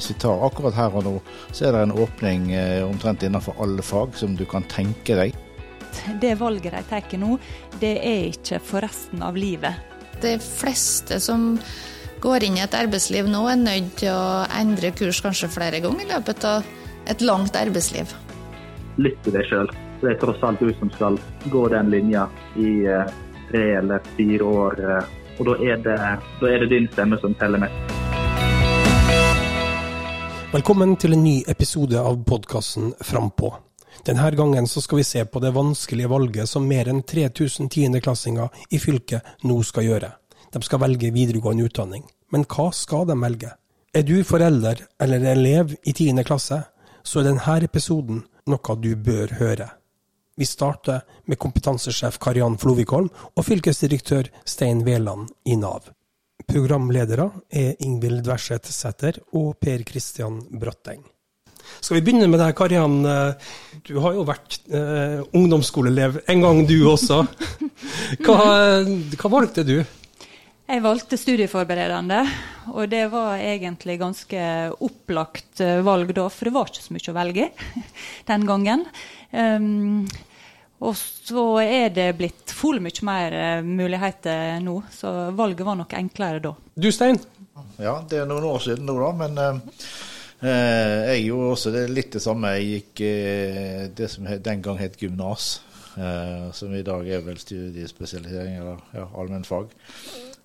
Hvis 0.00 0.14
vi 0.14 0.14
tar 0.22 0.40
akkurat 0.46 0.72
her 0.72 0.94
og 0.96 1.04
nå, 1.04 1.10
så 1.52 1.66
er 1.68 1.74
det 1.76 1.80
en 1.84 1.90
åpning 2.00 2.46
eh, 2.56 2.80
omtrent 2.86 3.20
innenfor 3.26 3.58
alle 3.60 3.82
fag 3.84 4.14
som 4.16 4.32
du 4.32 4.46
kan 4.48 4.64
tenke 4.72 5.12
deg. 5.18 5.34
Det 6.22 6.30
valget 6.40 6.72
de 6.72 6.80
tar 6.88 7.18
nå, 7.20 7.34
det 7.82 7.90
er 8.00 8.30
ikke 8.30 8.62
for 8.64 8.80
resten 8.80 9.20
av 9.20 9.36
livet. 9.36 9.76
De 10.22 10.38
fleste 10.40 11.18
som 11.20 11.50
går 12.24 12.48
inn 12.48 12.56
i 12.56 12.64
et 12.64 12.78
arbeidsliv 12.80 13.28
nå, 13.28 13.42
er 13.52 13.60
nødt 13.60 13.92
til 14.00 14.14
å 14.14 14.48
endre 14.56 14.94
kurs 14.96 15.20
kanskje 15.20 15.52
flere 15.52 15.82
ganger 15.84 16.06
i 16.06 16.10
løpet 16.14 16.48
av 16.48 16.64
et 17.12 17.20
langt 17.20 17.60
arbeidsliv. 17.60 18.16
Lytt 19.04 19.20
til 19.26 19.36
deg 19.36 19.52
sjøl. 19.52 19.68
Det 20.00 20.14
er 20.14 20.20
tross 20.24 20.40
alt 20.48 20.64
du 20.64 20.72
som 20.80 20.88
skal 20.96 21.20
gå 21.52 21.68
den 21.76 21.92
linja 21.92 22.24
i 22.56 22.86
eh, 22.88 23.16
tre 23.52 23.66
eller 23.84 24.00
fire 24.16 24.48
år. 24.64 24.80
eh, 24.80 25.16
Og 25.36 25.48
da 25.52 25.60
er 25.60 25.84
det, 25.84 26.02
da 26.40 26.54
er 26.56 26.64
det 26.64 26.72
din 26.72 26.88
stemme 26.96 27.20
som 27.20 27.36
teller 27.36 27.68
mest. 27.68 27.89
Velkommen 30.50 30.96
til 30.98 31.12
en 31.14 31.20
ny 31.22 31.44
episode 31.46 31.94
av 31.94 32.16
podkasten 32.26 32.88
Frampå. 33.06 33.52
Denne 34.02 34.32
gangen 34.34 34.64
skal 34.66 34.98
vi 34.98 35.04
se 35.06 35.20
på 35.22 35.38
det 35.38 35.52
vanskelige 35.54 36.10
valget 36.10 36.50
som 36.50 36.64
mer 36.66 36.88
enn 36.90 37.04
3000 37.06 37.68
tiendeklassinger 37.70 38.48
i 38.74 38.80
fylket 38.82 39.46
nå 39.46 39.60
skal 39.62 39.86
gjøre. 39.86 40.08
De 40.50 40.62
skal 40.66 40.82
velge 40.82 41.12
videregående 41.14 41.68
utdanning. 41.70 42.02
Men 42.34 42.48
hva 42.50 42.72
skal 42.74 43.06
de 43.06 43.14
velge? 43.22 43.52
Er 43.94 44.02
du 44.02 44.24
forelder 44.26 44.82
eller 44.98 45.28
elev 45.36 45.76
i 45.86 45.94
tiende 45.94 46.26
klasse, 46.26 46.58
så 47.06 47.22
er 47.22 47.30
denne 47.30 47.56
episoden 47.70 48.24
noe 48.50 48.76
du 48.82 48.90
bør 48.98 49.36
høre. 49.38 49.70
Vi 50.34 50.50
starter 50.50 51.06
med 51.30 51.38
kompetansesjef 51.38 52.18
Kariann 52.18 52.58
Flovikholm 52.58 53.06
og 53.36 53.46
fylkesdirektør 53.46 54.34
Stein 54.42 54.82
Veland 54.82 55.30
i 55.46 55.54
Nav. 55.54 55.92
Programledere 56.50 57.28
er 57.54 57.78
Ingvild 57.86 58.24
Dverseth 58.26 58.72
Sæther 58.74 59.20
og 59.38 59.54
Per 59.62 59.84
Kristian 59.86 60.40
Bratteng. 60.50 61.04
Skal 61.78 62.00
vi 62.00 62.02
begynne 62.08 62.26
med 62.26 62.40
deg, 62.42 62.56
Karian. 62.58 62.96
Du 63.86 63.94
har 64.02 64.16
jo 64.16 64.24
vært 64.26 64.58
eh, 64.66 65.20
ungdomsskoleelev 65.38 66.18
en 66.32 66.42
gang, 66.42 66.64
du 66.66 66.76
også. 66.90 67.22
Hva, 68.26 68.38
hva 68.82 69.30
valgte 69.30 69.62
du? 69.68 69.76
Jeg 70.70 70.84
valgte 70.84 71.18
studieforberedende, 71.18 72.18
og 72.70 72.84
det 72.92 73.06
var 73.10 73.40
egentlig 73.42 73.96
ganske 73.98 74.42
opplagt 74.86 75.62
eh, 75.64 75.80
valg 75.82 76.12
da, 76.14 76.28
for 76.30 76.46
det 76.46 76.52
var 76.54 76.70
ikke 76.70 76.84
så 76.84 76.94
mye 76.94 77.10
å 77.10 77.14
velge 77.16 77.46
den 78.30 78.46
gangen. 78.46 78.84
Um, 79.34 80.04
og 80.80 80.96
så 80.96 81.44
er 81.62 81.90
det 81.92 82.08
blitt 82.16 82.54
full 82.56 82.80
mye 82.80 83.04
mer 83.06 83.36
uh, 83.36 83.66
muligheter 83.66 84.60
nå, 84.64 84.78
så 84.94 85.30
valget 85.36 85.66
var 85.68 85.76
nok 85.80 85.92
enklere 85.98 86.40
da. 86.44 86.54
Du, 86.74 86.88
Stein? 86.94 87.20
Ja, 87.80 87.98
det 88.08 88.22
er 88.22 88.28
noen 88.28 88.46
år 88.48 88.62
siden 88.64 88.86
nå, 88.88 88.96
da. 89.00 89.10
Men 89.16 89.40
eh, 89.40 89.60
eh, 90.44 90.96
jeg 91.12 91.26
gjorde 91.28 91.52
også 91.54 91.74
det 91.74 91.84
litt 91.92 92.14
det 92.16 92.22
samme. 92.24 92.54
Jeg 92.58 92.70
gikk 92.70 93.04
eh, 93.08 93.84
det 93.96 94.08
som 94.12 94.28
den 94.28 94.64
gang 94.64 94.80
het 94.80 94.98
gymnas, 95.00 95.52
eh, 95.96 96.50
som 96.56 96.74
i 96.76 96.84
dag 96.86 97.08
er 97.08 97.24
vel 97.26 97.38
studiespesialisering 97.40 98.58
eller 98.60 98.82
ja, 98.96 99.06
allmennfag. 99.20 99.72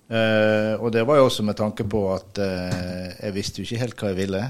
Eh, 0.06 0.72
og 0.78 0.92
det 0.94 1.02
var 1.06 1.18
jo 1.18 1.26
også 1.26 1.44
med 1.46 1.58
tanke 1.58 1.84
på 1.90 2.06
at 2.14 2.40
eh, 2.42 3.10
jeg 3.24 3.36
visste 3.36 3.60
jo 3.60 3.68
ikke 3.68 3.82
helt 3.84 4.00
hva 4.00 4.12
jeg 4.12 4.20
ville. 4.22 4.42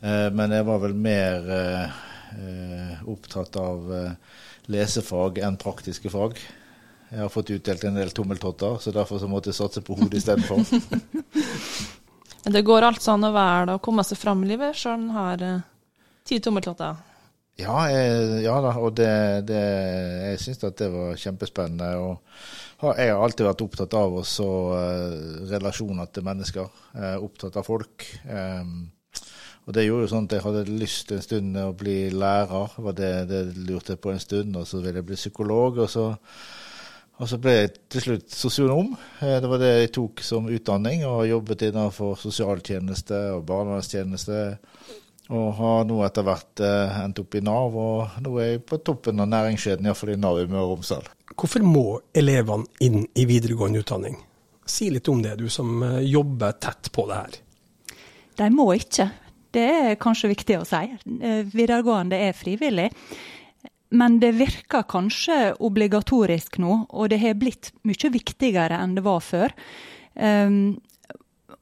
Eh, 0.00 0.28
men 0.36 0.56
jeg 0.56 0.68
var 0.68 0.82
vel 0.84 0.96
mer 0.96 1.50
eh, 1.56 1.82
eh, 1.84 2.09
opptatt 3.10 3.56
av 3.60 3.92
eh, 3.94 4.12
lesefag 4.70 5.40
enn 5.44 5.58
praktiske 5.60 6.12
fag. 6.12 6.38
Jeg 7.10 7.24
har 7.24 7.32
fått 7.32 7.50
utdelt 7.50 7.84
en 7.84 7.98
del 7.98 8.12
tommeltotter, 8.14 8.78
så 8.78 8.92
derfor 8.94 9.18
så 9.18 9.28
måtte 9.30 9.50
jeg 9.50 9.58
satse 9.58 9.82
på 9.82 9.96
hodet 9.98 10.20
istedenfor. 10.20 10.62
Men 12.44 12.54
det 12.54 12.62
går 12.64 12.86
altså 12.86 13.16
an 13.16 13.26
å 13.26 13.34
være 13.34 13.66
det 13.68 13.76
og 13.76 13.84
komme 13.84 14.04
seg 14.06 14.20
fram 14.20 14.44
i 14.46 14.52
livet, 14.52 14.78
sjøl 14.78 14.96
om 14.96 15.08
en 15.08 15.16
har 15.16 15.42
eh, 15.44 15.64
ti 16.28 16.38
tommeltotter. 16.42 17.06
Ja, 17.60 17.82
jeg, 17.92 18.44
ja 18.46 18.54
da, 18.64 18.70
og 18.80 18.94
det, 18.96 19.10
det, 19.50 19.60
jeg 20.30 20.40
syns 20.40 20.62
at 20.64 20.78
det 20.80 20.88
var 20.94 21.18
kjempespennende. 21.20 21.90
Og 22.00 22.94
jeg 22.96 23.10
har 23.12 23.20
alltid 23.20 23.44
vært 23.50 23.64
opptatt 23.66 23.96
av 23.98 24.16
også 24.22 24.46
eh, 24.78 25.18
relasjoner 25.50 26.08
til 26.14 26.24
mennesker. 26.30 26.70
eh, 26.94 27.18
opptatt 27.20 27.58
av 27.60 27.66
folk. 27.66 28.06
Um, 28.24 28.88
og 29.66 29.74
det 29.76 29.84
gjorde 29.84 30.06
jo 30.06 30.10
sånn 30.10 30.24
at 30.26 30.32
jeg 30.34 30.42
hadde 30.46 30.78
lyst 30.80 31.12
en 31.14 31.22
stund 31.22 31.58
å 31.60 31.68
bli 31.76 31.98
lærer. 32.10 32.72
var 32.82 32.94
det, 32.96 33.10
det 33.30 33.42
lurte 33.68 33.94
jeg 33.94 34.00
på 34.02 34.10
en 34.10 34.22
stund. 34.22 34.56
Og 34.56 34.66
så 34.66 34.80
ville 34.80 34.98
jeg 34.98 35.06
bli 35.06 35.18
psykolog. 35.18 35.78
Og 35.84 35.90
så, 35.92 36.06
og 37.20 37.28
så 37.30 37.38
ble 37.38 37.52
jeg 37.54 37.70
til 37.92 38.04
slutt 38.06 38.34
sosionom. 38.34 38.96
Eh, 39.20 39.36
Det 39.38 39.50
var 39.52 39.62
det 39.62 39.68
jeg 39.76 39.92
tok 39.94 40.24
som 40.26 40.48
utdanning, 40.50 41.04
og 41.06 41.20
har 41.20 41.30
jobbet 41.36 41.62
innenfor 41.68 42.16
sosialtjeneste 42.18 43.20
og 43.36 43.44
barnevernstjeneste. 43.46 44.40
Og 45.30 45.46
har 45.60 45.84
nå 45.86 46.00
etter 46.02 46.26
hvert 46.26 46.64
eh, 46.66 46.98
endt 47.04 47.22
opp 47.22 47.38
i 47.38 47.44
Nav, 47.46 47.76
og 47.78 48.18
nå 48.24 48.34
er 48.40 48.50
jeg 48.56 48.64
på 48.66 48.80
toppen 48.82 49.22
av 49.22 49.30
næringskjeden, 49.30 49.86
iallfall 49.86 50.16
i 50.16 50.18
Nav 50.18 50.40
i 50.40 50.48
Møre 50.50 50.64
og 50.64 50.72
Romsdal. 50.74 51.06
Hvorfor 51.36 51.62
må 51.62 51.84
elevene 52.16 52.66
inn 52.82 53.04
i 53.14 53.28
videregående 53.28 53.84
utdanning? 53.84 54.18
Si 54.66 54.90
litt 54.90 55.06
om 55.12 55.22
det, 55.22 55.36
du 55.38 55.46
som 55.52 55.82
eh, 55.86 56.00
jobber 56.10 56.58
tett 56.58 56.90
på 56.90 57.06
det 57.06 57.22
her. 57.22 57.42
De 58.40 58.50
må 58.50 58.72
ikke. 58.74 59.12
Det 59.54 59.66
er 59.66 60.00
kanskje 60.00 60.32
viktig 60.32 60.58
å 60.60 60.66
si. 60.68 60.82
Eh, 61.20 61.42
Videregående 61.50 62.18
er 62.28 62.36
frivillig. 62.36 62.90
Men 63.90 64.20
det 64.22 64.36
virker 64.38 64.86
kanskje 64.86 65.56
obligatorisk 65.58 66.60
nå, 66.62 66.84
og 66.94 67.10
det 67.10 67.18
har 67.24 67.34
blitt 67.38 67.72
mye 67.82 68.12
viktigere 68.14 68.78
enn 68.78 68.94
det 68.94 69.02
var 69.02 69.18
før. 69.24 69.54
Um, 70.14 70.78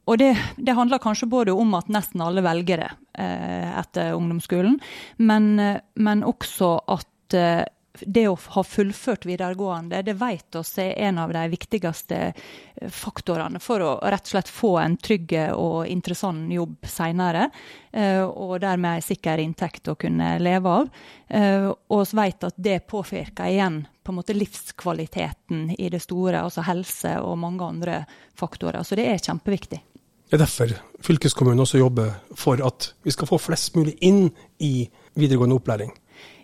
og 0.09 0.19
det, 0.21 0.33
det 0.57 0.77
handler 0.77 1.03
kanskje 1.03 1.29
både 1.29 1.55
om 1.57 1.75
at 1.77 1.91
nesten 1.93 2.23
alle 2.25 2.45
velger 2.45 2.81
det 2.81 2.91
eh, 3.21 3.73
etter 3.77 4.15
ungdomsskolen, 4.17 4.79
men, 5.21 5.51
eh, 5.61 5.81
men 6.01 6.25
også 6.25 6.71
at 6.89 7.37
eh, 7.37 7.65
det 8.07 8.27
å 8.29 8.37
ha 8.55 8.63
fullført 8.65 9.27
videregående, 9.29 10.03
det 10.03 10.15
vet 10.21 10.59
oss 10.61 10.79
er 10.79 10.95
en 11.09 11.19
av 11.19 11.33
de 11.33 11.45
viktigste 11.49 12.19
eh, 12.29 12.91
faktorene 12.91 13.61
for 13.61 13.85
å 13.85 13.93
rett 14.03 14.27
og 14.27 14.33
slett 14.35 14.53
få 14.53 14.73
en 14.83 14.97
trygg 14.97 15.35
og 15.55 15.87
interessant 15.91 16.53
jobb 16.53 16.87
senere. 16.87 17.51
eh, 17.93 18.23
Og 18.23 18.61
dermed 18.61 18.97
en 18.97 19.03
sikker 19.03 19.39
inntekt 19.39 19.89
å 19.89 19.97
kunne 19.97 20.39
leve 20.39 20.69
av. 20.69 20.89
Eh, 21.29 21.73
Og 21.89 22.07
vi 22.07 22.21
vet 22.21 22.45
at 22.45 22.55
det 22.57 22.87
påvirker 22.87 23.47
igjen 23.47 23.87
på 24.05 24.13
en 24.13 24.17
måte 24.17 24.35
livskvaliteten 24.35 25.75
i 25.79 25.89
det 25.89 26.01
store, 26.01 26.41
altså 26.41 26.63
helse 26.65 27.19
og 27.21 27.39
mange 27.39 27.65
andre 27.65 28.07
faktorer. 28.35 28.83
Så 28.83 28.97
det 28.97 29.05
er 29.07 29.19
kjempeviktig. 29.19 29.83
Det 30.29 30.37
er 30.37 30.45
derfor 30.45 30.73
fylkeskommunen 31.05 31.61
også 31.65 31.79
jobber 31.81 32.11
for 32.37 32.61
at 32.61 32.93
vi 33.03 33.13
skal 33.13 33.29
få 33.31 33.39
flest 33.41 33.77
mulig 33.77 33.95
inn 34.05 34.31
i 34.61 34.89
videregående 35.17 35.57
opplæring. 35.57 35.93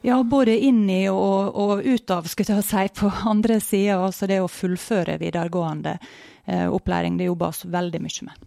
Ja, 0.04 0.19
både 0.22 0.59
inn 0.60 0.82
i 0.91 1.06
og, 1.09 1.54
og 1.56 1.81
ut 1.81 2.10
av, 2.12 2.26
skulle 2.28 2.59
jeg 2.59 2.66
si, 2.69 2.82
på 3.00 3.09
andre 3.25 3.56
sida. 3.65 3.97
Altså 4.04 4.28
det 4.28 4.42
å 4.44 4.50
fullføre 4.53 5.16
videregående 5.22 5.94
eh, 5.97 6.66
opplæring, 6.69 7.16
det 7.16 7.31
jobbes 7.31 7.62
veldig 7.72 8.03
mye 8.04 8.26
med. 8.26 8.43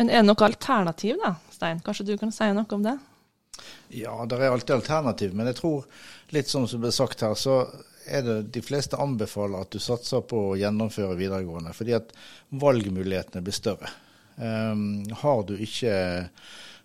Men 0.00 0.08
er 0.08 0.22
det 0.22 0.30
noe 0.30 0.46
alternativ, 0.46 1.18
da, 1.20 1.34
Stein? 1.52 1.82
Kanskje 1.84 2.06
du 2.08 2.14
kan 2.16 2.32
si 2.32 2.48
noe 2.56 2.64
om 2.72 2.86
det? 2.86 2.96
Ja, 3.92 4.14
det 4.24 4.38
er 4.40 4.48
alltid 4.48 4.78
alternativ, 4.78 5.36
men 5.36 5.50
jeg 5.50 5.58
tror, 5.60 5.84
litt 6.32 6.48
som 6.48 6.64
det 6.64 6.80
ble 6.80 6.94
sagt 6.96 7.26
her, 7.26 7.36
så 7.36 7.60
er 8.08 8.24
det 8.24 8.38
de 8.56 8.64
fleste 8.64 8.96
anbefaler 8.96 9.60
at 9.60 9.76
du 9.76 9.84
satser 9.84 10.24
på 10.24 10.46
å 10.54 10.58
gjennomføre 10.58 11.18
videregående, 11.20 11.76
fordi 11.76 11.98
at 11.98 12.16
valgmulighetene 12.62 13.44
blir 13.44 13.58
større. 13.60 13.92
Um, 14.40 15.04
har 15.20 15.44
du 15.44 15.58
ikke 15.60 15.92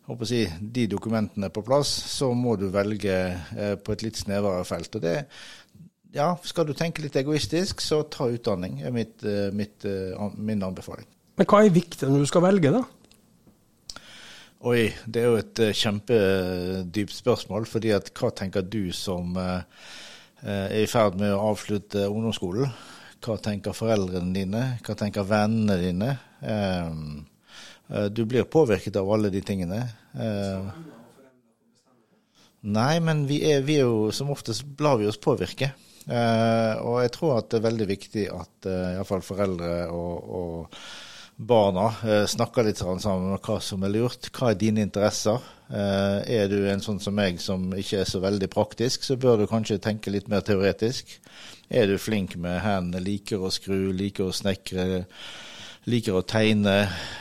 håper 0.06 0.30
si, 0.30 0.42
de 0.60 0.86
dokumentene 0.92 1.50
på 1.54 1.64
plass, 1.66 1.92
så 2.14 2.32
må 2.38 2.56
du 2.60 2.68
velge 2.74 3.16
eh, 3.36 3.76
på 3.78 3.96
et 3.96 4.06
litt 4.06 4.20
snevrere 4.20 4.66
felt. 4.68 4.98
Og 4.98 5.04
det, 5.04 5.16
ja, 6.16 6.30
skal 6.48 6.68
du 6.70 6.74
tenke 6.78 7.04
litt 7.04 7.18
egoistisk, 7.20 7.82
så 7.84 8.04
ta 8.12 8.30
utdanning, 8.32 8.80
er 8.86 8.94
mitt, 8.96 9.18
eh, 9.26 9.50
mitt, 9.56 9.86
eh, 9.86 10.28
min 10.38 10.64
anbefaling. 10.66 11.08
Men 11.36 11.50
hva 11.52 11.64
er 11.64 11.76
viktig 11.76 12.08
når 12.08 12.24
du 12.24 12.30
skal 12.30 12.46
velge, 12.46 12.72
da? 12.78 12.84
Oi, 14.66 14.88
det 15.06 15.22
er 15.22 15.30
jo 15.30 15.40
et 15.42 15.62
eh, 15.62 15.76
kjempedypt 15.76 17.18
spørsmål. 17.18 17.66
fordi 17.70 17.92
at 17.98 18.14
hva 18.16 18.32
tenker 18.32 18.64
du 18.64 18.92
som 18.96 19.36
er 19.38 19.66
i 20.46 20.86
ferd 20.86 21.16
med 21.18 21.32
å 21.34 21.48
avslutte 21.50 22.04
ungdomsskolen? 22.06 22.70
Hva 23.26 23.40
tenker 23.42 23.74
foreldrene 23.74 24.34
dine? 24.36 24.64
Hva 24.86 24.94
tenker 24.98 25.26
vennene 25.26 25.78
dine? 25.82 26.12
Eh, 26.46 26.90
du 27.86 28.24
blir 28.26 28.48
påvirket 28.50 28.96
av 28.98 29.10
alle 29.14 29.30
de 29.30 29.42
tingene. 29.46 29.82
Eh, 30.18 30.70
nei, 32.66 32.94
men 33.04 33.26
vi 33.30 33.44
er, 33.46 33.62
vi 33.68 33.80
er 33.80 33.86
jo 33.86 34.12
som 34.16 34.32
oftest 34.34 34.66
lar 34.82 34.98
vi 35.02 35.10
oss 35.10 35.22
påvirke. 35.22 35.70
Eh, 36.06 36.74
og 36.82 37.02
jeg 37.04 37.14
tror 37.14 37.40
at 37.40 37.50
det 37.52 37.60
er 37.60 37.68
veldig 37.68 37.90
viktig 37.90 38.26
at 38.30 38.68
uh, 38.70 38.94
iallfall 38.94 39.24
foreldre 39.26 39.72
og, 39.90 40.34
og 40.40 40.80
barna 41.36 41.90
eh, 42.08 42.24
snakker 42.30 42.64
litt 42.64 42.80
sånn 42.80 43.02
sammen 43.04 43.34
om 43.36 43.42
hva 43.44 43.58
som 43.64 43.84
er 43.84 43.92
lurt. 43.92 44.30
Hva 44.32 44.54
er 44.54 44.60
dine 44.60 44.84
interesser? 44.86 45.42
Eh, 45.68 46.20
er 46.38 46.48
du 46.52 46.62
en 46.70 46.84
sånn 46.84 47.02
som 47.04 47.16
meg 47.18 47.42
som 47.44 47.68
ikke 47.76 48.04
er 48.04 48.10
så 48.10 48.22
veldig 48.24 48.50
praktisk, 48.54 49.04
så 49.04 49.18
bør 49.20 49.42
du 49.42 49.50
kanskje 49.52 49.82
tenke 49.84 50.14
litt 50.14 50.30
mer 50.32 50.46
teoretisk. 50.48 51.18
Er 51.68 51.90
du 51.90 51.98
flink 52.00 52.38
med 52.40 52.62
hendene, 52.64 53.04
liker 53.04 53.44
å 53.44 53.52
skru, 53.52 53.92
liker 53.98 54.30
å 54.30 54.36
snekre, 54.36 55.04
liker 55.90 56.18
å 56.18 56.26
tegne, 56.26 56.76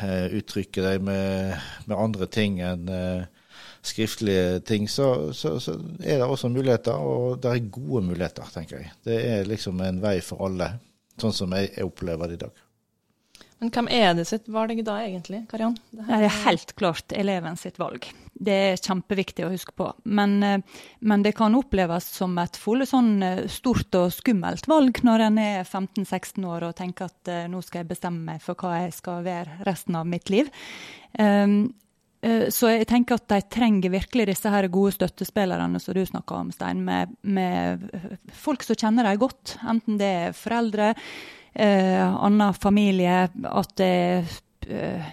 eh, 0.04 0.26
uttrykke 0.38 0.84
deg 0.84 1.04
med, 1.04 1.56
med 1.88 1.96
andre 1.98 2.28
ting 2.32 2.60
enn 2.64 2.88
eh, 2.88 3.24
skriftlige 3.84 4.60
ting, 4.64 4.88
så, 4.88 5.32
så, 5.36 5.58
så, 5.60 5.76
er 6.00 6.22
det 6.22 6.26
også 6.26 6.48
muligheter, 6.48 6.96
og 6.96 7.42
det 7.44 7.50
er 7.52 7.72
gode 7.74 8.04
muligheter, 8.06 8.48
tenker 8.54 8.80
jeg. 8.80 8.92
Det 9.04 9.18
er 9.20 9.48
liksom 9.48 9.82
en 9.84 10.00
vei 10.00 10.16
for 10.24 10.46
alle, 10.48 10.70
sånn 11.20 11.36
som 11.36 11.52
jeg, 11.56 11.74
jeg 11.76 11.90
opplever 11.90 12.32
det 12.32 12.38
i 12.38 12.44
dag. 12.46 12.62
Men 13.60 13.72
hvem 13.74 13.90
er 13.92 14.14
det 14.16 14.26
sitt 14.28 14.48
valg 14.52 14.80
da, 14.84 14.98
egentlig, 15.04 15.44
Kariann? 15.50 15.76
Det, 15.92 16.06
det 16.08 16.22
er 16.30 16.40
helt 16.46 16.72
klart 16.80 17.12
eleven 17.16 17.60
sitt 17.60 17.78
valg. 17.80 18.08
Det 18.34 18.54
er 18.54 18.80
kjempeviktig 18.80 19.44
å 19.46 19.52
huske 19.52 19.74
på. 19.76 19.86
Men, 20.04 20.42
eh, 20.42 20.58
men 21.00 21.22
det 21.22 21.34
kan 21.38 21.54
oppleves 21.54 22.08
som 22.16 22.36
et 22.42 22.58
fulle 22.58 22.86
sånn 22.86 23.22
eh, 23.22 23.44
stort 23.48 23.94
og 23.98 24.10
skummelt 24.14 24.66
valg 24.70 25.00
når 25.06 25.28
en 25.28 25.38
er 25.38 25.62
15-16 25.62 26.42
år 26.48 26.68
og 26.68 26.76
tenker 26.78 27.06
at 27.10 27.30
uh, 27.30 27.44
nå 27.50 27.62
skal 27.62 27.82
jeg 27.82 27.92
bestemme 27.92 28.24
meg 28.32 28.42
for 28.42 28.58
hva 28.58 28.84
jeg 28.84 28.94
skal 28.96 29.24
være 29.26 29.64
resten 29.68 29.96
av 29.98 30.08
mitt 30.08 30.30
liv. 30.32 30.50
Uh, 31.18 31.70
så 32.24 32.70
jeg 32.70 32.86
tenker 32.88 33.18
at 33.18 33.26
de 33.28 33.36
trenger 33.52 33.92
virkelig 33.92 34.30
disse 34.30 34.48
her 34.48 34.64
gode 34.72 34.94
støttespillerne 34.94 35.76
som 35.82 35.92
du 35.92 36.00
snakka 36.08 36.38
om, 36.38 36.52
Stein, 36.56 36.80
med, 36.86 37.12
med, 37.20 37.84
folk 38.32 38.64
som 38.64 38.78
kjenner 38.80 39.04
dem 39.04 39.20
godt. 39.20 39.58
Enten 39.68 39.98
det 40.00 40.08
er 40.22 40.38
foreldre, 40.38 40.94
uh, 40.94 42.06
annen 42.24 42.56
familie, 42.56 43.26
at 43.28 43.76
det 43.76 43.90
er 43.92 44.24
Eh, 44.24 44.53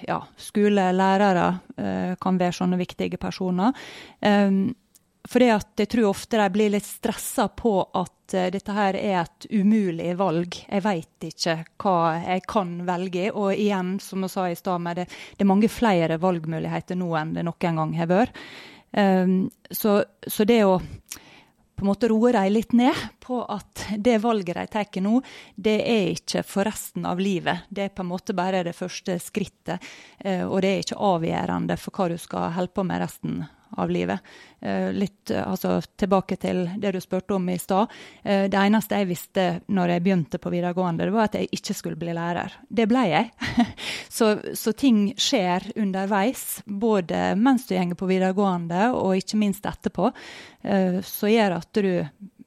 ja, 0.07 0.19
skole, 0.37 0.85
eh, 0.91 2.13
kan 2.21 2.39
være 2.39 2.57
sånne 2.57 2.79
viktige 2.79 3.19
personer. 3.21 3.75
For 4.21 5.29
fordi 5.29 5.51
at 5.53 5.77
jeg 5.77 5.89
tror 5.91 6.09
ofte 6.09 6.39
de 6.39 6.47
blir 6.49 6.71
litt 6.73 6.87
stressa 6.87 7.45
på 7.53 7.75
at 7.93 8.33
uh, 8.33 8.47
dette 8.53 8.73
her 8.73 8.97
er 8.97 9.19
et 9.21 9.45
umulig 9.53 10.15
valg. 10.17 10.57
Jeg 10.65 10.81
veit 10.81 11.27
ikke 11.27 11.57
hva 11.83 11.97
jeg 12.23 12.41
kan 12.49 12.71
velge. 12.87 13.27
Og 13.29 13.53
igjen, 13.53 13.99
som 14.01 14.25
jeg 14.25 14.33
sa 14.33 14.47
i 14.49 14.57
stad, 14.57 14.87
det, 14.97 15.05
det, 15.05 15.45
er 15.45 15.51
mange 15.51 15.69
flere 15.69 16.17
valgmuligheter 16.21 16.97
nå 16.97 17.11
enn 17.19 17.35
det 17.37 17.45
noen 17.45 17.81
gang 17.81 17.93
har 17.99 18.09
vært. 18.09 18.41
Um, 18.97 19.51
så, 19.69 20.01
så, 20.27 20.43
det 20.43 20.63
å 20.67 20.81
på 21.81 21.85
en 21.85 21.89
måte 21.89 22.11
roe 22.11 22.29
dem 22.35 22.51
litt 22.53 22.75
ned 22.77 22.97
på 23.25 23.39
at 23.49 23.87
det 23.97 24.19
valget 24.21 24.59
de 24.59 24.65
tar 24.69 25.01
nå, 25.01 25.15
det 25.55 25.79
er 25.89 26.11
ikke 26.13 26.43
for 26.45 26.69
resten 26.69 27.07
av 27.09 27.17
livet. 27.17 27.65
Det 27.73 27.87
er 27.87 27.95
på 27.95 28.03
en 28.05 28.11
måte 28.11 28.35
bare 28.37 28.61
det 28.67 28.75
første 28.77 29.15
skrittet, 29.17 29.81
eh, 30.19 30.45
og 30.45 30.61
det 30.61 30.69
er 30.69 30.83
ikke 30.83 30.99
avgjørende 31.01 31.79
for 31.81 31.97
hva 31.97 32.11
du 32.11 32.19
skal 32.21 32.53
holde 32.53 32.75
på 32.75 32.85
med 32.85 33.01
resten 33.01 33.41
av 33.77 33.91
livet. 33.91 34.19
Eh, 34.59 34.91
litt 34.93 35.31
eh, 35.31 35.47
altså, 35.47 35.81
tilbake 35.97 36.35
til 36.41 36.63
det 36.77 36.91
du 36.95 36.99
spurte 37.01 37.33
om 37.33 37.49
i 37.49 37.57
stad. 37.59 37.91
Eh, 38.23 38.43
det 38.51 38.59
eneste 38.59 38.99
jeg 38.99 39.09
visste 39.09 39.45
når 39.73 39.95
jeg 39.95 40.03
begynte 40.05 40.41
på 40.41 40.51
videregående, 40.53 41.07
det 41.07 41.15
var 41.15 41.29
at 41.29 41.37
jeg 41.39 41.49
ikke 41.57 41.77
skulle 41.77 42.01
bli 42.01 42.15
lærer. 42.15 42.53
Det 42.69 42.87
ble 42.91 43.05
jeg. 43.09 43.31
så, 44.17 44.35
så, 44.53 44.75
ting 44.77 45.11
skjer 45.19 45.71
underveis, 45.81 46.61
både 46.65 47.31
mens 47.37 47.67
du 47.69 47.75
går 47.75 47.97
på 47.99 48.09
videregående 48.09 48.91
og 48.95 49.17
ikke 49.19 49.39
minst 49.41 49.65
etterpå, 49.67 50.11
som 50.61 51.29
gjør 51.29 51.55
at 51.57 51.79
du 51.81 51.89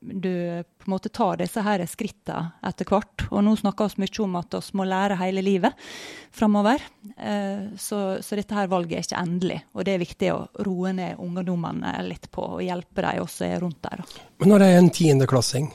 du 0.04 0.62
på 0.62 0.86
en 0.86 0.92
måte 0.92 1.08
tar 1.08 1.38
disse 1.40 1.62
her 1.64 1.82
skrittene 1.88 2.60
etter 2.66 2.88
hvert. 2.88 3.26
Og 3.30 3.44
nå 3.44 3.54
snakker 3.56 3.92
vi 3.94 4.04
mye 4.04 4.24
om 4.24 4.36
at 4.40 4.56
vi 4.58 4.78
må 4.78 4.86
lære 4.88 5.18
hele 5.20 5.44
livet 5.44 5.86
framover. 6.34 6.82
Eh, 7.16 7.70
så, 7.80 8.00
så, 8.20 8.36
dette 8.36 8.56
her 8.56 8.70
valget 8.72 8.98
er 8.98 9.06
ikke 9.06 9.22
endelig. 9.22 9.60
Og 9.74 9.86
det 9.86 9.94
er 9.94 10.02
viktig 10.02 10.32
å 10.34 10.40
roe 10.66 10.92
ned 10.96 11.20
ungdommene 11.22 11.94
litt 12.08 12.28
på, 12.30 12.44
og 12.58 12.64
hjelpe 12.64 13.06
dem 13.06 13.22
også 13.24 13.48
rundt 13.62 13.80
der. 13.86 14.04
Men 14.42 14.54
når 14.54 14.66
jeg 14.66 14.74
er 14.74 14.82
en 14.82 14.92
tiendeklassing 14.98 15.70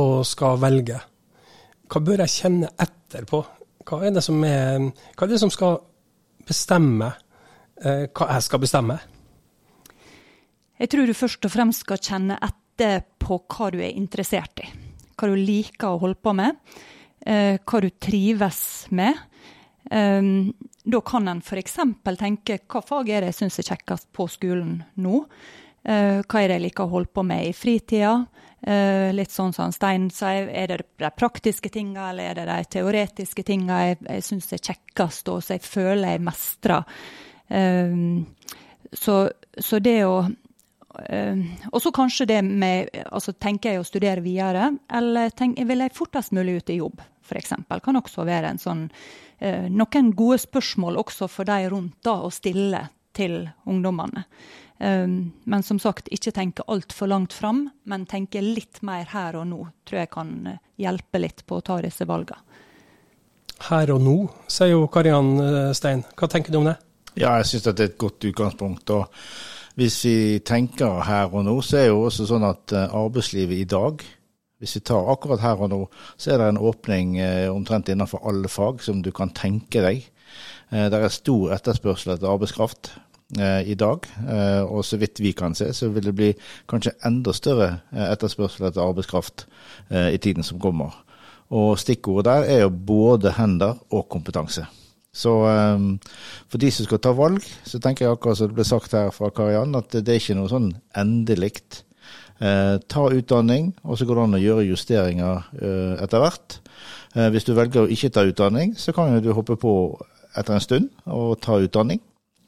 og 0.00 0.20
skal 0.28 0.60
velge, 0.62 1.00
hva 1.90 2.04
bør 2.04 2.24
jeg 2.24 2.36
kjenne 2.36 2.70
etter 2.78 3.26
på? 3.28 3.42
Hva 3.88 4.04
er 4.06 4.12
det 4.14 4.22
som, 4.22 4.44
er, 4.44 4.90
hva 5.16 5.26
er 5.26 5.32
det 5.32 5.40
som 5.42 5.50
skal 5.50 5.80
bestemme 6.46 7.10
eh, 7.82 8.06
hva 8.12 8.28
jeg 8.36 8.46
skal 8.46 8.62
bestemme? 8.62 8.98
Jeg 10.80 10.88
tror 10.92 11.08
du 11.08 11.12
først 11.16 11.44
og 11.44 11.52
fremst 11.52 11.84
skal 11.84 12.00
kjenne 12.00 12.38
etter 12.40 12.59
lite 12.80 13.02
på 13.18 13.38
hva 13.48 13.70
du 13.70 13.80
er 13.80 13.92
interessert 13.96 14.60
i. 14.64 14.68
Hva 15.16 15.28
du 15.28 15.36
liker 15.36 15.92
å 15.92 16.00
holde 16.00 16.20
på 16.20 16.32
med. 16.32 16.56
Eh, 17.20 17.58
hva 17.60 17.80
du 17.80 17.90
trives 17.90 18.86
med. 18.90 19.16
Um, 19.90 20.52
da 20.84 21.00
kan 21.00 21.28
en 21.28 21.40
f.eks. 21.42 21.76
tenke 22.18 22.58
hva 22.70 22.82
fag 22.84 23.08
er 23.10 23.24
det 23.24 23.32
jeg 23.32 23.38
syns 23.40 23.58
er 23.58 23.68
kjekkest 23.72 24.10
på 24.12 24.26
skolen 24.30 24.82
nå? 24.94 25.24
Uh, 25.84 26.20
hva 26.24 26.40
er 26.40 26.48
det 26.48 26.58
jeg 26.58 26.64
liker 26.68 26.86
å 26.86 26.94
holde 26.94 27.12
på 27.12 27.24
med 27.26 27.48
i 27.50 27.56
fritida? 27.56 28.20
Litt 28.60 29.32
sånn 29.32 29.54
som 29.56 29.70
Stein 29.72 30.10
sier, 30.12 30.50
er 30.52 30.66
det 30.68 30.82
de 31.00 31.08
praktiske 31.16 31.70
tinga 31.72 32.10
eller 32.10 32.26
er 32.28 32.34
det 32.36 32.44
de 32.50 32.66
teoretiske 32.74 33.40
tinga 33.48 33.78
jeg, 33.86 33.96
jeg 34.04 34.26
syns 34.26 34.50
er 34.52 34.60
kjekkest, 34.60 35.30
og 35.32 35.38
som 35.40 35.56
jeg 35.56 35.64
føler 35.64 36.12
jeg 36.12 36.22
mestrer? 36.26 37.00
Så, 38.92 39.14
så, 39.56 39.80
det 39.80 39.96
å 40.04 40.18
og 40.90 41.82
så 41.82 41.92
kanskje 41.94 42.26
det 42.26 42.40
med 42.42 42.88
altså 43.06 43.32
Tenker 43.38 43.74
jeg 43.74 43.82
å 43.82 43.86
studere 43.86 44.24
videre, 44.24 44.72
eller 44.90 45.30
tenk, 45.38 45.60
vil 45.66 45.84
jeg 45.84 45.94
fortest 45.94 46.34
mulig 46.34 46.58
ut 46.58 46.72
i 46.72 46.80
jobb, 46.80 47.02
f.eks. 47.22 47.54
Kan 47.84 48.00
også 48.00 48.26
være 48.26 48.50
en 48.50 48.58
sånn 48.58 48.88
uh, 48.90 49.68
Noen 49.70 50.10
gode 50.18 50.40
spørsmål 50.42 50.98
også 51.04 51.28
for 51.30 51.46
de 51.46 51.68
rundt 51.70 52.00
da, 52.06 52.16
å 52.26 52.32
stille 52.34 52.88
til 53.14 53.44
ungdommene. 53.70 54.24
Um, 54.80 55.30
men 55.44 55.62
som 55.66 55.78
sagt, 55.82 56.08
ikke 56.10 56.32
tenke 56.34 56.66
altfor 56.66 57.10
langt 57.12 57.36
fram, 57.36 57.68
men 57.84 58.08
tenke 58.10 58.42
litt 58.42 58.80
mer 58.86 59.06
her 59.12 59.38
og 59.38 59.46
nå. 59.50 59.60
Tror 59.86 60.02
jeg 60.02 60.12
kan 60.14 60.34
hjelpe 60.80 61.22
litt 61.22 61.44
på 61.46 61.60
å 61.60 61.64
ta 61.64 61.78
disse 61.84 62.08
valgene. 62.08 62.42
Her 63.68 63.92
og 63.92 64.00
nå, 64.00 64.16
sier 64.48 64.72
jo 64.72 64.86
Kariann 64.88 65.34
Stein. 65.76 66.00
Hva 66.16 66.30
tenker 66.32 66.50
du 66.50 66.62
om 66.62 66.70
det? 66.70 66.78
Ja, 67.18 67.34
jeg 67.36 67.50
syns 67.50 67.66
det 67.66 67.74
er 67.76 67.90
et 67.90 67.98
godt 68.00 68.24
utgangspunkt. 68.24 68.90
og 68.96 69.10
hvis 69.80 70.02
vi 70.04 70.40
tenker 70.44 70.98
her 71.06 71.32
og 71.32 71.46
nå, 71.46 71.54
så 71.64 71.78
er 71.78 71.86
det 71.86 71.92
jo 71.94 72.02
også 72.04 72.26
sånn 72.28 72.44
at 72.44 72.72
eh, 72.76 72.96
arbeidslivet 73.00 73.62
i 73.62 73.68
dag 73.68 74.02
hvis 74.60 74.74
vi 74.76 74.82
tar 74.84 75.06
akkurat 75.08 75.40
her 75.40 75.62
og 75.64 75.70
nå, 75.72 75.78
så 76.20 76.34
er 76.34 76.42
det 76.42 76.48
en 76.50 76.58
åpning 76.68 77.14
eh, 77.16 77.46
omtrent 77.48 77.88
innenfor 77.88 78.20
alle 78.28 78.50
fag 78.52 78.82
som 78.84 78.98
du 79.00 79.08
kan 79.16 79.32
tenke 79.32 79.80
deg. 79.80 80.02
Eh, 80.68 80.90
det 80.92 80.98
er 81.00 81.14
stor 81.14 81.54
etterspørsel 81.56 82.12
etter 82.12 82.28
arbeidskraft 82.28 82.92
i 83.30 83.76
dag, 83.78 84.08
og 84.66 84.80
så 84.82 84.96
vidt 84.98 85.20
vi 85.22 85.30
kan 85.38 85.52
se, 85.54 85.68
så 85.70 85.86
vil 85.94 86.08
det 86.08 86.16
bli 86.18 86.32
kanskje 86.66 86.96
enda 87.06 87.30
større 87.30 87.68
etterspørsel 87.94 88.66
etter 88.66 88.82
arbeidskraft 88.82 89.44
i 89.94 90.18
tiden 90.18 90.42
som 90.42 90.58
kommer. 90.58 90.96
Og 91.54 91.78
stikkordet 91.78 92.26
der 92.26 92.50
er 92.56 92.60
jo 92.64 92.74
både 92.74 93.30
hender 93.38 93.78
og 93.94 94.08
kompetanse. 94.10 94.66
Så 95.12 95.30
um, 95.42 95.92
for 96.50 96.62
de 96.62 96.70
som 96.70 96.86
skal 96.86 97.00
ta 97.02 97.12
valg, 97.16 97.44
så 97.66 97.80
tenker 97.82 98.06
jeg 98.06 98.14
akkurat 98.14 98.38
som 98.38 98.50
det 98.50 98.58
ble 98.58 98.66
sagt 98.66 98.94
her 98.94 99.10
fra 99.14 99.32
Kariann, 99.34 99.74
at 99.78 99.90
det 99.96 100.06
er 100.06 100.20
ikke 100.22 100.38
noe 100.38 100.50
sånn 100.52 100.70
endelig. 100.98 101.56
Eh, 102.40 102.76
ta 102.88 103.02
utdanning, 103.12 103.74
og 103.84 103.98
så 103.98 104.06
går 104.08 104.16
det 104.16 104.22
an 104.22 104.36
å 104.38 104.40
gjøre 104.40 104.68
justeringer 104.70 105.48
eh, 105.60 105.96
etter 106.00 106.22
hvert. 106.22 106.60
Eh, 107.12 107.26
hvis 107.34 107.44
du 107.44 107.52
velger 107.52 107.84
å 107.84 107.90
ikke 107.92 108.08
ta 108.14 108.24
utdanning, 108.24 108.72
så 108.80 108.94
kan 108.96 109.18
du 109.20 109.28
hoppe 109.36 109.58
på 109.60 109.74
etter 110.38 110.56
en 110.56 110.64
stund 110.64 110.88
og 111.10 111.34
ta 111.44 111.58
utdanning. 111.60 112.00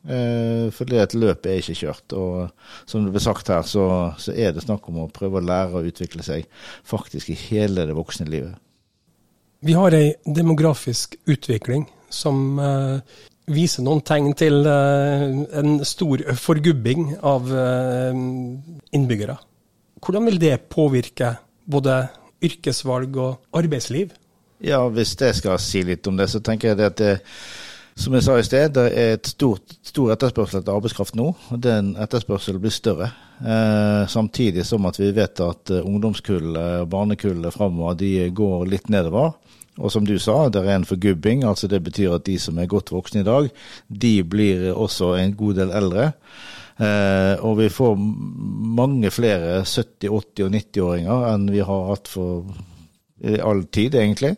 Eh, 0.03 0.71
for 0.75 0.89
det 0.89 1.03
et 1.03 1.15
løp 1.19 1.47
er 1.47 1.61
ikke 1.61 1.77
kjørt. 1.83 2.15
Og 2.17 2.89
som 2.89 3.05
det 3.05 3.13
ble 3.13 3.23
sagt 3.23 3.53
her, 3.53 3.67
så, 3.69 3.85
så 4.17 4.33
er 4.33 4.55
det 4.55 4.65
snakk 4.65 4.89
om 4.89 5.03
å 5.05 5.11
prøve 5.13 5.43
å 5.43 5.45
lære 5.45 5.79
å 5.79 5.87
utvikle 5.87 6.25
seg 6.27 6.49
faktisk 6.89 7.35
i 7.35 7.39
hele 7.51 7.85
det 7.91 7.99
voksne 7.99 8.31
livet. 8.31 8.57
Vi 9.63 9.77
har 9.79 9.95
ei 9.95 10.15
demografisk 10.27 11.15
utvikling 11.31 11.85
som 12.13 12.59
uh, 12.61 13.01
viser 13.51 13.85
noen 13.87 14.03
tegn 14.07 14.33
til 14.39 14.63
uh, 14.67 15.27
en 15.59 15.81
stor 15.89 16.23
forgubbing 16.39 17.17
av 17.19 17.49
uh, 17.51 18.13
innbyggere. 18.95 19.39
Hvordan 20.03 20.27
vil 20.29 20.41
det 20.43 20.57
påvirke 20.73 21.37
både 21.71 22.05
yrkesvalg 22.43 23.17
og 23.23 23.59
arbeidsliv? 23.59 24.13
Ja, 24.63 24.89
Hvis 24.89 25.17
jeg 25.19 25.35
skal 25.35 25.59
si 25.59 25.83
litt 25.83 26.07
om 26.07 26.17
det, 26.19 26.29
så 26.31 26.41
tenker 26.43 26.73
jeg 26.73 26.87
at 26.87 26.99
det, 26.99 27.13
som 27.99 28.15
jeg 28.15 28.25
sa 28.25 28.37
i 28.39 28.47
sted, 28.47 28.71
det 28.77 28.85
er 28.95 29.17
et 29.17 29.27
stort, 29.27 29.75
stor 29.85 30.13
etterspørsel 30.15 30.61
etter 30.61 30.75
arbeidskraft 30.75 31.17
nå. 31.19 31.33
og 31.51 31.63
Den 31.63 31.93
etterspørselen 32.01 32.63
blir 32.63 32.75
større. 32.75 33.11
Eh, 33.43 34.05
samtidig 34.09 34.65
som 34.67 34.87
at 34.87 35.01
vi 35.01 35.11
vet 35.15 35.43
at 35.43 35.75
ungdomskullet, 35.83 36.87
barnekullet 36.89 37.55
framover, 37.55 37.99
de 37.99 38.31
går 38.31 38.71
litt 38.71 38.89
nedover. 38.93 39.35
Og 39.83 39.93
som 39.93 40.07
du 40.07 40.15
sa, 40.23 40.47
det 40.49 40.63
er 40.63 40.77
en 40.77 40.87
forgubbing. 40.87 41.45
altså 41.45 41.69
Det 41.69 41.83
betyr 41.83 42.15
at 42.15 42.27
de 42.27 42.39
som 42.39 42.59
er 42.59 42.71
godt 42.71 42.93
voksne 42.95 43.21
i 43.21 43.29
dag, 43.29 43.51
de 43.89 44.15
blir 44.25 44.71
også 44.73 45.15
en 45.19 45.35
god 45.37 45.55
del 45.59 45.71
eldre. 45.71 46.13
Eh, 46.79 47.35
og 47.45 47.59
vi 47.59 47.69
får 47.69 47.97
mange 47.99 49.11
flere 49.11 49.63
70-, 49.63 50.09
80- 50.09 50.45
og 50.47 50.55
90-åringer 50.55 51.27
enn 51.33 51.51
vi 51.53 51.61
har 51.61 51.89
hatt 51.91 52.09
for 52.09 52.47
all 53.23 53.65
tid, 53.71 53.95
egentlig. 53.95 54.37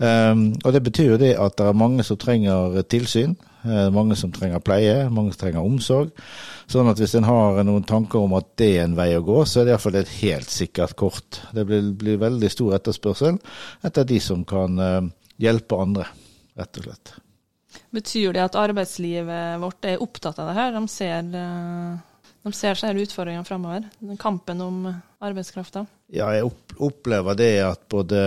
Eh, 0.00 0.34
og 0.64 0.72
det 0.72 0.82
betyr 0.88 1.12
jo 1.12 1.20
det 1.20 1.36
at 1.40 1.56
det 1.58 1.68
er 1.68 1.84
mange 1.84 2.04
som 2.04 2.18
trenger 2.20 2.80
tilsyn. 2.88 3.36
Eh, 3.66 3.90
mange 3.90 4.16
som 4.18 4.30
trenger 4.32 4.62
pleie, 4.62 5.08
mange 5.10 5.32
som 5.34 5.40
trenger 5.40 5.66
omsorg. 5.66 6.12
Sånn 6.70 6.88
at 6.90 7.00
hvis 7.02 7.16
en 7.18 7.26
har 7.26 7.58
noen 7.66 7.86
tanker 7.86 8.22
om 8.22 8.36
at 8.38 8.52
det 8.60 8.70
er 8.76 8.84
en 8.84 8.96
vei 8.98 9.10
å 9.16 9.24
gå, 9.26 9.40
så 9.46 9.60
er 9.60 9.66
det 9.66 9.74
iallfall 9.74 10.00
et 10.00 10.16
helt 10.20 10.52
sikkert 10.52 10.96
kort. 10.98 11.40
Det 11.56 11.66
blir, 11.66 11.92
blir, 11.98 12.20
veldig 12.22 12.50
stor 12.52 12.76
etterspørsel 12.78 13.40
etter 13.86 14.06
de 14.08 14.18
som 14.22 14.42
kan 14.48 14.78
uh, 14.80 15.06
hjelpe 15.42 15.78
andre, 15.82 16.06
rett 16.58 16.80
og 16.80 16.88
slett. 16.88 17.14
Betyr 17.94 18.34
det 18.34 18.44
at 18.44 18.58
arbeidslivet 18.58 19.60
vårt 19.62 19.86
er 19.88 20.02
opptatt 20.02 20.38
av 20.42 20.50
det 20.50 20.56
her? 20.58 20.74
De 20.74 20.82
ser, 20.90 21.26
eh, 21.38 21.98
de 22.46 22.54
ser 22.54 22.78
seg 22.78 23.00
utfordringene 23.02 23.46
framover? 23.46 23.86
Kampen 24.22 24.62
om 24.62 24.84
arbeidskrafta? 25.24 25.84
Ja, 26.14 26.28
jeg 26.30 26.46
opplever 26.78 27.34
det 27.38 27.52
at 27.66 27.82
både 27.90 28.20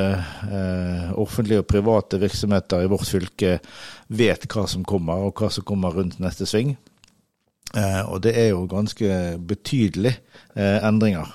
eh, 0.50 1.12
offentlige 1.20 1.64
og 1.64 1.70
private 1.72 2.20
virksomheter 2.20 2.84
i 2.84 2.90
vårt 2.92 3.08
fylke 3.08 3.58
vet 4.12 4.48
hva 4.52 4.66
som 4.68 4.84
kommer, 4.84 5.30
og 5.30 5.40
hva 5.40 5.52
som 5.54 5.64
kommer 5.68 5.96
rundt 5.96 6.20
neste 6.20 6.48
sving. 6.50 6.76
Eh, 7.78 8.02
og 8.10 8.24
det 8.26 8.34
er 8.36 8.52
jo 8.52 8.66
ganske 8.70 9.38
betydelige 9.48 10.18
eh, 10.56 10.80
endringer. 10.84 11.32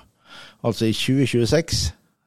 Altså 0.64 0.91
i 0.91 0.97
2026 0.97 1.87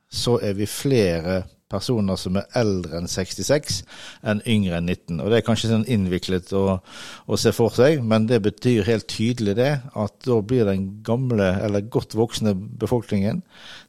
så 0.09 0.37
er 0.41 0.57
vi 0.57 0.65
flere 0.69 1.43
personer 1.71 2.19
som 2.19 2.37
er 2.39 2.47
eldre 2.57 3.01
enn 3.01 3.09
66 3.11 3.81
enn 4.27 4.43
yngre 4.47 4.79
enn 4.79 4.87
19. 4.87 5.19
Og 5.19 5.31
Det 5.31 5.39
er 5.39 5.47
kanskje 5.47 5.71
sånn 5.71 5.87
innviklet 5.91 6.53
å, 6.55 6.79
å, 7.27 7.39
se 7.39 7.53
for 7.55 7.75
seg, 7.75 8.03
men 8.03 8.29
det 8.29 8.41
betyr 8.45 8.87
helt 8.87 9.09
tydelig 9.11 9.57
det 9.59 9.73
at 9.95 10.15
da 10.27 10.39
blir 10.41 10.67
den 10.69 10.87
gamle, 11.07 11.51
eller 11.63 11.89
godt 11.91 12.15
voksne 12.17 12.55
befolkningen 12.55 13.43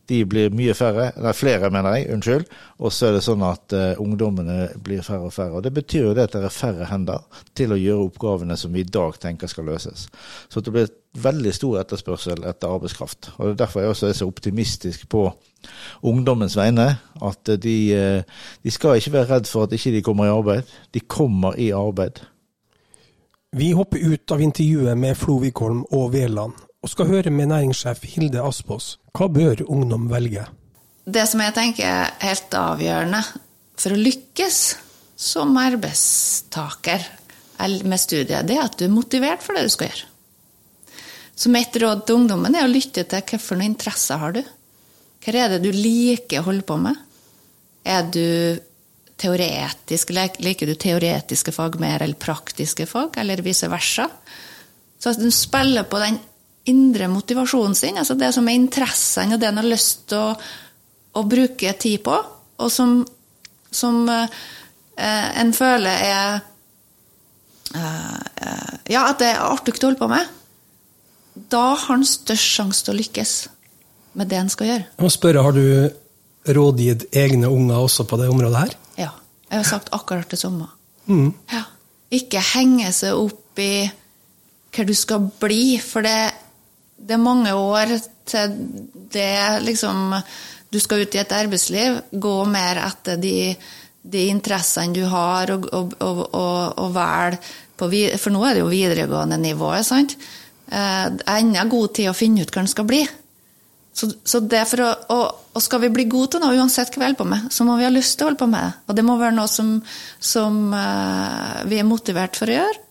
de 0.09 0.23
blir 0.25 0.55
mye 0.57 0.73
færre, 0.77 1.11
nei 1.21 1.33
flere 1.37 1.69
mener 1.73 1.99
jeg, 1.99 2.09
unnskyld. 2.15 2.47
Og 2.81 2.93
så 2.95 3.09
er 3.09 3.19
det 3.19 3.25
sånn 3.27 3.43
at 3.45 3.75
uh, 3.77 4.01
ungdommene 4.01 4.71
blir 4.85 5.05
færre 5.05 5.29
og 5.29 5.35
færre. 5.35 5.59
Og 5.59 5.67
Det 5.67 5.73
betyr 5.77 6.07
jo 6.07 6.15
det 6.17 6.29
at 6.29 6.37
det 6.37 6.47
er 6.49 6.55
færre 6.55 6.89
hender 6.89 7.27
til 7.59 7.75
å 7.75 7.81
gjøre 7.81 8.07
oppgavene 8.09 8.57
som 8.57 8.73
vi 8.73 8.87
i 8.87 8.89
dag 8.89 9.19
tenker 9.21 9.51
skal 9.53 9.69
løses. 9.69 10.07
Så 10.49 10.65
det 10.65 10.73
blir 10.73 10.89
veldig 11.19 11.53
stor 11.53 11.83
etterspørsel 11.83 12.47
etter 12.49 12.73
arbeidskraft. 12.73 13.35
Og 13.37 13.51
det 13.51 13.53
er 13.53 13.61
Derfor 13.67 13.85
jeg 13.85 13.93
også 13.93 14.09
er 14.09 14.17
så 14.17 14.31
optimistisk 14.31 15.09
på 15.13 15.27
ungdommens 16.03 16.57
vegne. 16.57 16.89
At 17.23 17.51
de, 17.63 17.77
eh, 17.95 18.23
de 18.63 18.71
skal 18.71 18.99
ikke 18.99 19.13
være 19.13 19.31
redd 19.35 19.47
for 19.51 19.67
at 19.67 19.73
ikke 19.73 19.95
de 19.97 20.03
kommer 20.03 20.29
i 20.29 20.35
arbeid. 20.35 20.63
De 20.95 21.01
kommer 21.01 21.59
i 21.59 21.71
arbeid. 21.71 22.21
Vi 23.57 23.71
hopper 23.73 23.99
ut 23.99 24.33
av 24.33 24.43
intervjuet 24.45 24.99
med 24.99 25.17
Flo 25.17 25.39
Wikholm 25.41 25.85
og 25.97 26.13
Veland, 26.13 26.53
og 26.83 26.91
skal 26.93 27.09
høre 27.09 27.31
med 27.33 27.49
næringssjef 27.49 28.03
Hilde 28.05 28.43
Aspås. 28.45 28.99
Hva 29.17 29.29
bør 29.33 29.65
ungdom 29.65 30.11
velge? 30.11 30.45
Det 31.09 31.25
som 31.31 31.41
jeg 31.41 31.55
tenker 31.57 31.87
er 31.89 32.11
helt 32.21 32.53
avgjørende 32.53 33.23
for 33.79 33.95
å 33.95 34.03
lykkes 34.03 34.59
som 35.17 35.57
arbeidstaker 35.57 37.07
med 37.89 37.99
studiet, 37.99 38.45
det 38.47 38.59
er 38.59 38.67
at 38.67 38.77
du 38.79 38.85
er 38.85 38.93
motivert 38.93 39.43
for 39.43 39.57
det 39.57 39.65
du 39.65 39.73
skal 39.73 39.89
gjøre. 39.89 40.07
Så 41.39 41.51
mitt 41.55 41.77
råd 41.79 42.05
til 42.05 42.19
ungdommen 42.19 42.55
er 42.59 42.67
å 42.67 42.71
lytte 42.71 43.05
til 43.07 43.23
hvilke 43.23 43.65
interesser 43.65 44.21
har 44.21 44.37
du. 44.37 44.43
Hva 45.25 45.35
er 45.35 45.55
det 45.55 45.63
du 45.67 45.73
liker 45.75 46.41
å 46.41 46.49
holde 46.49 46.67
på 46.67 46.79
med? 46.81 46.99
Er 47.89 48.07
du 48.13 48.59
teoretisk, 49.19 50.13
Liker 50.15 50.69
du 50.69 50.75
teoretiske 50.79 51.53
fag 51.55 51.79
mer 51.83 52.05
eller 52.05 52.19
praktiske 52.19 52.87
fag, 52.87 53.19
eller 53.19 53.43
vice 53.43 53.69
versa? 53.71 54.07
Så 54.99 55.13
at 55.13 55.23
du 55.23 55.31
spiller 55.35 55.87
på 55.89 56.01
den 56.03 56.19
indre 56.69 57.09
motivasjonen 57.09 57.75
sin, 57.75 57.99
altså 57.99 58.15
det 58.19 58.33
som 58.37 58.49
er 58.49 58.59
interessene 58.59 59.37
og 59.37 59.41
det 59.41 59.49
en 59.49 59.61
har 59.63 59.69
lyst 59.69 60.09
til 60.11 60.21
å, 60.21 60.33
å, 61.17 61.23
bruke 61.25 61.73
tid 61.81 62.03
på, 62.05 62.17
og 62.59 62.73
som, 62.73 62.99
som 63.71 64.03
eh, 64.13 64.27
en 64.99 65.55
føler 65.57 66.03
er 66.09 66.41
eh, 67.75 68.75
Ja, 68.89 69.07
at 69.07 69.21
det 69.21 69.31
er 69.33 69.47
artig 69.47 69.79
å 69.79 69.89
holde 69.89 70.03
på 70.03 70.11
med 70.13 70.35
da 71.51 71.75
har 71.75 71.87
han 71.87 72.05
størst 72.07 72.57
sjanse 72.57 72.85
til 72.85 72.95
å 72.95 72.99
lykkes 72.99 73.35
med 74.15 74.29
det 74.31 74.39
en 74.41 74.49
skal 74.53 74.67
gjøre. 74.71 74.85
Jeg 74.97 75.05
må 75.05 75.11
spørre, 75.13 75.43
Har 75.43 75.53
du 75.53 75.91
rådgitt 76.59 77.07
egne 77.13 77.49
unger 77.53 77.77
også 77.77 78.05
på 78.09 78.17
det 78.17 78.29
området 78.29 78.59
her? 78.59 78.75
Ja. 78.99 79.11
Jeg 79.51 79.59
har 79.59 79.65
sagt 79.65 79.89
akkurat 79.93 80.29
det 80.31 80.39
samme. 80.39 80.67
Mm. 81.07 81.33
Ja. 81.53 81.63
Ikke 82.13 82.41
henge 82.55 82.93
seg 82.93 83.17
opp 83.17 83.59
i 83.61 83.89
hva 84.77 84.85
du 84.85 84.95
skal 84.95 85.25
bli, 85.41 85.79
for 85.81 86.05
det, 86.05 86.31
det 86.97 87.17
er 87.17 87.23
mange 87.23 87.53
år 87.57 87.97
til 88.29 88.57
det 89.13 89.63
liksom 89.65 90.15
Du 90.71 90.77
skal 90.81 91.01
ut 91.01 91.15
i 91.15 91.19
et 91.19 91.33
arbeidsliv. 91.33 91.95
Gå 92.13 92.45
mer 92.45 92.77
etter 92.85 93.17
de, 93.17 93.55
de 94.03 94.27
interessene 94.29 94.93
du 94.93 95.07
har, 95.09 95.49
og, 95.55 95.65
og, 95.73 95.95
og, 96.01 96.75
og 96.77 96.91
velge 96.93 97.39
på 97.79 97.89
For 98.21 98.31
nå 98.35 98.43
er 98.45 98.55
det 98.59 98.61
jo 98.61 98.69
videregående 98.69 99.39
nivået, 99.41 99.87
sant? 99.87 100.17
eh, 100.73 101.07
enda 101.39 101.65
god 101.65 101.95
tid 101.97 102.11
å 102.11 102.17
finne 102.17 102.45
ut 102.45 102.53
hva 102.53 102.63
den 102.63 102.71
skal 102.71 102.87
bli. 102.89 103.01
Så, 103.99 104.07
så 104.23 104.39
å, 104.39 104.89
og, 105.11 105.39
og, 105.57 105.63
skal 105.65 105.81
vi 105.83 105.91
bli 105.91 106.05
gode 106.11 106.37
til 106.37 106.43
noe, 106.45 106.55
uansett 106.55 106.93
hva 106.93 107.01
vi 107.01 107.07
holder 107.09 107.19
på 107.19 107.25
med, 107.27 107.49
så 107.51 107.65
må 107.67 107.75
vi 107.81 107.87
ha 107.87 107.91
lyst 107.91 108.15
til 108.15 108.27
å 108.27 108.29
holde 108.29 108.39
på 108.39 108.47
med 108.51 108.63
det. 108.63 108.75
Og 108.87 108.99
det 108.99 109.05
må 109.09 109.17
være 109.19 109.35
noe 109.35 109.51
som, 109.51 109.73
som 110.23 110.61
uh, 110.71 111.65
vi 111.67 111.81
er 111.81 111.89
motivert 111.89 112.39
for 112.39 112.51
å 112.51 112.61
gjøre. 112.61 112.85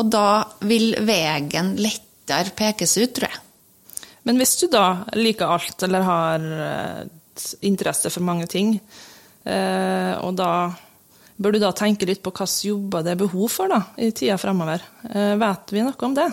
Og 0.00 0.08
da 0.12 0.28
vil 0.64 0.94
veien 1.04 1.74
lettere 1.76 2.56
pekes 2.56 2.96
ut, 2.96 3.12
tror 3.18 3.28
jeg. 3.28 3.42
Men 4.26 4.40
hvis 4.40 4.56
du 4.62 4.64
da 4.72 4.86
liker 5.18 5.52
alt, 5.58 5.84
eller 5.84 6.08
har 6.08 6.48
uh, 6.48 7.04
interesse 7.68 8.12
for 8.14 8.24
mange 8.24 8.48
ting, 8.48 8.78
uh, 8.80 10.14
og 10.24 10.40
da 10.40 10.50
bør 11.36 11.52
du 11.52 11.62
da 11.66 11.76
tenke 11.76 12.08
litt 12.08 12.24
på 12.24 12.32
hvilke 12.32 12.70
jobber 12.72 13.04
det 13.04 13.12
er 13.12 13.24
behov 13.26 13.52
for 13.52 13.68
da, 13.68 13.82
i 14.00 14.08
tida 14.08 14.40
fremover. 14.40 14.80
vet 15.36 15.72
vi 15.76 15.84
noe 15.84 16.06
om 16.08 16.16
det? 16.16 16.30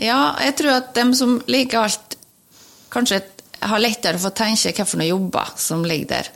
Ja, 0.00 0.32
jeg 0.40 0.56
tror 0.56 0.78
at 0.78 0.94
dem 0.96 1.12
som 1.12 1.42
liker 1.44 1.84
alt, 1.84 2.16
kanskje 2.88 3.20
har 3.70 3.82
lettere 3.82 4.20
for 4.20 4.32
å 4.32 4.36
tenke 4.36 4.72
hvilke 4.72 5.08
jobber 5.08 5.52
som 5.60 5.84
ligger 5.86 6.12
der. 6.12 6.30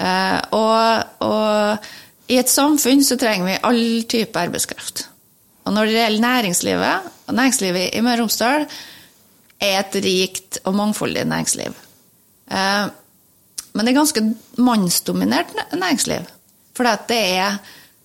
Eh, 0.00 0.38
og, 0.56 1.24
og, 1.26 1.90
i 2.30 2.38
et 2.38 2.50
samfunn 2.50 3.02
så 3.02 3.18
trenger 3.18 3.48
vi 3.48 3.58
all 3.66 3.82
type 4.10 4.38
arbeidskraft. 4.38 5.06
Og 5.66 5.74
når 5.74 5.88
det 5.88 5.98
gjelder 5.98 6.24
næringslivet, 6.24 7.10
og 7.26 7.36
næringslivet 7.36 7.94
i 7.94 8.02
Møre 8.04 8.20
og 8.20 8.24
Romsdal 8.24 8.66
er 9.60 9.76
et 9.80 9.98
rikt 10.04 10.60
og 10.64 10.76
mangfoldig 10.78 11.26
næringsliv. 11.28 11.74
Eh, 12.50 12.86
men 13.70 13.86
det 13.86 13.92
er 13.92 14.00
ganske 14.00 14.24
mannsdominert 14.58 15.52
næringsliv. 15.74 16.26
For 16.74 16.86
det 17.08 17.20
er 17.36 17.60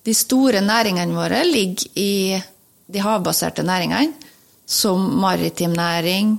de 0.05 0.13
store 0.13 0.61
næringene 0.61 1.15
våre 1.15 1.41
ligger 1.47 1.87
i 1.97 2.37
de 2.85 3.01
havbaserte 3.01 3.63
næringene 3.65 4.13
som 4.65 4.99
maritim 5.21 5.73
næring, 5.77 6.37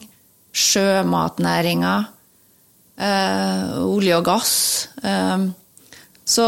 sjømatnæringa, 0.53 1.97
eh, 1.99 2.16
olje 2.97 4.17
og 4.17 4.25
gass. 4.25 4.55
Eh, 5.05 5.43
så, 6.27 6.47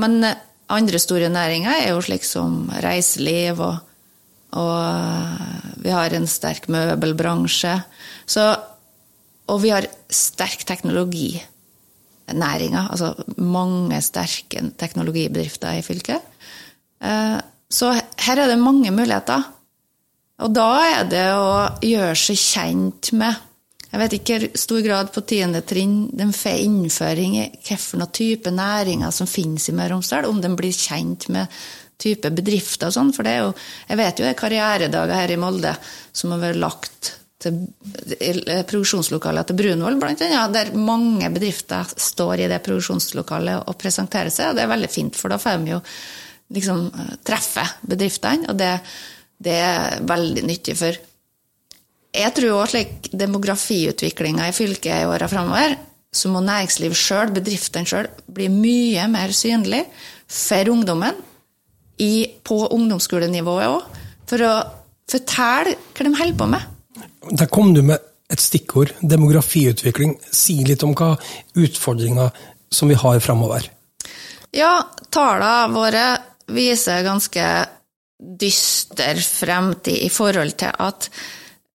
men 0.00 0.24
andre 0.72 0.96
store 1.02 1.26
næringer 1.32 1.82
er 1.82 1.88
jo 1.92 2.00
slik 2.04 2.24
som 2.24 2.70
reiseliv, 2.82 3.60
og, 3.60 3.76
og 4.56 4.80
eh, 4.80 5.40
vi 5.84 5.90
har 5.92 6.10
en 6.16 6.26
sterk 6.30 6.68
møbelbransje. 6.72 7.82
Så, 8.26 8.56
og 9.50 9.62
vi 9.64 9.70
har 9.74 9.86
sterk 10.12 10.64
teknologinæringer, 10.68 12.88
altså 12.88 13.14
mange 13.36 14.02
sterke 14.04 14.70
teknologibedrifter 14.80 15.72
i 15.80 15.82
fylket. 15.84 16.20
Eh, 17.02 17.38
så 17.72 17.92
her 17.96 18.36
er 18.38 18.46
det 18.52 18.58
mange 18.60 18.90
muligheter. 18.94 19.42
Og 20.42 20.54
da 20.54 20.68
er 20.82 21.04
det 21.10 21.34
å 21.36 21.68
gjøre 21.84 22.16
seg 22.18 22.36
kjent 22.40 23.12
med 23.14 23.34
jeg 23.92 24.00
vet 24.00 24.16
ikke 24.16 24.36
i 24.40 24.50
stor 24.56 24.80
grad 24.84 25.12
på 25.12 25.22
tiende 25.28 25.60
trinn 25.68 26.06
de 26.16 26.26
får 26.32 26.64
innføring 26.64 27.36
i 27.42 27.46
hvilke 27.68 28.08
type 28.16 28.52
næringer 28.54 29.12
som 29.12 29.28
finnes 29.28 29.68
i 29.68 29.74
Møre 29.76 29.92
og 29.92 29.98
Romsdal, 29.98 30.28
om 30.30 30.40
de 30.40 30.50
blir 30.56 30.72
kjent 30.72 31.28
med 31.32 31.52
type 32.00 32.30
bedrifter 32.34 32.88
og 32.88 32.96
sånn. 32.96 33.12
For 33.14 33.26
det 33.26 33.34
er 33.36 33.44
jo, 33.44 33.52
jeg 33.90 34.00
vet 34.00 34.18
jo 34.18 34.26
det 34.26 34.32
er 34.32 34.40
karrieredager 34.40 35.20
her 35.20 35.34
i 35.34 35.38
Molde 35.40 35.74
som 36.12 36.32
har 36.32 36.40
vært 36.42 36.62
lagt 36.62 37.12
til 37.42 37.58
produksjonslokalet 38.70 39.48
til 39.50 39.58
Brunvoll, 39.58 39.96
bl.a., 39.98 40.42
der 40.54 40.74
mange 40.78 41.28
bedrifter 41.34 41.88
står 41.90 42.44
i 42.44 42.50
det 42.52 42.60
produksjonslokalet 42.62 43.66
og 43.66 43.78
presenterer 43.80 44.30
seg. 44.30 44.52
og 44.52 44.56
Det 44.56 44.62
er 44.64 44.70
veldig 44.70 44.92
fint, 44.92 45.18
for 45.18 45.32
da 45.32 45.40
får 45.42 45.58
de 45.64 45.74
jo 45.74 45.80
liksom 46.54 46.86
treffe 47.26 47.66
bedriftene. 47.90 48.48
og 48.48 48.56
det 48.56 48.76
det 49.42 49.58
er 49.58 50.02
veldig 50.06 50.44
nyttig 50.46 50.76
for. 50.78 50.98
Jeg 52.12 52.34
tror 52.36 52.58
òg 52.58 52.68
slik 52.68 53.08
demografiutviklinga 53.16 54.50
i 54.50 54.52
fylket 54.56 55.00
i 55.00 55.08
åra 55.08 55.28
framover, 55.32 55.78
så 56.12 56.28
må 56.28 56.42
næringslivet 56.44 56.98
sjøl, 56.98 57.32
bedriftene 57.32 57.88
sjøl, 57.88 58.10
bli 58.28 58.50
mye 58.52 59.06
mer 59.08 59.32
synlig 59.32 59.86
for 60.28 60.68
ungdommen 60.74 61.16
i, 62.04 62.28
på 62.44 62.58
ungdomsskolenivået 62.68 63.70
òg, 63.70 63.98
for 64.28 64.44
å 64.44 64.52
fortelle 65.08 65.76
hva 65.96 66.04
de 66.04 66.14
holder 66.20 66.38
på 66.38 66.50
med. 66.52 66.68
Der 67.32 67.48
kom 67.52 67.72
du 67.72 67.80
med 67.86 68.02
et 68.32 68.40
stikkord, 68.44 68.92
demografiutvikling. 69.00 70.18
Si 70.32 70.60
litt 70.68 70.84
om 70.84 70.92
hva 70.96 71.14
utfordringa 71.56 72.28
som 72.72 72.92
vi 72.92 72.96
har 72.98 73.20
framover. 73.24 73.68
Ja, 74.52 74.82
tallene 75.12 75.72
våre 75.72 76.06
viser 76.52 77.04
ganske 77.06 77.46
dyster 78.20 79.16
fremtid 79.16 80.04
i 80.04 80.10
forhold 80.12 80.58
til 80.60 80.76
at 80.76 81.08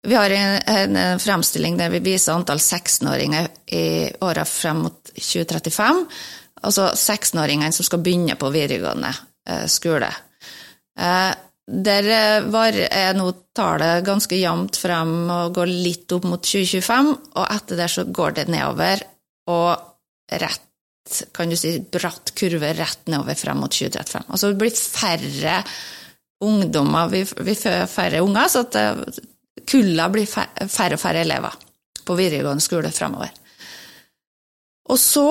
vi 0.08 0.16
har 0.16 0.30
en, 0.36 0.98
en 0.98 1.20
fremstilling 1.20 1.78
der 1.80 1.94
vi 1.94 2.02
viser 2.04 2.36
antall 2.36 2.60
16-åringer 2.60 3.48
i 3.76 3.86
åra 4.26 4.44
frem 4.48 4.84
mot 4.84 5.14
2035. 5.16 6.04
Altså 6.64 6.90
16-åringene 6.92 7.72
som 7.76 7.88
skal 7.88 8.04
begynne 8.04 8.36
på 8.40 8.52
videregående 8.52 9.14
eh, 9.50 9.66
skole. 9.72 10.10
Eh, 11.00 11.32
der 11.64 12.10
eh, 12.12 12.50
var, 12.52 12.76
er 12.76 13.16
nå 13.16 13.30
tallet 13.56 14.04
ganske 14.04 14.36
jevnt 14.36 14.78
frem 14.80 15.16
og 15.32 15.56
går 15.56 15.72
litt 15.72 16.12
opp 16.16 16.28
mot 16.28 16.44
2025, 16.44 17.14
og 17.40 17.48
etter 17.48 17.80
det 17.80 17.90
så 17.92 18.04
går 18.12 18.38
det 18.40 18.48
nedover, 18.52 19.04
og 19.52 20.38
rett 20.44 20.70
kan 21.36 21.52
du 21.52 21.56
si, 21.60 21.76
bratt 21.92 22.32
kurve 22.36 22.72
rett 22.76 23.10
nedover 23.12 23.36
frem 23.36 23.60
mot 23.60 23.72
2035. 23.72 24.28
Altså 24.28 24.52
det 24.52 24.60
blir 24.60 24.76
færre 24.76 25.58
ungdommer, 26.44 27.12
vi, 27.12 27.24
vi 27.24 27.56
får 27.56 27.88
færre 27.92 28.24
unger, 28.24 28.52
så 28.52 28.64
at 28.68 28.80
eh, 28.80 29.24
kulla 29.68 30.10
blir 30.14 30.28
færre 30.28 30.98
og 30.98 31.02
færre 31.02 31.24
elever 31.24 31.56
på 32.04 32.18
videregående 32.20 32.64
skole 32.64 32.92
fremover. 32.92 33.32
Og 34.92 35.00
så, 35.00 35.28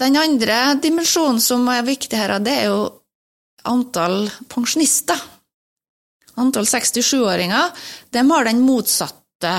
den 0.00 0.18
andre 0.20 0.76
dimensjonen 0.82 1.40
som 1.40 1.64
er 1.72 1.86
viktig 1.86 2.18
her, 2.18 2.36
det 2.44 2.56
er 2.64 2.72
jo 2.72 2.82
antall 3.70 4.26
pensjonister. 4.50 5.20
Antall 6.40 6.66
67-åringer. 6.68 7.70
De 8.12 8.24
har 8.30 8.48
den 8.48 8.60
motsatte 8.64 9.54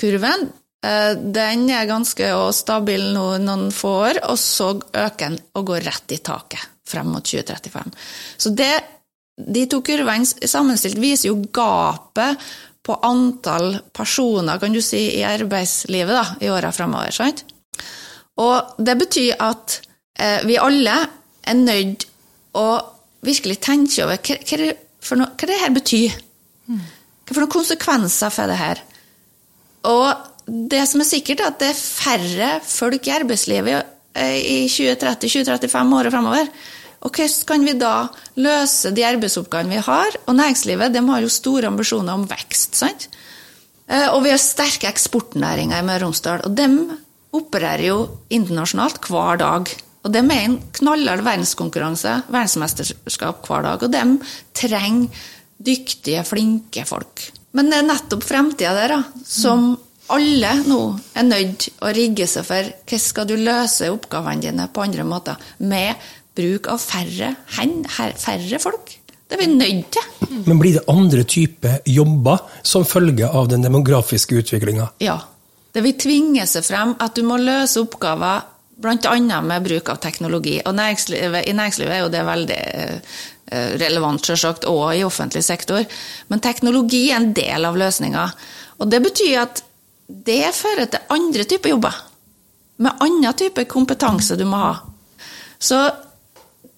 kurven. 0.00 0.48
Eh, 0.86 1.12
den 1.16 1.66
er 1.72 1.88
ganske 1.88 2.30
stabil 2.56 3.10
nå 3.16 3.26
noen 3.42 3.68
få 3.74 3.92
år, 4.06 4.22
og 4.30 4.38
så 4.40 4.72
øker 4.76 5.24
den 5.26 5.38
og 5.56 5.72
går 5.72 5.86
rett 5.88 6.16
i 6.16 6.20
taket 6.24 6.62
frem 6.86 7.10
mot 7.10 7.26
2035. 7.26 7.96
Så 8.38 8.52
det, 8.56 8.72
de 9.36 9.66
to 9.68 9.82
kurvene 9.84 10.48
sammenstilt 10.48 11.00
viser 11.02 11.32
jo 11.32 11.40
gapet 11.54 12.38
på 12.86 12.96
antall 13.06 13.80
personer 13.94 14.60
kan 14.62 14.74
du 14.74 14.80
si, 14.84 15.02
i 15.18 15.24
arbeidslivet 15.26 16.14
da, 16.14 16.26
i 16.40 16.50
åra 16.52 16.70
framover. 16.74 17.14
Sant? 17.14 17.42
Og 18.42 18.76
det 18.78 18.94
betyr 19.00 19.40
at 19.42 19.80
eh, 20.20 20.44
vi 20.46 20.58
alle 20.60 20.98
er 21.46 21.58
nødt 21.58 22.06
å 22.56 22.68
virkelig 23.26 23.58
tenke 23.64 24.04
over 24.04 24.20
hva, 24.20 24.36
hva, 24.38 24.70
for 25.02 25.22
hva 25.22 25.50
det 25.50 25.58
her 25.62 25.74
betyr. 25.74 26.14
Hva 26.66 27.34
for 27.34 27.42
noen 27.42 27.54
konsekvenser 27.56 28.32
får 28.32 28.52
det 28.52 28.60
her? 28.60 28.82
Og 29.90 30.06
det 30.46 30.84
som 30.86 31.02
er 31.02 31.08
sikkert, 31.08 31.42
er 31.42 31.50
at 31.50 31.60
det 31.62 31.72
er 31.72 31.80
færre 31.80 32.50
folk 32.62 33.08
i 33.08 33.14
arbeidslivet 33.16 33.94
i 34.16 34.58
2030-2035 34.70 35.96
året 35.98 36.14
framover. 36.14 36.50
Og 37.06 37.14
hvordan 37.14 37.46
kan 37.46 37.64
vi 37.66 37.76
da 37.78 37.94
løse 38.42 38.90
de 38.94 39.04
arbeidsoppgavene 39.06 39.76
vi 39.76 39.86
har? 39.86 40.18
Og 40.26 40.34
næringslivet 40.34 40.94
de 40.94 41.04
har 41.06 41.22
jo 41.22 41.30
store 41.30 41.70
ambisjoner 41.70 42.18
om 42.18 42.26
vekst. 42.26 42.74
sant? 42.74 43.08
Eh, 43.86 44.08
og 44.10 44.24
vi 44.24 44.32
har 44.32 44.42
sterke 44.42 44.90
eksportnæringer 44.90 45.78
i 45.78 45.86
Møre 45.86 46.02
og 46.02 46.08
Romsdal. 46.08 46.42
Og 46.48 46.56
de 46.58 46.66
opererer 47.36 47.86
jo 47.92 47.98
internasjonalt 48.30 48.98
hver 49.06 49.38
dag. 49.38 49.72
Og 50.06 50.12
de 50.14 50.22
er 50.22 50.42
en 50.42 50.58
knallhard 50.80 51.22
verdenskonkurranse, 51.26 52.20
verdensmesterskap 52.26 53.46
hver 53.46 53.66
dag. 53.66 53.86
Og 53.86 53.94
de 53.94 54.04
trenger 54.54 55.24
dyktige, 55.56 56.26
flinke 56.26 56.84
folk. 56.86 57.30
Men 57.56 57.70
det 57.70 57.80
er 57.80 57.88
nettopp 57.88 58.26
fremtida 58.26 58.74
der 58.76 58.92
da, 58.92 59.02
som 59.24 59.76
alle 60.12 60.52
nå 60.68 60.80
er 61.16 61.24
nødt 61.26 61.70
å 61.82 61.90
rigge 61.96 62.26
seg 62.30 62.46
for. 62.46 62.68
Hvordan 62.84 63.02
skal 63.02 63.26
du 63.30 63.34
løse 63.38 63.88
oppgavene 63.90 64.44
dine 64.44 64.68
på 64.70 64.84
andre 64.84 65.06
måter? 65.06 65.40
Med 65.58 65.94
bruk 66.36 66.68
av 66.72 66.82
færre, 66.82 67.34
færre 68.20 68.60
folk. 68.62 68.96
Det 69.26 69.34
er 69.34 69.42
vi 69.42 69.46
nødt 69.50 69.96
til. 69.96 70.42
Men 70.46 70.60
blir 70.60 70.76
det 70.76 70.84
andre 70.90 71.24
typer 71.26 71.80
jobber 71.90 72.44
som 72.62 72.84
følge 72.86 73.26
av 73.26 73.48
den 73.50 73.64
demografiske 73.64 74.38
utviklinga? 74.42 74.92
Ja. 75.02 75.18
Det 75.74 75.82
vil 75.84 75.96
tvinge 76.00 76.46
seg 76.48 76.64
frem 76.64 76.94
at 77.02 77.18
du 77.18 77.24
må 77.26 77.36
løse 77.40 77.82
oppgaver 77.82 78.44
bl.a. 78.76 79.40
med 79.42 79.64
bruk 79.64 79.90
av 79.92 79.98
teknologi. 80.00 80.60
Og 80.64 80.76
næringslivet, 80.76 81.48
i 81.48 81.52
næringslivet 81.56 81.96
er 81.96 82.02
jo 82.04 82.12
det 82.12 82.22
veldig 82.24 82.60
eh, 82.62 83.70
relevant, 83.82 84.24
selvsagt, 84.24 84.68
og 84.70 84.94
i 84.94 85.04
offentlig 85.04 85.42
sektor. 85.44 85.84
Men 86.28 86.44
teknologi 86.44 87.08
er 87.10 87.18
en 87.18 87.32
del 87.36 87.68
av 87.68 87.76
løsninga. 87.76 88.26
Og 88.78 88.90
det 88.92 89.02
betyr 89.04 89.40
at 89.42 89.62
det 90.06 90.54
fører 90.54 90.86
til 90.92 91.12
andre 91.12 91.44
typer 91.48 91.74
jobber. 91.74 92.02
Med 92.84 93.02
annen 93.02 93.36
type 93.36 93.64
kompetanse 93.68 94.36
du 94.38 94.44
må 94.48 94.60
ha. 94.60 94.74
Så 95.58 95.80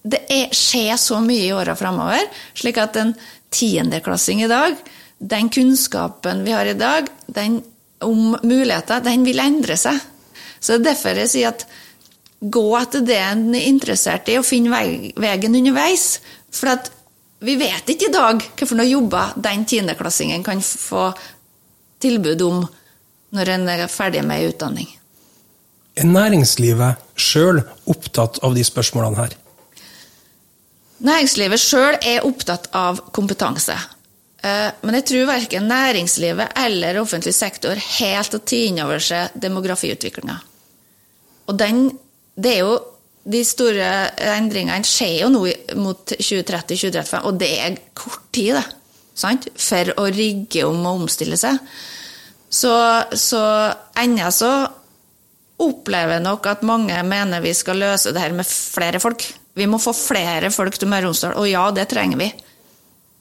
det 0.03 0.21
er, 0.31 0.53
skjer 0.55 0.95
så 0.99 1.19
mye 1.23 1.49
i 1.49 1.53
åra 1.55 1.75
framover, 1.75 2.23
slik 2.57 2.79
at 2.79 2.97
en 2.99 3.13
tiendeklassing 3.53 4.43
i 4.43 4.51
dag, 4.51 4.77
den 5.19 5.49
kunnskapen 5.51 6.45
vi 6.45 6.53
har 6.55 6.69
i 6.69 6.77
dag 6.79 7.09
den, 7.27 7.59
om 8.05 8.37
muligheter, 8.43 9.03
den 9.03 9.25
vil 9.27 9.41
endre 9.43 9.75
seg. 9.77 9.99
Så 10.59 10.77
det 10.77 10.79
er 10.79 10.87
derfor 10.91 11.19
jeg 11.19 11.31
sier 11.31 11.51
at 11.51 11.65
gå 12.39 12.63
etter 12.79 13.03
det 13.03 13.17
en 13.19 13.49
er 13.55 13.67
interessert 13.67 14.29
i, 14.31 14.37
og 14.39 14.47
finne 14.47 14.71
veien 14.71 15.59
underveis. 15.59 16.19
For 16.55 16.71
at 16.71 16.91
vi 17.43 17.55
vet 17.59 17.91
ikke 17.91 18.09
i 18.09 18.13
dag 18.13 18.39
hvilke 18.59 18.87
jobber 18.87 19.35
den 19.39 19.65
tiendeklassingen 19.67 20.43
kan 20.43 20.63
få 20.63 21.09
tilbud 22.03 22.41
om 22.47 22.63
når 23.35 23.51
en 23.55 23.67
er 23.69 23.85
ferdig 23.91 24.23
med 24.25 24.49
utdanning. 24.53 24.87
Er 25.99 26.07
næringslivet 26.07 26.99
sjøl 27.19 27.61
opptatt 27.89 28.39
av 28.45 28.55
de 28.55 28.63
spørsmålene 28.63 29.19
her? 29.19 29.35
Næringslivet 31.05 31.61
sjøl 31.61 31.95
er 32.03 32.25
opptatt 32.27 32.67
av 32.75 32.99
kompetanse. 33.15 33.75
Eh, 34.43 34.69
men 34.83 34.97
jeg 34.99 35.07
tror 35.09 35.29
verken 35.29 35.67
næringslivet 35.67 36.55
eller 36.59 36.99
offentlig 37.01 37.33
sektor 37.35 37.75
helt 37.75 38.19
har 38.19 38.31
tatt 38.31 38.53
inn 38.55 38.79
over 38.83 39.03
seg 39.03 39.35
demografiutviklinga. 39.39 40.37
Og 41.49 41.57
den, 41.59 41.87
det 42.39 42.55
er 42.55 42.63
jo 42.63 42.77
de 43.29 43.41
store 43.45 43.87
endringene 44.31 44.87
skjer 44.87 45.23
jo 45.23 45.29
nå 45.33 45.43
mot 45.79 46.13
2030-2035, 46.15 47.23
og 47.27 47.39
det 47.41 47.49
er 47.61 47.79
kort 47.97 48.29
tid 48.33 48.55
det, 48.57 48.65
sant? 49.17 49.49
for 49.59 49.93
å 49.99 50.07
rigge 50.13 50.65
om 50.67 50.79
og 50.85 51.03
omstille 51.03 51.37
seg. 51.39 51.59
Så, 52.49 52.73
så 53.13 53.43
ennå 53.99 54.31
så 54.33 54.53
opplever 55.59 56.15
jeg 56.15 56.25
nok 56.25 56.47
at 56.49 56.63
mange 56.65 56.95
mener 57.05 57.43
vi 57.43 57.51
skal 57.53 57.81
løse 57.83 58.13
det 58.15 58.23
her 58.23 58.33
med 58.33 58.47
flere 58.47 59.01
folk. 59.03 59.27
Vi 59.59 59.67
må 59.67 59.79
få 59.81 59.93
flere 59.95 60.51
folk 60.53 60.77
til 60.79 60.89
Møre 60.91 61.07
og 61.07 61.11
Romsdal, 61.11 61.35
og 61.37 61.49
ja, 61.49 61.65
det 61.75 61.89
trenger 61.91 62.19
vi. 62.21 62.29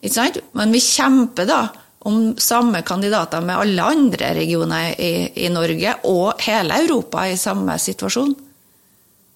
Ikke 0.03 0.14
sant? 0.14 0.40
Men 0.59 0.74
vi 0.74 0.83
kjemper 0.83 1.48
da 1.48 1.62
om 2.09 2.37
samme 2.38 2.83
kandidater 2.87 3.42
med 3.42 3.59
alle 3.59 3.83
andre 3.83 4.35
regioner 4.35 4.92
i, 5.01 5.12
i 5.44 5.48
Norge 5.51 5.96
og 6.09 6.38
hele 6.46 6.79
Europa 6.85 7.27
i 7.27 7.37
samme 7.37 7.74
situasjon. 7.79 8.37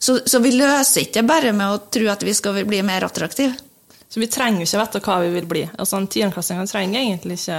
Så, 0.02 0.20
så, 0.26 0.38
vi 0.42 0.50
løser 0.54 1.04
ikke 1.04 1.22
bare 1.26 1.52
med 1.54 1.74
å 1.74 1.80
tro 1.92 2.08
at 2.10 2.22
vi 2.26 2.34
skal 2.34 2.62
bli 2.66 2.80
mer 2.86 3.06
attraktive. 3.06 3.54
Så 4.08 4.20
vi 4.20 4.28
trenger 4.30 4.66
ikke 4.66 4.80
vite 4.80 5.02
hva 5.04 5.18
vi 5.22 5.32
vil 5.34 5.48
bli? 5.48 5.62
Altså, 5.78 5.98
En 5.98 6.08
tiendeklassing 6.10 6.62
trenger 6.70 7.00
egentlig 7.00 7.38
ikke 7.40 7.58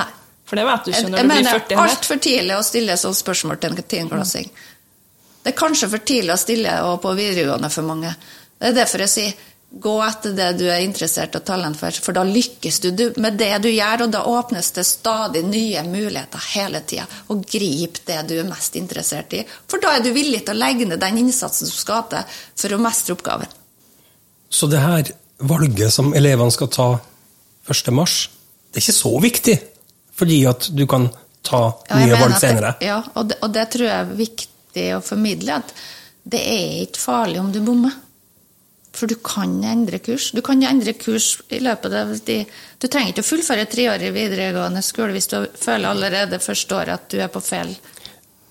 Nei. 0.00 0.10
For 0.44 0.60
det 0.60 0.64
vet 0.68 0.84
du 0.84 0.90
ikke 0.90 1.08
når 1.08 1.18
jeg, 1.18 1.24
du 1.24 1.30
blir 1.30 1.46
40 1.48 1.54
Jeg 1.54 1.78
mener 1.78 1.92
altfor 1.94 2.18
tidlig 2.20 2.56
å 2.56 2.64
stille 2.66 2.96
sånne 3.00 3.16
spørsmål 3.16 3.60
til 3.62 3.70
en 3.72 3.86
tiendeklassing. 3.94 4.50
Mm. 4.50 4.72
Det 5.44 5.52
er 5.52 5.56
kanskje 5.56 5.88
for 5.92 6.04
tidlig 6.10 6.34
å 6.34 6.40
stille 6.40 6.74
og 6.88 6.98
på 7.04 7.14
videregående 7.16 7.70
for 7.72 7.88
mange. 7.88 8.10
Det 8.64 8.70
er 8.70 8.78
derfor 8.78 9.02
jeg 9.04 9.12
sier 9.12 9.32
gå 9.84 9.92
etter 10.00 10.32
det 10.32 10.46
du 10.56 10.62
er 10.70 10.84
interessert 10.84 11.34
og 11.36 11.42
talent 11.44 11.76
for, 11.76 11.92
for 12.00 12.16
da 12.16 12.22
lykkes 12.24 12.78
du 12.80 13.02
med 13.20 13.36
det 13.36 13.50
du 13.60 13.68
gjør, 13.68 14.06
og 14.06 14.12
da 14.14 14.22
åpnes 14.30 14.70
det 14.72 14.86
stadig 14.88 15.42
nye 15.44 15.82
muligheter 15.84 16.46
hele 16.54 16.80
tida. 16.88 17.04
Og 17.28 17.42
grip 17.44 17.98
det 18.08 18.20
du 18.30 18.38
er 18.38 18.48
mest 18.48 18.78
interessert 18.80 19.34
i, 19.36 19.42
for 19.68 19.82
da 19.82 19.96
er 19.96 20.06
du 20.06 20.08
villig 20.14 20.44
til 20.46 20.54
å 20.54 20.62
legge 20.62 20.86
ned 20.88 21.02
den 21.02 21.18
innsatsen 21.24 21.68
som 21.68 21.76
skal 21.76 22.06
til 22.14 22.38
for 22.62 22.76
å 22.76 22.80
mestre 22.86 23.18
oppgaven. 23.18 23.52
Så 24.48 24.70
det 24.72 24.80
her 24.80 25.12
valget 25.44 25.92
som 25.92 26.14
elevene 26.16 26.54
skal 26.54 26.72
ta 26.72 26.88
1. 27.68 27.92
mars, 27.96 28.16
det 28.70 28.80
er 28.80 28.86
ikke 28.86 28.96
så 28.96 29.12
viktig, 29.26 29.58
fordi 30.16 30.40
at 30.48 30.70
du 30.72 30.86
kan 30.88 31.10
ta 31.44 31.66
nye 31.98 32.16
valg 32.16 32.38
senere? 32.40 32.76
ja, 32.80 33.02
og 33.12 33.28
det, 33.28 33.42
og 33.44 33.52
det 33.52 33.68
tror 33.76 33.88
jeg 33.90 33.98
er 33.98 34.16
viktig 34.24 34.88
å 34.96 35.04
formidle, 35.04 35.60
at 35.60 35.76
det 36.24 36.40
er 36.40 36.82
ikke 36.86 37.02
farlig 37.02 37.42
om 37.42 37.52
du 37.52 37.60
bommer. 37.60 38.00
For 38.94 39.10
du 39.10 39.16
kan 39.18 39.56
endre 39.66 39.98
kurs. 39.98 40.28
Du 40.30 40.40
kan 40.44 40.60
endre 40.62 40.94
kurs 40.94 41.32
i 41.50 41.58
løpet 41.62 41.96
av 41.98 42.12
de 42.28 42.36
Du 42.78 42.86
trenger 42.86 43.14
ikke 43.14 43.24
å 43.24 43.26
fullføre 43.26 43.66
treårig 43.70 44.12
videregående 44.14 44.82
skole 44.84 45.16
hvis 45.16 45.30
du 45.32 45.38
føler 45.58 45.90
allerede 45.90 46.38
første 46.42 46.76
året 46.76 46.94
at 46.94 47.08
du 47.10 47.18
er 47.22 47.32
på 47.32 47.42
feil. 47.42 47.74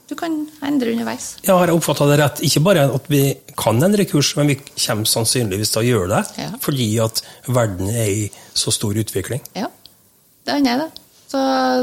Du 0.10 0.16
kan 0.20 0.34
endre 0.66 0.92
underveis. 0.92 1.38
Ja, 1.46 1.56
Har 1.58 1.72
jeg 1.72 1.78
oppfatta 1.80 2.06
det 2.10 2.18
rett? 2.20 2.42
Ikke 2.44 2.64
bare 2.66 2.88
at 2.98 3.08
vi 3.10 3.22
kan 3.58 3.80
endre 3.86 4.06
kurs, 4.10 4.34
men 4.36 4.52
vi 4.52 4.58
kommer 4.60 5.08
sannsynligvis 5.10 5.72
til 5.74 5.82
å 5.82 5.86
gjøre 5.88 6.10
det 6.12 6.44
ja. 6.44 6.50
fordi 6.62 6.90
at 7.02 7.24
verden 7.48 7.88
er 7.94 8.12
i 8.12 8.28
så 8.54 8.74
stor 8.76 9.00
utvikling? 9.00 9.42
Ja, 9.56 9.72
det 10.44 10.60
er 10.60 10.84
det. 10.84 10.90
Så, 11.32 11.40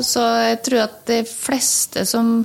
så 0.06 0.26
jeg 0.44 0.60
tror 0.66 0.84
at 0.84 1.00
de 1.08 1.22
fleste 1.26 2.04
som 2.06 2.44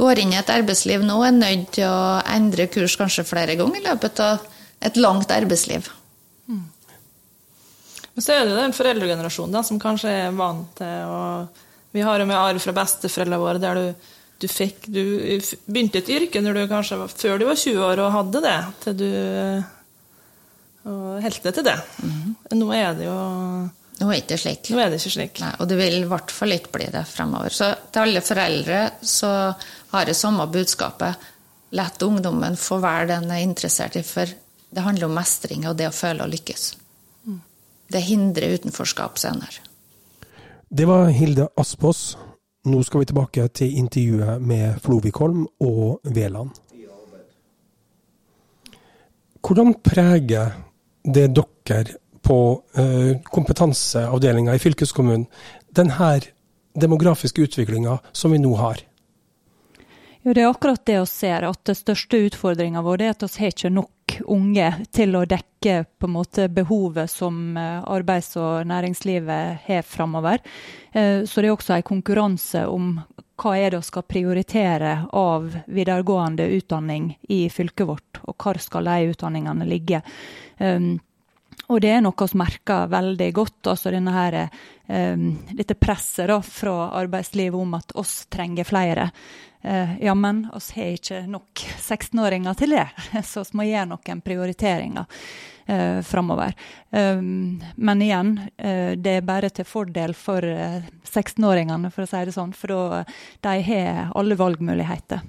går 0.00 0.22
inn 0.22 0.32
i 0.32 0.38
et 0.40 0.52
arbeidsliv 0.52 1.02
nå, 1.04 1.18
er 1.26 1.36
nødt 1.36 1.74
til 1.76 1.90
å 1.90 2.20
endre 2.30 2.70
kurs 2.72 2.96
kanskje 2.96 3.26
flere 3.28 3.58
ganger 3.58 3.82
i 3.82 3.86
løpet 3.90 4.22
av 4.24 4.46
et 4.80 4.96
langt 4.96 5.30
arbeidsliv. 5.30 5.88
Mm. 6.48 6.64
Men 8.14 8.24
så 8.24 8.34
er 8.34 8.46
det 8.46 8.56
den 8.58 8.76
foreldregenerasjonen 8.76 9.54
da, 9.54 9.64
som 9.66 9.80
kanskje 9.80 10.12
er 10.26 10.36
vant 10.36 10.72
til 10.80 11.10
å 11.10 11.20
Vi 11.90 12.04
har 12.06 12.22
jo 12.22 12.26
med 12.30 12.38
arv 12.38 12.62
fra 12.62 12.74
besteforeldrene 12.76 13.42
våre 13.42 13.58
der 13.62 13.78
du, 13.80 14.08
du, 14.44 14.46
fikk 14.48 14.86
Du 14.86 15.02
begynte 15.66 15.98
et 15.98 16.12
yrke 16.14 16.42
du 16.42 16.62
kanskje 16.70 17.00
var, 17.00 17.12
før 17.12 17.38
du 17.38 17.46
var 17.48 17.58
20 17.58 17.84
år 17.86 18.02
og 18.04 18.14
hadde 18.14 18.42
det, 18.46 18.56
til 18.84 18.96
du 19.00 19.10
Og 20.90 21.20
holdt 21.24 21.44
deg 21.44 21.58
til 21.58 21.66
det. 21.66 21.76
Nå 22.56 22.72
er 22.76 22.96
det 22.98 23.06
jo 23.08 23.18
Nå 24.00 24.08
er 24.14 24.22
det. 24.24 24.38
Nå 24.72 24.78
er 24.80 24.88
det 24.88 24.96
ikke 24.96 25.12
slik. 25.12 25.40
Nei, 25.42 25.50
og 25.60 25.66
det 25.68 25.76
vil 25.76 25.98
i 25.98 26.06
hvert 26.08 26.32
fall 26.32 26.54
ikke 26.54 26.70
bli 26.72 26.86
det 26.88 27.02
fremover. 27.04 27.52
Så 27.52 27.66
til 27.92 28.00
alle 28.00 28.22
foreldre 28.24 28.78
så 29.04 29.32
har 29.90 30.08
jeg 30.08 30.16
samme 30.16 30.46
budskapet. 30.48 31.26
Lett 31.76 32.02
ungdommen 32.06 32.56
få 32.56 32.78
være 32.80 33.10
den 33.10 33.28
er 33.28 33.44
interessert 33.44 33.98
i, 34.00 34.02
for 34.06 34.32
det 34.70 34.84
handler 34.86 35.10
om 35.10 35.16
mestring 35.18 35.66
og 35.68 35.76
det 35.78 35.88
å 35.90 35.94
føle 35.94 36.24
å 36.24 36.30
lykkes. 36.30 36.70
Det 37.90 38.00
hindrer 38.06 38.54
utenforskap 38.54 39.18
senere. 39.18 39.64
Det 40.70 40.86
var 40.86 41.08
Hilde 41.10 41.48
Aspås. 41.58 42.16
Nå 42.70 42.82
skal 42.86 43.02
vi 43.02 43.08
tilbake 43.10 43.48
til 43.56 43.78
intervjuet 43.80 44.42
med 44.42 44.76
Flovikholm 44.84 45.46
og 45.66 46.12
Veland. 46.14 46.52
Hvordan 49.40 49.72
preger 49.82 50.52
det 51.02 51.30
dere 51.34 51.96
på 52.22 52.38
eh, 52.78 53.16
kompetanseavdelinga 53.24 54.54
i 54.54 54.60
fylkeskommunen 54.62 55.24
denne 55.74 56.10
demografiske 56.78 57.42
utviklinga 57.48 57.96
som 58.12 58.36
vi 58.36 58.38
nå 58.38 58.52
har? 58.60 58.84
Jo, 60.22 60.34
Det 60.34 60.42
er 60.42 60.50
akkurat 60.50 60.84
det 60.86 61.00
vi 61.00 61.06
ser, 61.08 61.48
at 61.48 61.64
den 61.64 61.78
største 61.78 62.20
utfordringa 62.28 62.84
vår 62.84 63.02
er 63.02 63.14
at 63.16 63.24
vi 63.24 63.40
har 63.40 63.54
ikke 63.54 63.72
nok 63.72 63.90
unge 64.26 64.72
til 64.92 65.16
å 65.16 65.24
dekke 65.28 65.84
på 65.98 66.08
en 66.08 66.14
måte 66.14 66.48
behovet 66.52 67.10
som 67.10 67.56
eh, 67.56 67.80
arbeids- 67.84 68.36
og 68.40 68.66
næringslivet 68.66 69.66
har 69.66 69.82
framover. 69.82 70.40
Eh, 70.92 71.24
Så 71.24 71.40
det 71.40 71.50
er 71.50 71.56
også 71.56 71.76
en 71.76 71.82
konkurranse 71.82 72.66
om 72.68 72.94
hva 73.40 73.56
er 73.56 73.70
det 73.72 73.80
vi 73.80 73.88
skal 73.88 74.08
prioritere 74.08 74.94
av 75.16 75.54
videregående 75.66 76.46
utdanning 76.58 77.14
i 77.28 77.48
fylket 77.48 77.86
vårt, 77.88 78.20
og 78.28 78.36
hvor 78.36 78.60
skal 78.60 78.84
de 78.84 79.14
utdanningene 79.14 79.68
ligge. 79.68 80.02
Um, 80.58 80.98
og 81.70 81.80
det 81.80 81.92
er 81.94 82.02
noe 82.04 82.26
vi 82.26 82.40
merker 82.40 82.90
veldig 82.90 83.30
godt, 83.32 83.70
altså 83.72 83.92
denne 83.94 84.12
her, 84.12 84.36
um, 84.88 85.38
dette 85.56 85.78
presset 85.78 86.28
da, 86.28 86.40
fra 86.44 86.90
arbeidslivet 87.00 87.56
om 87.56 87.78
at 87.78 87.94
oss 88.00 88.26
trenger 88.32 88.68
flere. 88.68 89.08
Uh, 89.64 89.96
ja, 90.00 90.14
men 90.16 90.46
oss 90.56 90.70
har 90.76 90.94
ikke 90.96 91.24
nok 91.28 91.64
16-åringer 91.76 92.56
til 92.56 92.76
det, 92.78 92.86
så 93.30 93.44
vi 93.44 93.60
må 93.60 93.68
gjøre 93.68 93.90
noen 93.92 94.22
prioriteringer 94.24 95.08
eh, 95.70 96.02
framover. 96.02 96.54
Um, 96.90 97.62
men 97.76 98.02
igjen, 98.02 98.40
eh, 98.56 98.92
det 98.96 99.10
er 99.10 99.26
bare 99.26 99.50
til 99.54 99.68
fordel 99.68 100.14
for 100.18 100.44
eh, 100.44 100.82
16-åringene, 101.04 101.90
for 101.94 102.04
å 102.04 102.10
si 102.10 102.24
det 102.26 102.34
sånn, 102.34 102.54
for 102.56 102.72
da 102.72 103.04
de 103.46 103.62
har 103.68 104.10
alle 104.18 104.38
valgmuligheter. 104.38 105.22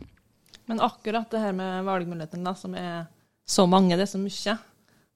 Men 0.71 0.81
akkurat 0.81 1.31
det 1.31 1.43
her 1.43 1.53
med 1.55 1.85
valgmulighetene, 1.85 2.45
da, 2.47 2.55
som 2.55 2.75
er 2.79 3.05
så 3.47 3.67
mange, 3.67 3.97
det 3.97 4.07
er 4.07 4.13
så 4.13 4.21
mye. 4.21 4.57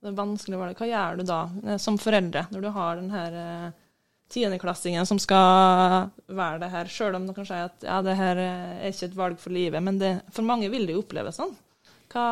Det 0.01 0.11
er 0.11 0.17
vanskelig 0.17 0.57
å 0.57 0.61
velge. 0.61 0.77
Hva 0.81 0.91
gjør 0.91 1.19
du 1.19 1.27
da 1.29 1.41
eh, 1.65 1.81
som 1.81 1.97
foreldre, 2.01 2.47
når 2.51 2.65
du 2.65 2.71
har 2.75 3.01
den 3.01 3.11
her 3.15 3.41
eh, 3.41 3.67
tiendeklassingen 4.33 5.05
som 5.05 5.19
skal 5.21 6.09
være 6.25 6.61
det 6.63 6.71
her, 6.73 6.89
sjøl 6.91 7.19
om 7.19 7.27
noen 7.27 7.47
si 7.47 7.59
at 7.59 7.85
ja, 7.85 8.01
det 8.05 8.17
her 8.17 8.41
er 8.41 8.89
ikke 8.89 9.09
et 9.11 9.19
valg 9.19 9.39
for 9.41 9.55
livet, 9.55 9.83
men 9.83 10.01
det, 10.01 10.17
for 10.33 10.47
mange 10.47 10.71
vil 10.73 10.87
det 10.87 10.97
jo 10.97 11.03
oppleves 11.03 11.39
sånn. 11.39 11.53
Hva 12.11 12.27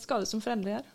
skal 0.00 0.24
du 0.24 0.30
som 0.30 0.42
foreldre 0.42 0.76
gjøre? 0.76 0.92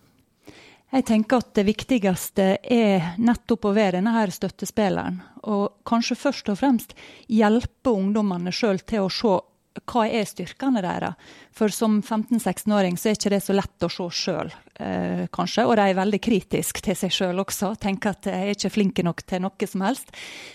Jeg 0.92 1.06
tenker 1.08 1.40
at 1.40 1.54
det 1.56 1.64
viktigste 1.70 2.46
er 2.68 3.14
nettopp 3.22 3.70
å 3.70 3.76
være 3.76 4.02
denne 4.02 4.12
her 4.12 4.34
støttespilleren. 4.34 5.22
Og 5.48 5.78
kanskje 5.88 6.18
først 6.20 6.52
og 6.52 6.60
fremst 6.60 6.92
hjelpe 7.32 7.94
ungdommene 7.96 8.52
sjøl 8.52 8.82
til 8.84 9.06
å 9.06 9.14
se 9.14 9.38
hva 9.80 10.04
er 10.10 10.28
styrkene 10.28 10.82
deres. 10.84 11.30
For 11.56 11.72
som 11.74 12.00
15-16-åring 12.02 12.98
så 13.00 13.12
er 13.12 13.18
ikke 13.18 13.32
det 13.34 13.42
så 13.46 13.56
lett 13.56 13.86
å 13.86 13.90
se 13.92 14.08
sjøl, 14.22 14.52
eh, 14.80 15.24
kanskje. 15.32 15.66
Og 15.68 15.76
de 15.80 15.86
er 15.88 15.98
veldig 15.98 16.20
kritiske 16.24 16.84
til 16.84 16.98
seg 16.98 17.14
sjøl 17.16 17.44
også. 17.44 17.74
Tenker 17.80 18.12
at 18.12 18.24
de 18.28 18.36
er 18.36 18.52
ikke 18.56 18.74
flinke 18.74 19.06
nok 19.08 19.24
til 19.28 19.44
noe 19.46 19.70
som 19.70 19.86
helst. 19.86 20.12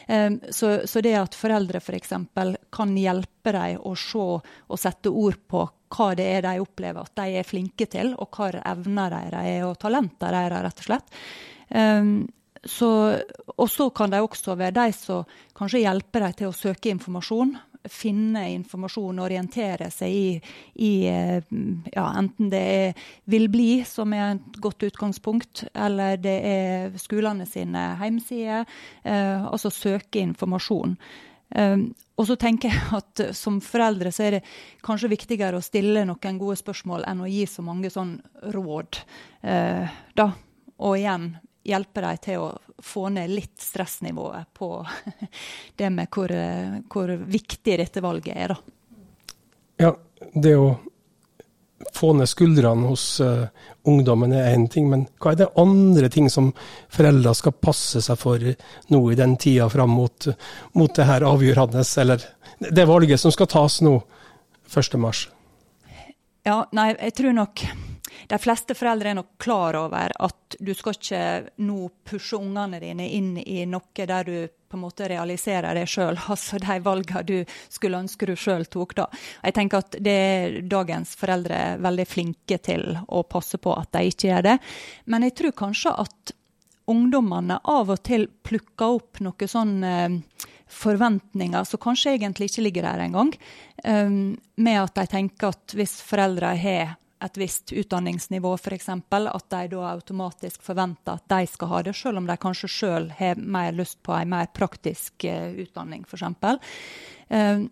Eh, 0.08 0.30
så, 0.50 0.72
så, 0.84 1.02
det 1.04 1.16
at 1.20 1.38
foreldre 1.38 1.80
f.eks. 1.80 2.12
For 2.36 2.60
kan 2.76 2.96
hjelpe 2.96 3.56
dem 3.56 3.80
å 3.80 3.96
se 3.96 4.26
og 4.26 4.80
sette 4.80 5.12
ord 5.12 5.40
på 5.48 5.64
hva 5.96 6.08
det 6.18 6.26
er 6.26 6.42
de 6.42 6.56
opplever 6.60 7.06
at 7.06 7.14
de 7.16 7.38
er 7.38 7.46
flinke 7.46 7.86
til, 7.88 8.12
og 8.18 8.34
hva 8.34 8.50
evner 8.66 9.12
deres 9.14 9.52
er, 9.52 9.60
og 9.68 9.78
talenter 9.80 10.34
deres, 10.34 10.64
rett 10.66 10.82
og 10.82 10.90
slett. 10.90 11.20
Eh, 11.70 12.16
så, 12.66 12.90
og 13.56 13.68
så 13.70 13.88
kan 13.94 14.10
de 14.10 14.18
også 14.24 14.56
være 14.58 14.74
de 14.74 14.92
som 14.96 15.24
kanskje 15.56 15.84
hjelper 15.84 16.24
dem 16.24 16.36
til 16.40 16.50
å 16.50 16.56
søke 16.56 16.90
informasjon 16.90 17.54
finne 17.92 18.46
informasjon, 18.54 19.18
og 19.18 19.26
orientere 19.26 19.90
seg 19.94 20.12
i, 20.12 20.40
i 20.86 20.92
ja, 21.06 22.06
enten 22.18 22.50
det 22.52 22.62
er 22.62 23.06
vil 23.30 23.48
bli, 23.52 23.70
som 23.88 24.14
er 24.16 24.36
et 24.36 24.60
godt 24.62 24.86
utgangspunkt, 24.88 25.66
eller 25.74 26.18
det 26.20 26.36
er 26.48 26.98
skolene 27.00 27.46
sine 27.48 27.88
hjemmesider. 28.00 28.66
Eh, 29.04 29.46
altså 29.46 29.72
søke 29.72 30.22
informasjon. 30.22 30.96
Um, 31.54 31.92
og 32.18 32.26
så 32.26 32.34
tenker 32.40 32.72
jeg 32.72 32.86
at 32.96 33.20
som 33.38 33.60
foreldre 33.62 34.10
så 34.10 34.24
er 34.26 34.36
det 34.36 34.46
kanskje 34.84 35.12
viktigere 35.12 35.60
å 35.60 35.62
stille 35.62 36.02
noen 36.08 36.40
gode 36.40 36.56
spørsmål 36.58 37.04
enn 37.06 37.22
å 37.22 37.28
gi 37.30 37.44
så 37.46 37.62
mange 37.62 37.92
sånn 37.92 38.16
råd. 38.56 38.98
Uh, 39.46 39.86
da. 40.18 40.32
Og 40.82 40.98
igjen, 40.98 41.30
hjelpe 41.66 42.04
dem 42.04 42.22
til 42.22 42.44
å 42.46 42.50
få 42.82 43.08
ned 43.14 43.32
litt 43.32 43.60
stressnivået 43.62 44.52
på 44.56 44.70
det 45.78 45.92
med 45.92 46.10
hvor, 46.12 46.32
hvor 46.92 47.14
viktig 47.26 47.78
dette 47.82 48.04
valget 48.04 48.36
er, 48.36 48.54
da. 48.54 48.74
Ja, 49.76 49.90
det 50.32 50.54
å 50.56 50.68
få 51.92 52.12
ned 52.16 52.28
skuldrene 52.28 52.88
hos 52.88 53.04
uh, 53.20 53.48
ungdommen 53.88 54.32
er 54.32 54.54
én 54.54 54.66
ting, 54.72 54.88
men 54.90 55.06
hva 55.20 55.32
er 55.32 55.42
det 55.42 55.50
andre 55.60 56.08
ting 56.12 56.28
som 56.32 56.50
foreldre 56.92 57.34
skal 57.36 57.56
passe 57.60 58.02
seg 58.04 58.18
for 58.20 58.42
nå 58.92 59.00
i 59.12 59.18
den 59.18 59.36
tida 59.40 59.68
fram 59.72 59.92
mot, 59.96 60.28
mot 60.76 60.96
det 60.96 61.08
her 61.08 61.26
avgjørende, 61.28 61.84
eller 62.02 62.24
det 62.60 62.86
valget 62.88 63.20
som 63.20 63.34
skal 63.34 63.50
tas 63.52 63.80
nå 63.84 63.98
1.3? 64.72 65.26
Ja, 66.46 66.62
nei, 66.76 66.92
jeg 66.94 67.16
tror 67.18 67.36
nok 67.36 67.66
de 68.28 68.38
fleste 68.40 68.76
foreldre 68.76 69.10
er 69.10 69.18
nok 69.18 69.34
klar 69.42 69.78
over 69.78 70.12
at 70.24 70.56
du 70.58 70.72
skal 70.74 70.96
ikke 70.96 71.22
nå 71.66 71.88
pushe 72.06 72.38
ungene 72.38 72.80
dine 72.82 73.08
inn 73.16 73.34
i 73.42 73.64
noe 73.68 74.06
der 74.06 74.28
du 74.28 74.36
på 74.66 74.76
en 74.76 74.82
måte 74.82 75.08
realiserer 75.08 75.78
deg 75.78 75.88
sjøl, 75.90 76.18
altså 76.32 76.58
de 76.62 76.78
valgene 76.82 77.22
du 77.26 77.36
skulle 77.68 78.00
ønske 78.02 78.28
du 78.28 78.34
sjøl 78.38 78.66
tok 78.70 78.96
da. 78.98 79.06
Jeg 79.44 79.56
tenker 79.58 79.84
at 79.84 79.98
det 80.02 80.16
er 80.16 80.58
dagens 80.66 81.14
foreldre 81.18 81.60
veldig 81.82 82.08
flinke 82.08 82.58
til 82.58 82.96
å 83.06 83.22
passe 83.28 83.60
på 83.62 83.74
at 83.76 83.92
de 83.96 84.10
ikke 84.10 84.30
gjør 84.30 84.50
det. 84.50 84.58
Men 85.06 85.26
jeg 85.26 85.36
tror 85.38 85.56
kanskje 85.66 85.94
at 86.06 86.36
ungdommene 86.86 87.58
av 87.66 87.90
og 87.90 88.02
til 88.06 88.28
plukker 88.46 89.00
opp 89.00 89.18
noen 89.24 89.50
sånn 89.50 89.80
eh, 89.86 90.20
forventninger 90.66 91.64
som 91.64 91.82
kanskje 91.82 92.16
egentlig 92.16 92.50
ikke 92.50 92.66
ligger 92.66 92.86
der 92.88 93.04
engang. 93.06 93.32
Um, 93.84 94.36
med 94.56 94.80
at 94.82 94.96
de 94.98 95.06
tenker 95.10 95.54
at 95.54 95.74
hvis 95.76 95.98
foreldre 96.02 96.54
har 96.58 96.96
et 97.26 97.40
visst 97.40 97.72
utdanningsnivå, 97.72 98.52
f.eks., 98.56 98.88
at 98.88 99.48
de 99.52 99.62
da 99.72 99.82
automatisk 99.90 100.62
forventer 100.64 101.18
at 101.18 101.26
de 101.30 101.48
skal 101.50 101.72
ha 101.72 101.82
det, 101.86 101.96
selv 101.98 102.22
om 102.22 102.28
de 102.28 102.36
kanskje 102.40 102.70
sjøl 102.72 103.10
har 103.18 103.40
mer 103.40 103.74
lyst 103.76 104.00
på 104.06 104.14
en 104.16 104.32
mer 104.32 104.50
praktisk 104.56 105.26
uh, 105.28 105.50
utdanning, 105.62 106.06
f.eks. 106.08 106.24
Uh, 107.30 107.66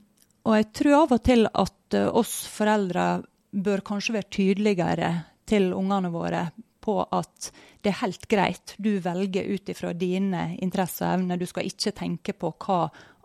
og 0.44 0.58
jeg 0.58 0.70
tror 0.76 0.98
av 0.98 1.16
og 1.16 1.24
til 1.24 1.48
at 1.48 1.98
uh, 1.98 2.10
oss 2.20 2.36
foreldre 2.50 3.08
bør 3.54 3.84
kanskje 3.86 4.18
være 4.18 4.32
tydeligere 4.34 5.10
til 5.48 5.72
ungene 5.76 6.10
våre 6.12 6.48
på 6.84 6.98
at 7.16 7.50
det 7.84 7.92
er 7.92 8.00
helt 8.02 8.26
greit, 8.28 8.74
du 8.76 8.98
velger 9.00 9.46
ut 9.48 9.70
ifra 9.72 9.92
dine 9.96 10.50
interesser 10.64 11.06
og 11.06 11.18
evner. 11.18 11.40
Du 11.40 11.46
skal 11.48 11.68
ikke 11.68 11.94
tenke 11.96 12.34
på 12.36 12.50
hva 12.64 12.78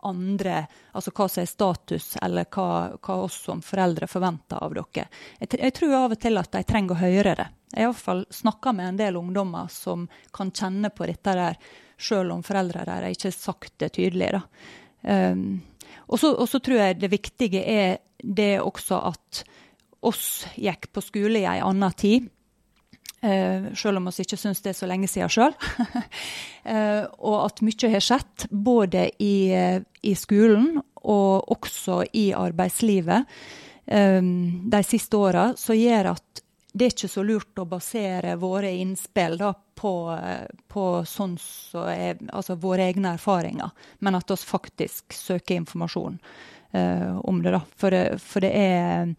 andre, 0.08 0.64
altså 0.92 1.12
hva 1.14 1.28
som 1.28 1.42
er 1.42 1.48
status, 1.50 2.08
eller 2.22 2.48
hva, 2.54 2.66
hva 2.96 3.16
oss 3.26 3.36
som 3.46 3.62
foreldre 3.64 4.08
forventer 4.10 4.62
av 4.64 4.74
dere. 4.76 5.06
Jeg, 5.38 5.52
jeg, 5.58 5.74
tror 5.76 5.96
av 5.98 6.16
og 6.16 6.20
til 6.22 6.40
at 6.40 6.52
de 6.56 6.62
trenger 6.68 6.96
å 6.96 7.00
høre 7.00 7.34
det. 7.38 7.48
Jeg 7.70 7.84
har 7.84 7.90
iallfall 7.92 8.24
snakka 8.34 8.74
med 8.74 8.88
en 8.88 9.00
del 9.00 9.18
ungdommer 9.20 9.70
som 9.70 10.08
kan 10.34 10.50
kjenne 10.50 10.90
på 10.94 11.06
dette 11.10 11.36
der, 11.38 11.58
selv 12.00 12.34
om 12.34 12.44
foreldre 12.46 12.86
der 12.88 13.10
ikke 13.10 13.28
har 13.28 13.36
sagt 13.36 13.76
det 13.82 13.92
tydelig. 13.98 14.32
da. 14.38 14.44
Um, 15.00 15.60
og 16.10 16.18
så 16.20 16.58
tror 16.58 16.76
jeg 16.80 16.98
det 17.00 17.12
viktige 17.12 17.62
er 17.62 18.00
det 18.20 18.58
også 18.60 18.98
at 19.12 19.44
oss 20.06 20.46
gikk 20.56 20.90
på 20.94 21.02
skole 21.04 21.42
i 21.42 21.48
ei 21.48 21.60
anna 21.62 21.90
tid. 21.92 22.28
Uh, 23.24 23.74
selv 23.76 24.00
om 24.00 24.06
vi 24.08 24.24
ikke 24.24 24.36
syns 24.40 24.62
det 24.64 24.70
er 24.72 24.78
så 24.78 24.86
lenge 24.88 25.08
siden 25.10 25.28
sjøl. 25.28 25.52
uh, 25.52 27.04
og 27.28 27.36
at 27.44 27.60
mye 27.60 27.90
har 27.92 28.04
skjedd, 28.04 28.46
både 28.48 29.10
i, 29.20 29.34
uh, 29.52 29.82
i 30.00 30.14
skolen 30.16 30.78
og 31.00 31.52
også 31.52 32.04
i 32.16 32.30
arbeidslivet 32.36 33.28
de 33.90 34.80
siste 34.86 35.18
åra, 35.18 35.48
som 35.58 35.74
gjør 35.74 36.12
at 36.12 36.42
det 36.70 36.84
er 36.84 36.92
ikke 36.92 37.08
så 37.10 37.22
lurt 37.26 37.58
å 37.58 37.64
basere 37.66 38.36
våre 38.38 38.68
innspill 38.78 39.34
da, 39.40 39.48
på, 39.50 39.94
på 40.70 40.84
sånn 41.08 41.32
så 41.42 41.88
er, 41.90 42.20
altså 42.30 42.54
våre 42.60 42.86
egne 42.86 43.16
erfaringer, 43.16 43.72
men 43.98 44.18
at 44.20 44.30
vi 44.30 44.36
faktisk 44.46 45.16
søker 45.16 45.58
informasjon 45.58 46.20
om 47.24 47.42
det. 47.42 47.56
da. 47.56 47.64
For, 47.82 47.98
for 48.22 48.46
det 48.46 48.52
er 48.60 49.10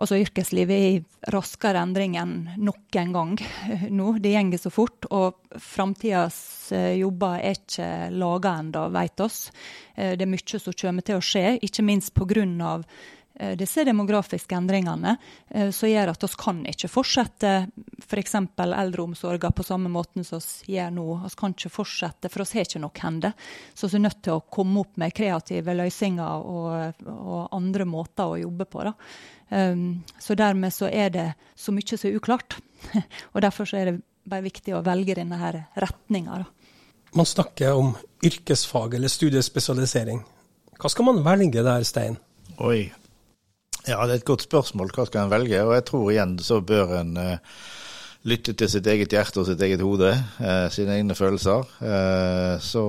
Altså 0.00 0.16
Yrkeslivet 0.16 0.72
er 0.72 0.94
i 0.94 1.30
raskere 1.34 1.82
endring 1.84 2.14
enn 2.16 2.34
noen 2.56 3.12
gang 3.12 3.36
nå. 3.98 4.14
Det 4.18 4.32
går 4.32 4.62
så 4.62 4.72
fort. 4.72 5.08
Og 5.12 5.60
framtidas 5.60 6.40
eh, 6.72 6.96
jobber 7.02 7.40
er 7.44 7.58
ikke 7.58 7.92
laga 8.16 8.56
ennå, 8.62 8.88
vet 8.96 9.20
oss. 9.20 9.48
Eh, 9.94 10.16
det 10.16 10.24
er 10.24 10.32
mye 10.32 10.60
som 10.64 10.76
kommer 10.80 11.04
til 11.04 11.20
å 11.20 11.24
skje, 11.24 11.58
ikke 11.60 11.84
minst 11.84 12.14
pga. 12.16 12.78
Eh, 13.40 13.52
disse 13.60 13.84
demografiske 13.84 14.56
endringene 14.56 15.14
som 15.72 15.88
gjør 15.88 16.10
at 16.12 16.24
vi 16.24 16.28
kan 16.40 16.62
ikke 16.68 16.90
fortsette 16.92 17.52
f.eks. 18.00 18.34
For 18.56 18.72
eldreomsorgen 18.80 19.56
på 19.56 19.66
samme 19.68 19.92
måten 19.92 20.24
som 20.24 20.40
vi 20.64 20.78
gjør 20.78 20.94
nå. 20.96 21.06
Vi 21.26 21.40
kan 21.42 21.52
ikke 21.56 21.72
fortsette, 21.74 22.32
for 22.32 22.44
vi 22.44 22.56
har 22.56 22.68
ikke 22.68 22.82
nok 22.86 23.02
hender. 23.04 23.36
Så 23.74 23.92
vi 23.92 24.00
er 24.00 24.06
nødt 24.06 24.22
til 24.24 24.38
å 24.38 24.46
komme 24.48 24.80
opp 24.80 24.96
med 25.00 25.12
kreative 25.16 25.76
løsninger 25.76 26.48
og, 26.56 27.04
og 27.12 27.52
andre 27.56 27.88
måter 27.88 28.32
å 28.32 28.40
jobbe 28.40 28.68
på. 28.70 28.88
Da. 28.88 28.96
Um, 29.50 30.04
så 30.22 30.36
dermed 30.38 30.72
så 30.74 30.86
er 30.86 31.10
det 31.10 31.26
så 31.58 31.74
mye 31.74 31.98
som 31.98 32.10
er 32.10 32.16
uklart. 32.20 32.60
og 33.34 33.42
derfor 33.42 33.66
så 33.66 33.80
er 33.80 33.90
det 33.90 33.96
bare 34.30 34.46
viktig 34.46 34.74
å 34.76 34.84
velge 34.86 35.16
denne 35.18 35.38
her 35.40 35.64
retninga. 35.80 36.44
Man 37.16 37.26
snakker 37.26 37.74
om 37.74 37.94
yrkesfag 38.22 38.94
eller 38.94 39.10
studiespesialisering. 39.10 40.22
Hva 40.80 40.90
skal 40.92 41.08
man 41.08 41.22
velge 41.26 41.64
der, 41.66 41.84
Stein? 41.84 42.16
Oi. 42.62 42.92
Ja, 43.88 44.04
det 44.06 44.12
er 44.12 44.18
et 44.20 44.28
godt 44.28 44.46
spørsmål. 44.46 44.92
Hva 44.94 45.08
skal 45.08 45.24
en 45.24 45.32
velge? 45.32 45.62
Og 45.66 45.74
jeg 45.74 45.86
tror 45.90 46.10
igjen 46.12 46.36
så 46.44 46.60
bør 46.62 46.94
en 47.00 47.14
uh, 47.18 47.60
lytte 48.28 48.54
til 48.54 48.70
sitt 48.70 48.86
eget 48.86 49.12
hjerte 49.16 49.42
og 49.42 49.48
sitt 49.48 49.62
eget 49.66 49.82
hode, 49.82 50.12
uh, 50.14 50.66
sine 50.72 50.98
egne 51.00 51.16
følelser. 51.18 51.66
Uh, 51.82 52.54
så, 52.62 52.84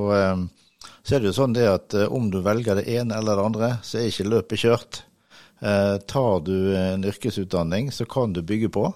så, 1.01 1.15
er 1.15 1.23
det 1.23 1.31
jo 1.31 1.37
sånn 1.39 1.55
det 1.57 1.67
at 1.71 1.97
om 2.07 2.29
du 2.31 2.41
velger 2.45 2.77
det 2.77 2.89
ene 2.91 3.17
eller 3.17 3.39
det 3.39 3.47
andre, 3.49 3.71
så 3.87 3.99
er 3.99 4.11
ikke 4.11 4.29
løpet 4.29 4.65
kjørt. 4.67 5.01
Eh, 5.61 5.97
tar 5.97 6.39
du 6.39 6.77
en 6.77 7.03
yrkesutdanning, 7.05 7.91
så 7.91 8.05
kan 8.05 8.33
du 8.33 8.41
bygge 8.41 8.69
på. 8.69 8.87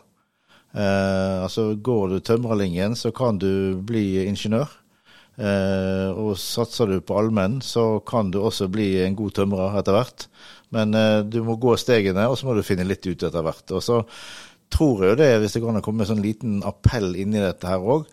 Eh, 0.74 1.44
altså 1.44 1.76
Går 1.76 2.10
du 2.10 2.20
tømrerlinjen, 2.20 2.96
så 2.98 3.12
kan 3.12 3.38
du 3.38 3.78
bli 3.86 4.26
ingeniør. 4.26 4.72
Eh, 5.38 6.10
og 6.16 6.40
satser 6.40 6.90
du 6.90 7.02
på 7.06 7.20
allmenn, 7.20 7.60
så 7.62 8.00
kan 8.08 8.32
du 8.32 8.40
også 8.42 8.70
bli 8.72 8.96
en 9.04 9.18
god 9.20 9.38
tømrer 9.38 9.78
etter 9.80 9.98
hvert. 9.98 10.28
Men 10.76 10.92
du 11.30 11.38
må 11.46 11.56
gå 11.62 11.76
stegene, 11.80 12.26
og 12.28 12.36
så 12.36 12.48
må 12.48 12.56
du 12.58 12.66
finne 12.66 12.84
litt 12.88 13.06
ut 13.06 13.24
etter 13.24 13.44
hvert. 13.46 13.70
Og 13.72 13.84
så 13.86 14.02
tror 14.74 15.06
jeg 15.06 15.20
det, 15.22 15.30
hvis 15.40 15.54
det 15.56 15.62
kan 15.64 15.78
komme 15.86 16.04
en 16.04 16.10
sånn 16.10 16.24
liten 16.26 16.58
appell 16.68 17.14
inni 17.16 17.40
dette 17.40 17.70
her 17.70 17.80
òg, 17.80 18.10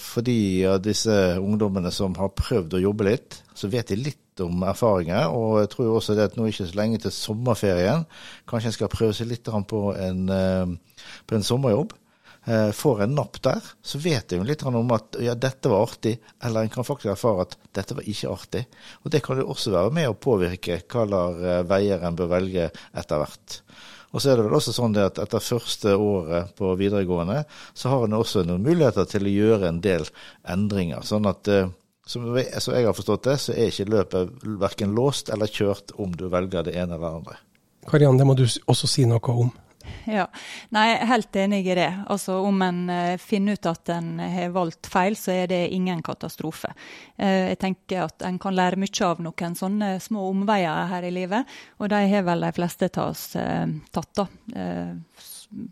fordi 0.00 0.64
av 0.66 0.80
disse 0.82 1.14
ungdommene 1.38 1.92
som 1.94 2.16
har 2.18 2.32
prøvd 2.34 2.74
å 2.78 2.82
jobbe 2.88 3.06
litt, 3.06 3.38
så 3.54 3.70
vet 3.70 3.92
de 3.92 4.00
litt 4.00 4.18
om 4.44 4.66
erfaringer. 4.66 5.30
Og 5.34 5.60
jeg 5.62 5.72
tror 5.74 5.94
også 5.96 6.16
det 6.18 6.28
at 6.30 6.36
nå 6.38 6.48
ikke 6.50 6.68
så 6.68 6.78
lenge 6.78 7.00
til 7.04 7.14
sommerferien. 7.14 8.06
Kanskje 8.50 8.72
en 8.72 8.78
skal 8.78 8.92
prøve 8.92 9.16
seg 9.16 9.30
litt 9.30 9.48
på 9.48 9.82
en, 9.94 10.28
eh, 10.28 11.00
på 11.26 11.38
en 11.38 11.46
sommerjobb. 11.46 11.96
Eh, 12.44 12.70
får 12.72 13.02
en 13.02 13.14
napp 13.14 13.36
der, 13.44 13.60
så 13.82 13.98
vet 14.00 14.32
en 14.32 14.46
litt 14.48 14.62
om 14.64 14.92
at 14.96 15.18
ja, 15.20 15.34
dette 15.36 15.68
var 15.68 15.84
artig, 15.84 16.14
eller 16.42 16.64
en 16.64 16.72
kan 16.72 16.86
faktisk 16.88 17.12
erfare 17.12 17.44
at 17.44 17.56
dette 17.76 17.94
var 17.98 18.06
ikke 18.08 18.30
artig. 18.32 18.62
Og 19.04 19.10
Det 19.12 19.20
kan 19.22 19.36
jo 19.38 19.50
også 19.52 19.74
være 19.74 19.92
med 19.92 20.08
å 20.08 20.16
påvirke 20.16 20.80
hva 20.80 21.04
slags 21.04 21.44
eh, 21.44 21.62
veier 21.68 22.00
en 22.00 22.16
bør 22.16 22.32
velge 22.32 22.70
etter 22.96 23.20
hvert. 23.20 23.60
Og 24.10 24.22
så 24.22 24.32
er 24.32 24.40
det 24.40 24.46
vel 24.48 24.56
også 24.56 24.72
sånn 24.74 24.96
at 24.98 25.20
etter 25.22 25.44
første 25.44 25.92
året 25.94 26.56
på 26.56 26.72
videregående, 26.80 27.44
så 27.76 27.92
har 27.92 28.08
en 28.08 28.16
også 28.18 28.46
noen 28.48 28.64
muligheter 28.64 29.04
til 29.06 29.28
å 29.28 29.36
gjøre 29.36 29.68
en 29.68 29.84
del 29.84 30.08
endringer. 30.48 31.04
Sånn 31.06 31.28
at 31.30 31.46
som 32.10 32.74
jeg 32.74 32.86
har 32.86 32.96
forstått 32.96 33.28
det, 33.28 33.38
så 33.38 33.54
er 33.54 33.70
ikke 33.70 33.90
løpet 33.92 34.44
verken 34.60 34.94
låst 34.96 35.30
eller 35.30 35.50
kjørt 35.50 35.94
om 36.00 36.14
du 36.16 36.26
velger 36.32 36.66
det 36.66 36.74
ene 36.74 36.98
eller 36.98 37.20
andre. 37.20 37.40
Kariann, 37.88 38.18
det 38.18 38.26
må 38.28 38.34
du 38.36 38.44
også 38.44 38.88
si 38.90 39.06
noe 39.08 39.34
om. 39.34 39.52
Ja, 40.04 40.26
Nei, 40.74 40.84
jeg 40.90 40.98
er 40.98 41.08
helt 41.08 41.36
enig 41.40 41.60
i 41.64 41.76
det. 41.76 41.88
Altså, 42.12 42.36
Om 42.44 42.62
en 42.64 42.80
uh, 42.90 43.16
finner 43.20 43.56
ut 43.56 43.68
at 43.70 43.90
en 43.94 44.18
har 44.20 44.52
valgt 44.54 44.90
feil, 44.90 45.16
så 45.16 45.32
er 45.32 45.50
det 45.50 45.60
ingen 45.74 46.02
katastrofe. 46.04 46.72
Uh, 47.20 47.50
jeg 47.52 47.60
tenker 47.62 48.04
at 48.04 48.26
en 48.26 48.38
kan 48.42 48.56
lære 48.56 48.80
mye 48.80 49.06
av 49.06 49.22
noen 49.24 49.56
sånne 49.56 49.94
små 50.02 50.28
omveier 50.30 50.90
her 50.92 51.08
i 51.08 51.14
livet, 51.14 51.58
og 51.80 51.92
de 51.92 52.02
har 52.12 52.26
vel 52.28 52.46
de 52.46 52.52
fleste 52.56 52.90
av 52.92 53.14
oss 53.14 53.26
uh, 53.40 53.66
tatt. 53.94 54.12
da 54.20 54.28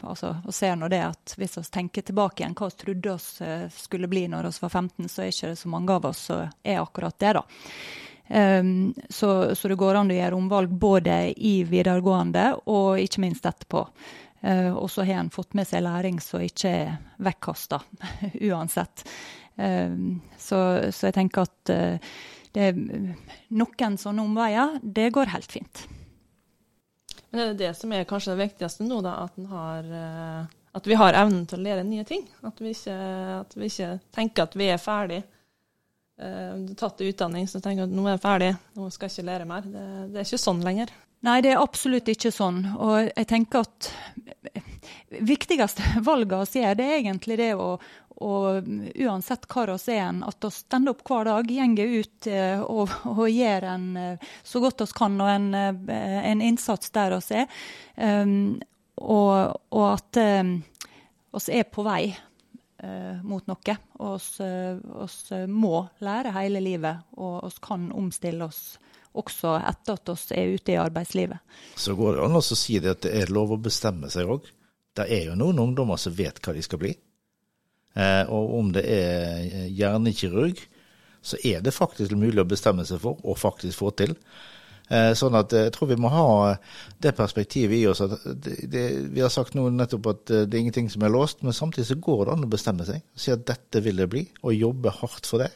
altså, 0.02 0.34
og 0.44 0.54
ser 0.54 0.76
nå 0.76 0.88
det 0.92 1.00
at 1.06 1.34
hvis 1.38 1.58
vi 1.58 1.64
tenker 1.74 2.04
tilbake 2.06 2.42
igjen 2.42 2.56
hva 2.58 2.68
vi 2.70 2.80
trodde 2.82 3.14
oss 3.14 3.28
eh, 3.44 3.66
skulle 3.72 4.10
bli 4.10 4.26
når 4.30 4.50
vi 4.50 4.62
var 4.64 4.74
15, 4.74 5.08
så 5.08 5.24
er 5.24 5.32
ikke 5.32 5.52
det 5.52 5.60
så 5.62 5.72
mange 5.72 5.94
av 5.94 6.08
oss 6.10 6.28
som 6.30 6.46
er 6.62 6.82
akkurat 6.82 7.18
det, 7.18 7.34
da. 7.38 7.44
Um, 8.28 8.94
så, 9.08 9.54
så, 9.56 9.68
det 9.70 9.78
går 9.80 9.96
an 9.96 10.10
å 10.12 10.16
gjøre 10.18 10.36
omvalg 10.36 10.72
både 10.76 11.14
i 11.32 11.62
videregående 11.64 12.50
og 12.68 13.00
ikke 13.00 13.22
minst 13.24 13.46
etterpå. 13.48 13.86
Uh, 14.44 14.74
og 14.76 14.90
så 14.92 15.06
har 15.08 15.22
en 15.22 15.32
fått 15.32 15.56
med 15.56 15.66
seg 15.66 15.82
læring 15.86 16.20
som 16.22 16.44
ikke 16.44 16.74
er 16.82 16.98
vekkasta 17.24 17.80
uansett. 18.50 19.06
Um, 19.56 20.20
så, 20.36 20.60
så, 20.92 21.08
jeg 21.08 21.16
tenker 21.16 21.48
at 21.48 21.72
uh, 21.72 22.18
det, 22.52 22.68
noen 23.48 23.96
sånne 24.00 24.28
omveier, 24.28 24.76
det 24.82 25.08
går 25.16 25.32
helt 25.32 25.56
fint. 25.56 25.88
Men 27.30 27.40
det 27.40 27.48
er 27.48 27.58
det 27.60 27.72
som 27.76 27.92
er 27.92 28.06
kanskje 28.08 28.34
det 28.34 28.44
viktigste 28.46 28.86
nå, 28.86 29.00
da, 29.04 29.14
at, 29.26 29.40
har, 29.50 29.90
eh, 30.02 30.44
at 30.78 30.86
vi 30.88 31.00
har 31.00 31.18
evnen 31.24 31.42
til 31.48 31.60
å 31.60 31.66
lære 31.66 31.88
nye 31.88 32.06
ting. 32.08 32.24
At 32.48 32.62
vi 32.64 32.72
ikke, 32.72 33.00
at 33.40 33.58
vi 33.58 33.68
ikke 33.68 33.90
tenker 34.16 34.48
at 34.48 34.56
vi 34.56 34.70
er 34.72 34.80
ferdig. 34.82 35.24
Om 36.18 36.64
du 36.66 36.72
har 36.72 36.78
tatt 36.80 37.02
utdanning, 37.06 37.44
så 37.46 37.60
tenker 37.62 37.86
du 37.86 37.92
at 37.92 37.94
nå 37.94 38.08
er 38.08 38.16
jeg 38.16 38.22
ferdig, 38.24 38.48
nå 38.74 38.88
skal 38.90 39.06
jeg 39.06 39.14
ikke 39.14 39.26
lære 39.28 39.44
mer. 39.46 39.68
Det, 39.70 39.84
det 40.10 40.18
er 40.18 40.26
ikke 40.26 40.40
sånn 40.42 40.64
lenger. 40.66 40.90
Nei, 41.26 41.36
det 41.42 41.52
er 41.52 41.62
absolutt 41.62 42.10
ikke 42.10 42.32
sånn. 42.34 42.58
Og 42.78 42.96
jeg 43.06 43.28
tenker 43.30 43.66
at 43.66 43.90
viktigste 45.10 46.02
valget 46.06 46.54
vi 46.54 46.62
gjør, 46.62 46.76
det 46.78 46.86
er 46.88 46.98
egentlig 47.00 47.38
det 47.40 47.52
å, 47.58 47.72
og 48.18 48.66
uansett 48.98 49.46
hva 49.46 49.64
vi 49.70 49.94
er, 49.94 50.22
at 50.26 50.44
vi 50.44 50.50
stender 50.54 50.94
opp 50.94 51.04
hver 51.06 51.28
dag, 51.28 51.50
går 51.78 51.92
ut 52.02 52.30
eh, 52.30 52.62
og, 52.62 52.94
og, 53.06 53.26
gjør 53.30 53.66
en, 53.74 53.86
eh, 53.96 54.30
så 54.42 54.62
godt 54.62 54.82
vi 54.82 54.96
kan 54.98 55.20
og 55.22 55.30
en, 55.30 55.52
eh, 55.54 56.16
en, 56.32 56.42
innsats 56.42 56.90
der 56.94 57.14
vi 57.14 57.44
er. 57.44 57.60
Um, 57.96 58.58
og, 58.98 59.60
og, 59.70 59.86
at 59.94 60.18
vi 60.18 61.60
er 61.60 61.68
på 61.70 61.84
vei 61.86 62.10
uh, 62.10 63.22
mot 63.22 63.46
noe. 63.46 63.76
Og 64.02 64.18
vi 64.34 65.40
må 65.46 65.74
lære 66.02 66.34
hele 66.34 66.62
livet, 66.64 67.06
og 67.14 67.46
vi 67.46 67.62
kan 67.62 67.90
omstille 67.94 68.48
oss 68.48 68.78
også 69.18 69.54
etter 69.62 69.98
at 69.98 70.10
vi 70.10 70.38
er 70.38 70.54
ute 70.58 70.74
i 70.74 70.80
arbeidslivet. 70.82 71.58
Så 71.78 71.94
går 71.98 72.16
det 72.16 72.24
an 72.26 72.38
å 72.38 72.42
si 72.42 72.80
det 72.82 72.96
at 72.96 73.06
det 73.06 73.14
er 73.22 73.34
lov 73.34 73.54
å 73.54 73.62
bestemme 73.62 74.10
seg 74.10 74.30
òg. 74.30 74.50
Det 74.98 75.06
er 75.14 75.28
jo 75.30 75.38
noen 75.38 75.62
ungdommer 75.62 76.00
som 76.00 76.14
vet 76.18 76.42
hva 76.42 76.56
de 76.56 76.64
skal 76.66 76.82
bli. 76.82 76.96
Eh, 77.98 78.24
og 78.30 78.52
om 78.60 78.68
det 78.74 78.84
er 78.86 79.40
eh, 79.42 79.64
hjernekirurg, 79.74 80.60
så 81.22 81.38
er 81.44 81.64
det 81.64 81.74
faktisk 81.74 82.14
mulig 82.14 82.40
å 82.44 82.48
bestemme 82.48 82.86
seg 82.86 83.00
for 83.02 83.18
og 83.26 83.40
faktisk 83.40 83.80
få 83.80 83.90
til. 83.98 84.14
Eh, 84.88 85.10
sånn 85.18 85.36
at 85.36 85.52
jeg 85.52 85.72
tror 85.74 85.90
vi 85.90 85.98
må 86.00 86.12
ha 86.12 86.28
det 87.02 87.12
perspektivet 87.18 87.76
i 87.76 87.88
oss. 87.90 88.00
at 88.04 88.14
det, 88.24 88.54
det, 88.70 88.84
Vi 89.12 89.24
har 89.24 89.32
sagt 89.34 89.58
nå 89.58 89.66
nettopp 89.74 90.06
at 90.14 90.24
det 90.30 90.46
er 90.46 90.62
ingenting 90.62 90.88
som 90.92 91.04
er 91.04 91.12
låst, 91.12 91.42
men 91.42 91.56
samtidig 91.56 91.88
så 91.90 91.98
går 92.00 92.24
det 92.24 92.36
an 92.36 92.46
å 92.46 92.52
bestemme 92.54 92.86
seg. 92.88 93.02
Si 93.18 93.34
at 93.34 93.46
dette 93.50 93.82
vil 93.84 93.98
det 93.98 94.08
bli, 94.14 94.24
og 94.42 94.54
jobbe 94.54 94.94
hardt 95.02 95.26
for 95.26 95.42
det. 95.42 95.50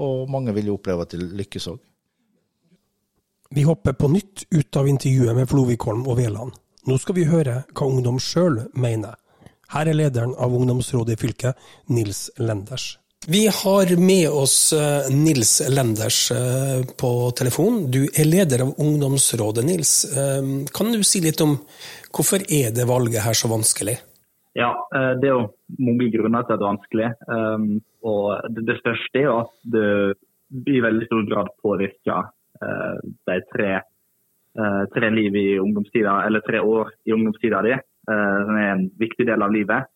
Og 0.00 0.30
mange 0.32 0.54
vil 0.56 0.72
jo 0.72 0.78
oppleve 0.80 1.04
at 1.04 1.12
de 1.12 1.20
lykkes 1.42 1.68
òg. 1.74 1.80
Vi 3.52 3.66
hopper 3.68 3.92
på 3.92 4.08
nytt 4.08 4.46
ut 4.48 4.76
av 4.80 4.86
intervjuet 4.88 5.36
med 5.36 5.48
Flovikholm 5.50 6.06
og 6.08 6.16
Veland. 6.16 6.56
Nå 6.88 6.96
skal 6.98 7.14
vi 7.14 7.28
høre 7.28 7.60
hva 7.76 7.86
ungdom 7.86 8.16
sjøl 8.18 8.62
mener. 8.72 9.18
Her 9.72 9.88
er 9.88 9.96
lederen 9.96 10.34
av 10.36 10.52
ungdomsrådet 10.52 11.16
i 11.16 11.20
fylket, 11.20 11.70
Nils 11.88 12.28
Lenders. 12.38 12.98
Vi 13.28 13.46
har 13.46 13.86
med 14.06 14.28
oss 14.30 14.72
eh, 14.72 15.06
Nils 15.14 15.52
Lenders 15.76 16.30
eh, 16.30 16.82
på 17.00 17.30
telefon. 17.38 17.84
Du 17.94 18.02
er 18.02 18.26
leder 18.26 18.64
av 18.64 18.72
ungdomsrådet, 18.82 19.62
Nils. 19.64 19.92
Eh, 20.10 20.42
kan 20.74 20.90
du 20.90 21.04
si 21.06 21.22
litt 21.22 21.40
om 21.44 21.54
hvorfor 22.10 22.42
er 22.50 22.74
det 22.74 22.88
valget 22.90 23.22
her 23.22 23.38
så 23.38 23.50
vanskelig? 23.52 23.94
Ja, 24.58 24.68
Det 24.92 25.30
er 25.30 25.32
jo 25.32 25.44
mange 25.80 26.10
grunner 26.12 26.42
til 26.44 26.52
at 26.52 26.60
det 26.60 26.66
er 26.66 26.72
vanskelig. 26.74 27.06
Og 28.04 28.58
Det 28.66 28.74
største 28.82 29.16
er 29.16 29.24
jo 29.24 29.36
at 29.38 29.54
det 29.72 30.74
i 30.74 30.82
veldig 30.84 31.06
stor 31.08 31.22
grad 31.30 31.48
påvirker 31.64 32.26
de 33.30 33.38
tre, 33.48 33.70
tre 34.92 35.10
liv 35.14 35.38
i 35.40 35.46
ungdomstida, 35.56 36.18
eller 36.26 36.44
tre 36.44 36.60
år 36.60 36.92
i 37.08 37.14
ungdomstida 37.16 37.62
di. 37.64 37.78
Eh, 38.10 38.38
som 38.46 38.56
er 38.58 38.70
en 38.72 38.86
viktig 38.98 39.26
del 39.28 39.42
av 39.44 39.52
livet. 39.54 39.86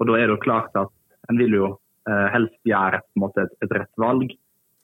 Og 0.00 0.08
Da 0.08 0.16
er 0.16 0.26
det 0.26 0.36
jo 0.36 0.44
klart 0.44 0.76
at 0.80 0.92
en 1.28 1.38
vil 1.38 1.52
jo 1.52 1.66
eh, 2.08 2.28
helst 2.32 2.56
gjøre 2.64 3.02
et, 3.02 3.38
et, 3.42 3.56
et 3.62 3.74
rett 3.78 4.00
valg. 4.00 4.32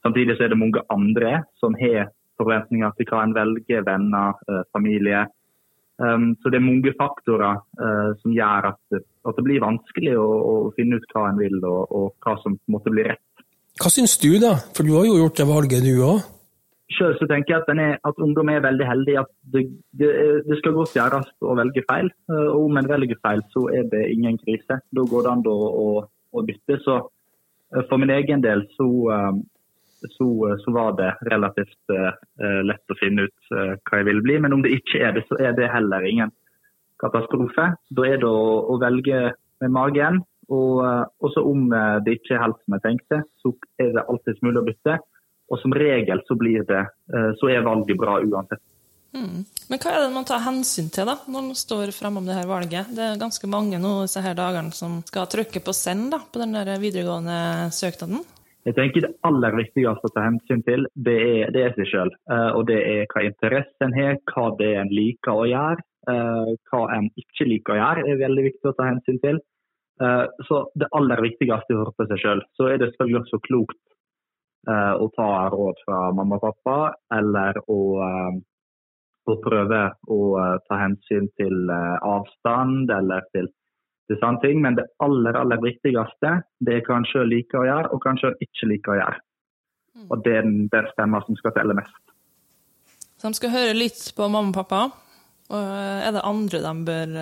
Samtidig 0.04 0.36
så 0.36 0.44
er 0.44 0.52
det 0.52 0.60
mange 0.60 0.82
andre 0.92 1.44
som 1.60 1.74
har 1.80 2.12
forventninger 2.40 2.92
til 2.96 3.08
hva 3.08 3.22
en 3.24 3.36
velger, 3.36 3.84
venner, 3.84 4.36
eh, 4.48 4.64
familie. 4.72 5.26
Um, 6.00 6.30
så 6.40 6.48
det 6.48 6.56
er 6.56 6.64
mange 6.64 6.94
faktorer 6.96 7.58
som 8.22 8.32
gjør 8.32 8.70
at 8.70 9.02
at 9.28 9.36
det 9.36 9.42
blir 9.44 9.60
vanskelig 9.60 10.14
å, 10.16 10.24
å, 10.24 10.52
finne 10.72 10.96
ut 10.96 11.10
hva 11.12 11.26
en 11.28 11.36
vil, 11.36 11.58
og, 11.60 11.92
og 11.92 12.24
hva 12.24 12.38
som 12.40 12.54
måtte 12.72 12.88
bli 12.88 13.04
rett. 13.04 13.20
Hva 13.76 13.90
syns 13.92 14.14
du, 14.22 14.30
da? 14.40 14.54
For 14.72 14.88
du 14.88 14.94
har 14.96 15.04
jo 15.04 15.18
gjort 15.18 15.36
det 15.36 15.46
valget, 15.50 15.84
du 15.84 16.00
òg? 16.06 16.22
Sjøl 16.90 17.14
tenker 17.20 17.54
jeg 17.54 17.62
at, 17.62 17.68
er, 17.70 17.98
at, 18.02 18.18
ungdom 18.18 18.48
er 18.50 18.64
veldig 18.64 18.86
heldig. 18.86 19.14
At 19.22 19.30
det, 19.54 19.62
det, 19.98 20.10
det, 20.48 20.56
skal 20.58 20.74
godt 20.74 20.96
gjøres 20.96 21.28
å 21.46 21.54
velge 21.58 21.84
feil. 21.86 22.10
Og 22.32 22.64
om 22.64 22.80
en 22.80 22.90
velger 22.90 23.20
feil, 23.22 23.44
så 23.54 23.68
er 23.76 23.86
det 23.92 24.08
ingen 24.10 24.40
krise. 24.42 24.80
Da 24.82 25.06
går 25.12 25.26
det 25.26 25.32
an 25.32 25.44
å, 25.46 25.56
å, 25.84 25.86
å 26.34 26.44
bytte. 26.48 26.80
Så 26.82 26.98
for 27.86 28.02
min 28.02 28.10
egen 28.10 28.42
del 28.42 28.64
så, 28.74 28.88
så, 30.16 30.26
så 30.64 30.74
var 30.74 30.96
det 30.98 31.12
relativt 31.30 31.94
lett 32.66 32.90
å 32.90 32.98
finne 32.98 33.28
ut 33.28 33.52
hva 33.54 34.00
jeg 34.00 34.08
ville 34.10 34.26
bli. 34.26 34.40
Men 34.42 34.58
om 34.58 34.66
det 34.66 34.74
ikke 34.80 35.04
er 35.06 35.14
det, 35.14 35.22
så 35.30 35.38
er 35.38 35.54
det 35.54 35.70
heller 35.70 36.08
ingen 36.08 36.34
katastrofe. 37.00 37.68
Da 37.94 38.08
er 38.08 38.18
det 38.18 38.26
å, 38.26 38.66
å 38.74 38.80
velge 38.82 39.30
med 39.62 39.76
magen. 39.78 40.24
Og 40.50 40.82
også 41.22 41.46
om 41.46 41.68
det 42.02 42.18
ikke 42.18 42.34
er 42.34 42.42
helt 42.42 42.58
som 42.64 42.74
jeg 42.74 42.82
tenkte, 42.88 43.22
så 43.38 43.54
er 43.78 43.94
det 43.94 44.02
alltid 44.10 44.42
mulig 44.42 44.58
å 44.58 44.66
bytte. 44.66 44.98
Og 45.50 45.58
som 45.58 45.74
regel 45.74 46.22
så 46.26 46.36
blir 46.38 46.66
det, 46.66 46.84
eh, 47.14 47.30
så 47.38 47.50
er 47.50 47.66
valget 47.66 47.98
bra 47.98 48.20
uansett. 48.22 48.62
Mm. 49.10 49.42
Men 49.70 49.80
hva 49.82 49.92
er 49.92 50.04
det 50.04 50.14
man 50.14 50.26
tar 50.26 50.44
hensyn 50.44 50.90
til 50.94 51.08
da, 51.08 51.16
når 51.26 51.46
man 51.48 51.58
står 51.58 51.90
fremme 51.94 52.20
om 52.22 52.28
det 52.28 52.36
her 52.38 52.46
valget? 52.46 52.92
Det 52.94 53.02
er 53.02 53.18
ganske 53.18 53.50
mange 53.50 53.80
nå 53.82 53.96
disse 54.04 54.22
her 54.22 54.36
dagene 54.38 54.70
som 54.74 55.00
skal 55.08 55.26
trykke 55.30 55.62
på 55.66 55.74
send 55.74 56.12
da, 56.14 56.20
på 56.22 56.42
den 56.42 56.54
der 56.54 56.70
videregående 56.78 57.40
søknaden. 57.74 58.22
Jeg 58.68 58.76
tenker 58.76 59.02
Det 59.02 59.14
aller 59.26 59.56
viktigste 59.56 60.06
å 60.06 60.14
ta 60.14 60.26
hensyn 60.28 60.62
til, 60.62 60.86
det 60.94 61.16
er, 61.18 61.50
det 61.50 61.62
er 61.64 61.76
seg 61.78 61.88
sjøl. 61.90 62.10
Uh, 62.30 62.50
og 62.58 62.66
det 62.68 62.76
er 62.84 63.06
hva 63.10 63.24
interesse 63.24 63.86
en 63.86 63.96
har, 63.96 64.18
hva 64.30 64.50
det 64.58 64.68
er 64.68 64.82
en 64.84 64.92
liker 64.94 65.32
å 65.32 65.46
gjøre. 65.48 65.86
Uh, 66.06 66.52
hva 66.70 66.82
en 66.94 67.08
ikke 67.18 67.48
liker 67.48 67.74
å 67.74 67.80
gjøre, 67.80 68.04
er 68.04 68.20
veldig 68.20 68.44
viktig 68.50 68.70
å 68.70 68.76
ta 68.76 68.92
hensyn 68.92 69.18
til. 69.24 69.40
Så 70.48 70.58
Det 70.80 70.86
aller 70.96 71.20
viktigste 71.20 71.74
er 71.74 71.76
å 71.76 71.80
høre 71.82 71.92
på 71.92 72.04
seg 72.08 72.20
sjøl. 72.22 72.38
Så 72.56 72.70
er 72.72 72.78
det 72.80 72.86
selvfølgelig 72.88 73.18
også 73.20 73.40
klokt 73.44 73.76
Eh, 73.76 73.99
å 74.68 75.08
ta 75.16 75.48
råd 75.52 75.78
fra 75.86 76.00
mamma 76.12 76.36
og 76.36 76.42
pappa, 76.44 76.76
eller 77.14 77.56
å, 77.64 77.80
eh, 78.04 78.36
å 79.30 79.36
prøve 79.44 79.80
å 80.10 80.20
eh, 80.42 80.58
ta 80.68 80.80
hensyn 80.82 81.30
til 81.40 81.72
avstand 81.72 82.92
eller 82.92 83.24
til, 83.32 83.48
til 84.08 84.20
sånne 84.20 84.44
ting. 84.44 84.62
Men 84.62 84.76
det 84.76 84.88
aller, 85.00 85.38
aller 85.40 85.62
viktigste 85.64 86.36
det 86.60 86.76
er 86.76 86.86
hva 86.86 87.00
en 87.00 87.08
sjøl 87.08 87.30
liker 87.32 87.62
å 87.62 87.66
gjøre, 87.68 87.90
og 87.90 88.04
hva 88.04 88.14
en 88.14 88.22
sjøl 88.22 88.38
ikke 88.46 88.72
liker 88.74 88.94
å 88.94 89.00
gjøre. 89.00 89.20
Mm. 89.96 90.08
Og 90.08 90.24
det 90.24 90.36
er 90.36 90.48
den, 90.48 90.64
den 90.72 90.90
stemma 90.94 91.22
som 91.26 91.38
skal 91.40 91.56
telle 91.56 91.76
mest. 91.76 92.02
Så 93.20 93.28
de 93.28 93.36
skal 93.36 93.52
høre 93.52 93.76
litt 93.76 94.00
på 94.16 94.28
mamma 94.28 94.52
og 94.52 94.58
pappa. 94.62 94.86
Og 95.50 95.70
er 96.06 96.12
det 96.14 96.22
andre 96.24 96.60
de 96.62 96.72
bør 96.86 97.16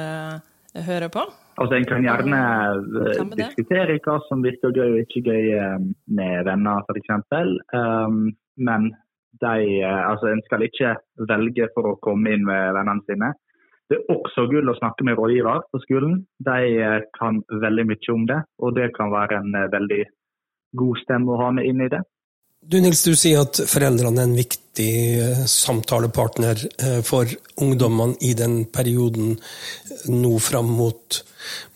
høre 0.85 1.09
på? 1.11 1.23
Altså, 1.59 1.75
En 1.75 1.89
kan 1.91 2.05
gjerne 2.07 2.41
uh, 2.79 3.35
diskutere 3.35 3.99
hva 4.05 4.19
som 4.29 4.45
virker 4.45 4.75
gøy 4.75 4.93
og 4.95 5.03
ikke 5.05 5.25
gøy 5.27 5.49
um, 5.59 5.91
med 6.19 6.47
venner 6.47 6.85
f.eks. 6.87 7.11
Um, 7.75 8.29
men 8.69 8.93
de, 9.43 9.55
uh, 9.83 10.03
altså, 10.13 10.31
en 10.31 10.43
skal 10.47 10.65
ikke 10.69 10.95
velge 11.31 11.69
for 11.75 11.91
å 11.91 11.99
komme 12.05 12.35
inn 12.35 12.47
med 12.47 12.75
vennene 12.79 13.05
sine. 13.11 13.33
Det 13.89 13.99
er 13.99 14.13
også 14.13 14.45
gull 14.51 14.71
å 14.71 14.77
snakke 14.77 15.07
med 15.09 15.19
rådgiver 15.19 15.65
på 15.73 15.81
skolen. 15.87 16.21
De 16.45 17.01
kan 17.17 17.41
veldig 17.65 17.87
mye 17.89 18.15
om 18.15 18.27
det, 18.29 18.43
og 18.61 18.77
det 18.77 18.91
kan 18.99 19.15
være 19.15 19.41
en 19.41 19.57
veldig 19.73 20.03
god 20.77 21.01
stemme 21.01 21.33
å 21.33 21.41
ha 21.41 21.53
med 21.57 21.71
inn 21.71 21.81
i 21.81 21.91
det. 21.91 22.03
Du 22.69 22.77
Nils, 22.85 23.01
du 23.01 23.15
sier 23.17 23.41
at 23.41 23.57
foreldrene 23.65 24.21
er 24.21 24.27
en 24.29 24.35
viktig 24.37 24.91
eh, 25.25 25.39
samtalepartner 25.49 26.59
eh, 26.85 26.99
for 27.07 27.31
ungdommene 27.65 28.19
i 28.29 28.35
den 28.37 28.59
perioden 28.69 29.39
eh, 29.39 30.03
nå 30.13 30.35
fram 30.45 30.69
mot, 30.77 31.17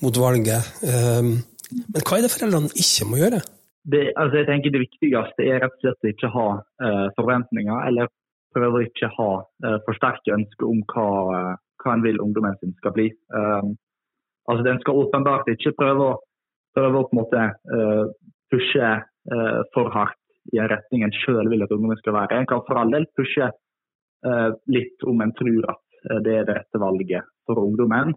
mot 0.04 0.20
valget. 0.20 0.68
Men 0.84 2.04
hva 2.04 2.18
er 2.18 2.26
det 2.26 2.32
foreldrene 2.34 2.76
ikke 2.84 3.08
må 3.08 3.22
gjøre? 3.22 3.40
Det, 3.88 4.04
altså 4.20 4.42
jeg 4.42 4.50
tenker 4.50 4.76
det 4.76 4.84
viktigste 4.84 5.48
er 5.48 5.64
rett 5.64 5.80
og 5.80 5.86
slett 5.86 6.04
å 6.04 6.12
ikke 6.12 6.32
ha 6.36 6.46
forventninger, 7.16 7.78
eller 7.88 8.12
prøve 8.52 8.82
å 8.82 8.84
ikke 8.84 9.08
ha 9.16 9.30
uh, 9.40 9.78
for 9.86 9.96
sterke 9.96 10.36
ønsker 10.36 10.68
om 10.68 10.84
hva, 10.92 11.08
hva 11.80 11.96
en 11.96 12.04
vil 12.04 12.20
ungdommen 12.20 12.58
sin 12.60 12.76
skal 12.76 12.92
bli. 12.94 13.08
Altså 13.32 14.62
Den 14.68 14.84
skal 14.84 15.00
åpenbart 15.06 15.48
ikke 15.56 15.72
prøve 15.80 16.12
å, 16.12 16.16
prøve 16.76 17.00
å 17.00 17.08
på 17.08 17.16
en 17.16 17.22
måte 17.24 17.46
pushe 18.52 18.92
for 19.72 19.88
hardt 19.96 20.21
i 20.50 20.58
en 20.58 20.70
retning 20.72 21.04
en 21.06 21.14
sjøl 21.14 21.50
vil 21.52 21.64
at 21.64 21.72
ungdommen 21.74 22.00
skal 22.00 22.16
være. 22.16 22.40
En 22.40 22.50
kan 22.50 22.64
for 22.66 22.80
all 22.80 22.92
del 22.94 23.06
pushe 23.16 23.46
uh, 23.46 24.50
litt 24.74 25.06
om 25.08 25.22
en 25.22 25.34
tror 25.38 25.70
at 25.74 25.82
uh, 26.10 26.20
det 26.24 26.36
er 26.40 26.46
det 26.48 26.58
rette 26.58 26.82
valget 26.82 27.28
for 27.46 27.62
ungdommen. 27.62 28.14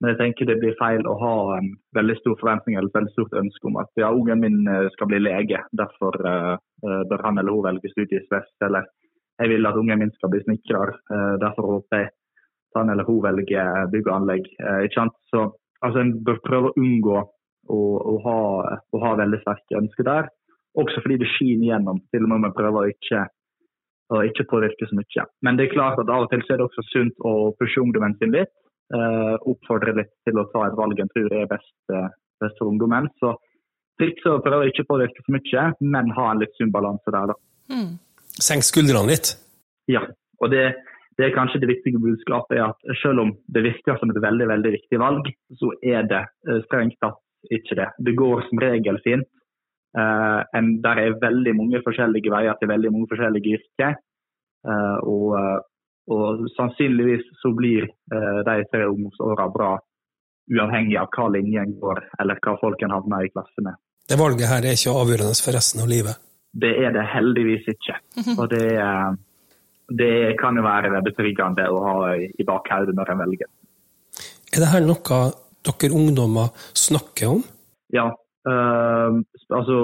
Men 0.00 0.14
jeg 0.14 0.20
tenker 0.20 0.48
det 0.48 0.60
blir 0.62 0.78
feil 0.78 1.04
å 1.04 1.16
ha 1.20 1.34
en 1.58 1.74
veldig 1.96 2.16
stor 2.22 2.38
forventning 2.40 2.78
eller 2.78 2.88
et 2.88 2.96
veldig 2.96 3.12
stort 3.12 3.36
ønske 3.36 3.68
om 3.68 3.76
at 3.82 3.90
ja, 4.00 4.08
ungen 4.08 4.40
min 4.40 4.62
eh, 4.64 4.86
skal 4.94 5.10
bli 5.10 5.18
lege, 5.20 5.58
derfor 5.76 6.16
bør 6.16 7.24
han 7.26 7.36
eller 7.36 7.52
hun 7.52 7.66
velge 7.66 7.90
studiet 7.92 8.32
vest. 8.32 8.54
Eller 8.64 8.86
jeg 9.42 9.50
vil 9.52 9.68
at 9.68 9.76
ungen 9.76 10.00
min 10.00 10.14
skal 10.14 10.32
bli 10.32 10.40
snekker, 10.46 10.94
derfor 11.42 11.68
håper 11.74 12.00
jeg 12.00 12.08
at 12.08 12.80
han 12.80 12.94
eller 12.94 13.04
hun 13.04 13.20
velger 13.26 13.92
bygg 13.92 14.08
og 14.08 14.14
anlegg. 14.14 14.48
ikke 14.86 14.96
sant? 15.02 15.20
Så 15.28 15.44
altså, 15.84 16.00
En 16.00 16.16
bør 16.24 16.40
prøve 16.48 16.72
å 16.72 16.80
unngå 16.80 17.18
å, 17.20 17.80
å, 18.00 18.16
ha, 18.24 18.38
å 18.80 19.04
ha 19.04 19.14
veldig 19.20 19.42
sterke 19.44 19.82
ønsker 19.82 20.08
der. 20.08 20.32
Også 20.78 21.02
fordi 21.02 21.18
det 21.18 21.28
skinner 21.34 21.72
gjennom, 21.72 21.98
til 22.14 22.24
og 22.24 22.30
med 22.30 22.38
om 22.38 22.46
jeg 22.46 22.56
prøver 22.58 22.80
å 22.80 22.90
ikke, 22.92 23.24
å 24.14 24.22
ikke 24.28 24.46
påvirke 24.52 24.86
så 24.86 24.98
mye. 24.98 25.26
Men 25.46 25.58
det 25.58 25.66
er 25.66 25.74
klart 25.74 25.98
at 26.02 26.12
av 26.12 26.26
og 26.26 26.30
til 26.30 26.44
så 26.46 26.54
er 26.54 26.60
det 26.60 26.68
også 26.68 26.86
sunt 26.92 27.26
å 27.26 27.34
pushe 27.58 27.82
ungdommen 27.82 28.14
sin 28.20 28.34
litt. 28.34 28.52
Eh, 28.90 29.34
oppfordre 29.50 29.94
litt 29.98 30.12
til 30.26 30.38
å 30.40 30.48
ta 30.50 30.66
et 30.66 30.78
valg 30.78 30.98
en 30.98 31.10
tror 31.12 31.30
er 31.30 31.46
best, 31.50 31.74
uh, 31.94 32.08
best 32.42 32.56
for 32.58 32.72
ungdommen. 32.72 33.06
Så 33.22 33.36
trikse 34.02 34.32
å 34.32 34.42
prøve 34.42 34.66
å 34.66 34.70
ikke 34.70 34.86
påvirke 34.88 35.22
så 35.22 35.34
mye, 35.34 35.66
men 35.94 36.14
ha 36.16 36.30
en 36.30 36.40
litt 36.42 36.56
sunn 36.58 36.72
balanse 36.74 37.14
der, 37.14 37.30
da. 37.30 37.36
Mm. 37.70 37.92
Senk 38.40 38.66
skuldrene 38.66 39.12
litt? 39.12 39.34
Ja. 39.90 40.02
og 40.40 40.50
det, 40.50 40.64
det 41.18 41.26
er 41.26 41.34
kanskje 41.34 41.60
det 41.62 41.68
viktige 41.70 42.00
budskapet 42.02 42.58
er 42.58 42.70
at 42.70 42.98
selv 43.02 43.22
om 43.24 43.32
det 43.52 43.62
virker 43.66 43.98
som 44.00 44.10
et 44.10 44.22
veldig 44.22 44.46
veldig 44.48 44.70
viktig 44.76 45.00
valg, 45.02 45.26
så 45.60 45.72
er 45.82 46.06
det 46.10 46.22
eh, 46.48 46.62
strengt 46.66 46.96
tatt 47.02 47.20
ikke 47.52 47.76
det. 47.78 47.88
Det 48.06 48.14
går 48.18 48.46
som 48.48 48.62
regel 48.62 48.98
fint 49.04 49.26
Uh, 49.90 50.46
en, 50.54 50.76
der 50.84 51.00
er 51.02 51.16
veldig 51.18 51.56
mange 51.58 51.80
forskjellige 51.82 52.30
veier 52.30 52.54
til 52.60 52.70
veldig 52.70 52.92
mange 52.94 53.10
forskjellige 53.10 53.58
yrker. 53.58 53.96
Uh, 54.62 54.98
og, 55.02 55.24
uh, 55.34 55.58
og, 56.14 56.44
sannsynligvis 56.56 57.26
så 57.40 57.50
blir 57.56 57.86
de 58.10 58.54
tre 58.72 58.86
ungdomsåra 58.88 59.46
bra 59.54 59.76
uavhengig 60.50 60.96
av 60.98 61.10
hva 61.14 61.28
linjen 61.30 61.76
går, 61.78 62.00
eller 62.22 62.40
hva 62.42 62.56
folk 62.58 62.82
en 62.82 62.94
havner 62.94 63.26
i 63.26 63.30
klasse 63.30 63.62
med. 63.62 63.78
Det 64.10 64.18
valget 64.18 64.50
her 64.50 64.66
er 64.66 64.74
ikke 64.74 64.94
avgjørende 65.02 65.38
for 65.38 65.54
resten 65.54 65.84
av 65.84 65.90
livet? 65.90 66.18
Det 66.50 66.72
er 66.82 66.90
det 66.96 67.04
heldigvis 67.12 67.68
ikke. 67.70 67.94
Og 68.34 68.48
det, 68.50 68.64
det 70.02 70.14
kan 70.40 70.58
jo 70.58 70.64
være 70.66 71.04
betryggende 71.06 71.68
å 71.70 71.84
ha 71.84 71.94
i 72.18 72.46
bakhodet 72.48 72.96
når 72.98 73.14
en 73.14 73.22
velger. 73.22 73.50
Er 74.50 74.64
dette 74.64 74.82
noe 74.82 75.20
dere 75.70 75.94
ungdommer 75.94 76.50
snakker 76.74 77.36
om? 77.36 77.44
Ja, 77.94 78.08
Uh, 78.50 79.20
altså, 79.58 79.78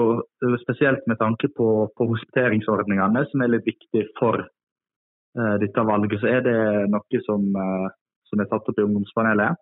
spesielt 0.63 1.03
med 1.07 1.17
tanke 1.17 1.47
på, 1.57 1.67
på, 1.97 2.07
hospiteringsordningene, 2.11 3.21
som 3.29 3.43
er 3.43 3.51
litt 3.53 3.67
viktig 3.69 4.07
for 4.17 4.41
uh, 4.41 5.55
dette 5.61 5.83
valget, 5.91 6.17
så 6.21 6.31
er 6.31 6.41
det 6.47 6.57
noe 6.91 7.21
som, 7.27 7.45
uh, 7.53 7.85
som 8.29 8.41
er 8.41 8.49
tatt 8.49 8.71
opp 8.71 8.81
i 8.81 8.85
ungdomspanelet. 8.87 9.61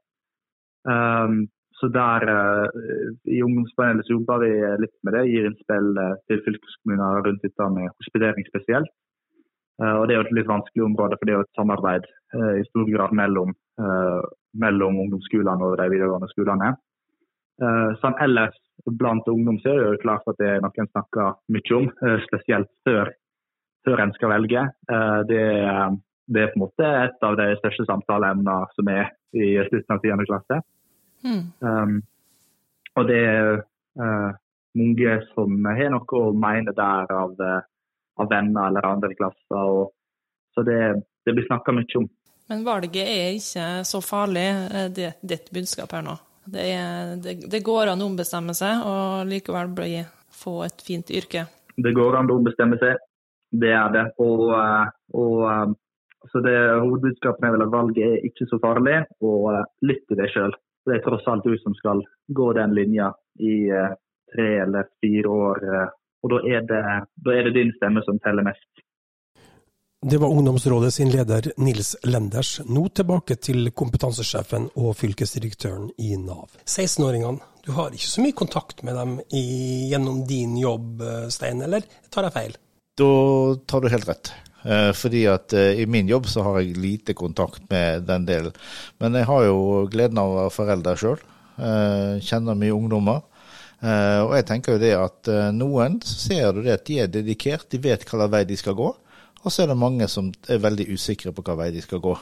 Um, 0.87 1.43
så 1.75 1.89
der 1.91 2.23
I 3.27 3.41
ungdomspanelet 3.43 4.07
så 4.07 4.13
jobber 4.15 4.45
vi 4.45 4.51
litt 4.79 4.93
med 5.03 5.17
det, 5.17 5.23
gir 5.27 5.47
innspill 5.49 5.89
til 6.31 6.39
fylkeskommuner 6.45 7.25
rundt 7.25 7.43
dette 7.43 7.67
med 7.73 7.89
hospitering 7.99 8.47
spesielt. 8.47 8.93
og 9.83 10.05
Det 10.07 10.15
er 10.15 10.21
jo 10.21 10.23
et 10.23 10.37
litt 10.37 10.47
vanskelig 10.47 10.85
område, 10.85 11.17
for 11.19 11.27
det 11.27 11.33
er 11.33 11.41
jo 11.41 11.43
et 11.43 11.59
samarbeid 11.59 12.07
i 12.61 12.63
stor 12.69 12.87
grad 12.93 13.17
mellom, 13.19 13.51
mellom 14.63 15.01
ungdomsskolene 15.03 15.67
og 15.67 15.75
de 15.81 15.89
videregående 15.91 16.31
skolene. 16.31 16.71
Sånn 18.01 18.15
ellers 18.19 18.55
blant 18.85 19.27
ungdom 19.27 19.59
så 19.59 19.69
er 19.69 19.79
det 19.79 19.91
jo 19.93 20.01
klart 20.03 20.27
at 20.29 20.39
det 20.39 20.49
er 20.49 20.63
noe 20.63 20.81
en 20.81 20.89
snakker 20.91 21.37
mye 21.53 21.77
om, 21.77 21.87
eh, 22.05 22.17
spesielt 22.27 22.69
før, 22.87 23.11
før 23.85 24.01
en 24.03 24.13
skal 24.17 24.33
velge. 24.35 24.63
Eh, 24.91 25.19
det, 25.29 25.43
det, 26.27 26.41
er 26.41 26.51
på 26.53 26.59
en 26.59 26.65
måte 26.65 26.89
et 27.05 27.27
av 27.29 27.37
de 27.39 27.47
største 27.61 27.87
samtaleemnene 27.89 28.57
som 28.75 28.91
er 28.93 29.13
i 29.33 29.55
slutten 29.69 29.95
av 29.95 30.03
10. 30.03 30.25
klasse. 30.29 30.59
Mm. 31.25 31.45
Um, 31.59 31.95
og 32.95 33.07
det 33.09 33.17
er 33.17 33.47
uh, 33.97 34.31
mange 34.77 35.15
som 35.33 35.65
har 35.65 35.89
noe 35.91 36.19
å 36.19 36.35
mene 36.37 36.71
der 36.77 37.09
av, 37.11 37.33
av 37.41 38.29
venner 38.29 38.69
eller 38.69 38.87
andre 38.87 39.15
klasser. 39.17 39.57
Og, 39.57 39.89
så 40.53 40.63
det, 40.63 40.77
det 41.25 41.33
blir 41.33 41.47
snakka 41.49 41.73
mye 41.75 41.99
om. 41.99 42.07
Men 42.51 42.61
valget 42.63 43.09
er 43.09 43.33
ikke 43.39 43.67
så 43.89 43.99
farlig, 44.05 44.45
det 44.95 45.15
ditt 45.25 45.49
budskap 45.51 45.97
her 45.97 46.05
nå? 46.05 46.13
Det, 46.45 46.61
er, 46.61 47.15
det, 47.21 47.39
det, 47.51 47.61
går 47.65 47.89
an 47.91 48.03
å 48.03 48.09
ombestemme 48.09 48.53
seg 48.57 48.83
og 48.85 49.25
likevel 49.29 49.71
bli, 49.73 50.03
få 50.29 50.59
et 50.67 50.83
fint 50.85 51.09
yrke. 51.09 51.47
Det 51.75 51.93
går 51.95 52.19
an 52.19 52.29
å 52.29 52.37
ombestemme 52.39 52.77
seg, 52.81 53.01
det 53.61 53.73
er 53.73 53.89
det. 53.95 54.05
Og, 54.21 54.45
eh, 54.53 54.93
og 55.17 55.41
eh, 55.49 55.73
så 56.31 56.41
det 56.45 56.55
Hovedbudskapet 56.83 57.47
er 57.47 57.55
vel 57.55 57.65
at 57.65 57.73
valget 57.73 58.05
er 58.05 58.29
ikke 58.29 58.47
så 58.49 58.59
farlig, 58.61 59.01
og 59.25 59.51
eh, 59.55 59.67
lytt 59.89 60.05
til 60.09 60.21
deg 60.21 60.31
sjøl. 60.33 60.55
Det 60.85 60.97
er 60.99 61.05
tross 61.05 61.25
alt 61.31 61.47
du 61.47 61.55
som 61.63 61.73
skal 61.77 62.03
gå 62.37 62.51
den 62.53 62.75
linja 62.77 63.09
i 63.41 63.55
tre 64.29 64.49
eller 64.61 64.85
fire 65.01 65.31
år. 65.33 65.63
Og 66.21 66.29
da 66.29 66.41
er 66.45 66.67
det, 66.69 66.81
da 67.25 67.33
er 67.33 67.47
det 67.47 67.55
din 67.55 67.71
stemme 67.73 68.03
som 68.05 68.19
teller 68.21 68.45
mest. 68.45 68.84
Det 70.07 70.17
var 70.17 70.29
Ungdomsrådet 70.29 70.93
sin 70.93 71.09
leder 71.09 71.51
Nils 71.57 71.95
Lenders. 72.03 72.61
Nå 72.65 72.83
tilbake 72.93 73.39
til 73.41 73.71
kompetansesjefen 73.73 74.67
og 74.77 74.91
fylkesdirektøren 74.99 75.87
i 75.97 76.11
Nav. 76.21 76.51
16-åringene, 76.61 77.41
du 77.65 77.71
har 77.73 77.89
ikke 77.89 78.11
så 78.11 78.21
mye 78.21 78.35
kontakt 78.37 78.83
med 78.85 78.93
dem 78.99 79.15
i, 79.33 79.41
gjennom 79.89 80.19
din 80.29 80.59
jobb, 80.61 81.01
Stein, 81.33 81.63
eller 81.65 81.87
tar 82.13 82.27
jeg 82.27 82.35
feil? 82.35 82.53
Da 83.01 83.07
tar 83.65 83.81
du 83.81 83.89
helt 83.89 84.05
rett. 84.11 84.29
Eh, 84.61 84.91
fordi 84.93 85.23
at 85.31 85.55
eh, 85.57 85.81
i 85.81 85.87
min 85.89 86.11
jobb 86.13 86.29
så 86.29 86.45
har 86.45 86.59
jeg 86.61 86.77
lite 86.77 87.15
kontakt 87.17 87.65
med 87.73 88.05
den 88.05 88.27
delen. 88.29 88.53
Men 89.01 89.17
jeg 89.17 89.25
har 89.31 89.47
jo 89.47 89.57
gleden 89.89 90.21
av 90.21 90.29
å 90.29 90.37
være 90.43 90.53
forelder 90.53 91.01
sjøl. 91.01 91.23
Eh, 91.57 92.21
kjenner 92.21 92.61
mye 92.61 92.75
ungdommer. 92.77 93.25
Og 93.85 94.31
jeg 94.33 94.45
tenker 94.47 94.73
jo 94.73 94.81
det 94.81 94.93
at 94.97 95.27
noen 95.53 95.99
ser 96.07 96.55
du 96.55 96.61
det 96.63 96.71
at 96.73 96.85
de 96.87 96.95
er 97.03 97.09
dedikert, 97.11 97.67
de 97.69 97.77
vet 97.83 98.01
hvilken 98.01 98.31
vei 98.31 98.39
de 98.47 98.55
skal 98.57 98.73
gå. 98.73 98.87
Og 99.45 99.53
så 99.53 99.63
er 99.63 99.69
det 99.71 99.77
mange 99.77 100.07
som 100.09 100.31
er 100.49 100.63
veldig 100.63 100.87
usikre 100.95 101.33
på 101.35 101.43
hva 101.45 101.57
vei 101.59 101.69
de 101.75 101.83
skal 101.85 102.01
gå. 102.03 102.15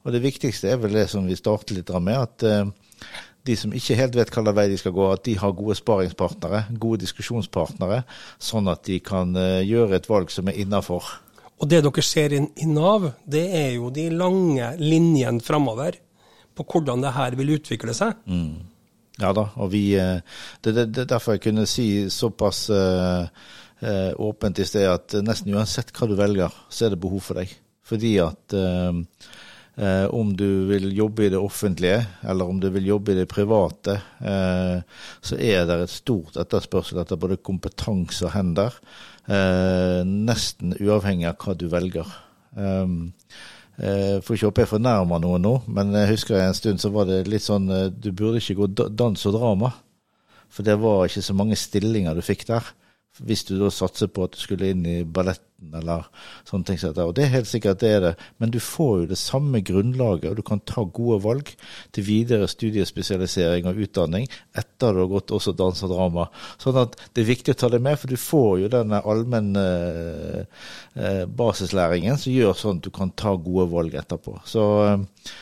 Og 0.00 0.14
det 0.14 0.22
viktigste 0.24 0.70
er 0.72 0.80
vel 0.80 0.96
det 0.96 1.10
som 1.12 1.26
vi 1.28 1.36
starter 1.36 1.76
litt 1.76 1.92
med, 2.00 2.16
at 2.16 2.44
uh, 2.48 3.12
de 3.44 3.56
som 3.56 3.72
ikke 3.76 3.98
helt 3.98 4.16
vet 4.16 4.32
hvilken 4.32 4.56
vei 4.56 4.66
de 4.72 4.78
skal 4.80 4.94
gå, 4.96 5.08
at 5.12 5.24
de 5.28 5.36
har 5.40 5.56
gode 5.56 5.76
sparingspartnere, 5.76 6.64
gode 6.80 7.02
diskusjonspartnere, 7.04 8.02
sånn 8.40 8.70
at 8.72 8.86
de 8.88 8.96
kan 9.04 9.36
uh, 9.36 9.60
gjøre 9.60 10.00
et 10.00 10.08
valg 10.08 10.32
som 10.32 10.48
er 10.48 10.60
innafor. 10.64 11.04
Og 11.60 11.68
det 11.68 11.82
dere 11.84 12.04
ser 12.04 12.32
i, 12.32 12.40
i 12.64 12.68
Nav, 12.68 13.10
det 13.28 13.44
er 13.52 13.74
jo 13.76 13.92
de 13.92 14.08
lange 14.14 14.72
linjene 14.80 15.44
framover 15.44 16.00
på 16.56 16.64
hvordan 16.64 17.04
det 17.04 17.12
her 17.16 17.36
vil 17.36 17.56
utvikle 17.58 17.92
seg. 17.96 18.16
Mm. 18.24 18.70
Ja 19.20 19.34
da, 19.36 19.50
og 19.60 19.68
vi 19.74 19.82
eh, 20.00 20.22
Det 20.64 20.72
er 20.72 21.04
derfor 21.04 21.36
jeg 21.36 21.42
kunne 21.44 21.66
si 21.68 22.08
såpass 22.08 22.70
uh, 22.72 23.28
eh, 23.80 24.12
åpent 24.20 24.58
i 24.58 24.66
sted 24.68 24.88
at 24.88 25.16
nesten 25.24 25.54
uansett 25.54 25.92
hva 25.96 26.08
du 26.08 26.16
velger, 26.18 26.54
så 26.68 26.86
er 26.86 26.94
det 26.94 27.02
behov 27.02 27.24
for 27.24 27.40
deg. 27.40 27.52
Fordi 27.90 28.14
at 28.22 28.56
eh, 28.56 28.98
eh, 29.82 30.06
om 30.14 30.32
du 30.36 30.66
vil 30.70 30.90
jobbe 30.96 31.26
i 31.26 31.30
det 31.32 31.40
offentlige, 31.40 32.02
eller 32.22 32.50
om 32.50 32.60
du 32.62 32.68
vil 32.70 32.90
jobbe 32.92 33.14
i 33.14 33.20
det 33.20 33.28
private, 33.30 34.00
eh, 34.20 35.06
så 35.20 35.38
er 35.38 35.66
det 35.68 35.80
et 35.84 35.94
stort 35.94 36.38
etterspørsel 36.40 37.02
etter 37.02 37.20
både 37.20 37.40
kompetanse 37.42 38.28
og 38.28 38.34
hender. 38.36 38.76
Eh, 39.26 40.02
nesten 40.04 40.76
uavhengig 40.78 41.30
av 41.32 41.40
hva 41.40 41.56
du 41.58 41.68
velger. 41.72 42.18
Um, 42.50 43.12
for 43.80 44.34
ikke 44.34 44.48
håpe 44.48 44.60
jeg 44.64 44.68
fornærmer 44.74 45.20
noen 45.22 45.40
nå, 45.40 45.52
men 45.72 45.94
jeg 45.96 46.10
husker 46.10 46.36
en 46.36 46.56
stund 46.58 46.82
så 46.82 46.90
var 46.92 47.06
det 47.08 47.22
litt 47.30 47.44
sånn 47.44 47.70
Du 47.96 48.10
burde 48.10 48.42
ikke 48.42 48.56
gå 48.58 48.66
dans 48.98 49.22
og 49.30 49.32
drama. 49.32 49.70
For 50.52 50.66
det 50.66 50.74
var 50.82 51.06
ikke 51.06 51.22
så 51.24 51.36
mange 51.38 51.56
stillinger 51.56 52.18
du 52.18 52.20
fikk 52.26 52.44
der 52.50 52.66
hvis 53.26 53.44
du 53.48 53.56
da 53.60 53.70
satser 53.72 54.10
på 54.12 54.24
at 54.24 54.34
du 54.34 54.40
skulle 54.40 54.70
inn 54.72 54.84
i 54.88 55.00
balletten 55.04 55.74
eller 55.76 56.06
sånne 56.48 56.70
ting. 56.70 56.78
Og 57.02 57.12
det 57.16 57.26
er 57.26 57.34
helt 57.34 57.48
sikkert 57.50 57.82
det 57.82 57.90
er 57.92 58.00
det, 58.04 58.12
men 58.40 58.52
du 58.52 58.58
får 58.64 59.02
jo 59.02 59.08
det 59.10 59.18
samme 59.20 59.60
grunnlaget, 59.66 60.30
og 60.30 60.38
du 60.38 60.44
kan 60.46 60.62
ta 60.64 60.86
gode 60.86 61.20
valg 61.24 61.52
til 61.94 62.06
videre 62.06 62.48
studiespesialisering 62.48 63.68
og 63.68 63.82
utdanning 63.84 64.24
etter 64.56 64.96
du 64.96 65.02
har 65.02 65.10
gått 65.12 65.34
også 65.36 65.54
dans 65.58 65.84
og 65.84 65.92
drama. 65.92 66.26
Sånn 66.62 66.80
at 66.80 66.96
det 67.12 67.24
er 67.24 67.30
viktig 67.32 67.54
å 67.54 67.60
ta 67.60 67.72
det 67.72 67.82
med, 67.84 68.00
for 68.00 68.12
du 68.12 68.20
får 68.20 68.50
jo 68.64 68.72
denne 68.72 69.02
allmenne 69.12 69.66
eh, 70.96 71.24
basislæringen 71.28 72.20
som 72.20 72.34
gjør 72.34 72.56
sånn 72.56 72.80
at 72.80 72.88
du 72.88 72.92
kan 72.94 73.12
ta 73.12 73.36
gode 73.36 73.68
valg 73.74 74.00
etterpå. 74.00 74.38
Så 74.48 74.66
eh, 74.86 75.34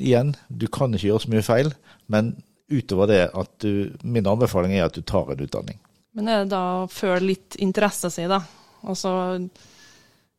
igjen, 0.00 0.34
du 0.48 0.66
kan 0.72 0.94
ikke 0.94 1.12
gjøre 1.12 1.26
så 1.26 1.36
mye 1.36 1.46
feil, 1.46 1.72
men 2.12 2.34
utover 2.72 3.08
det 3.10 3.22
at 3.36 3.54
du, 3.62 3.92
min 4.02 4.26
anbefaling 4.28 4.74
er 4.76 4.88
at 4.88 4.96
du 4.96 5.04
tar 5.06 5.30
en 5.30 5.42
utdanning. 5.44 5.78
Men 6.16 6.28
er 6.28 6.42
det 6.42 6.52
da 6.52 6.62
å 6.82 6.88
føle 6.92 7.32
litt 7.32 7.56
interesse 7.62 8.10
si, 8.12 8.26
da? 8.28 8.42
Altså 8.82 9.12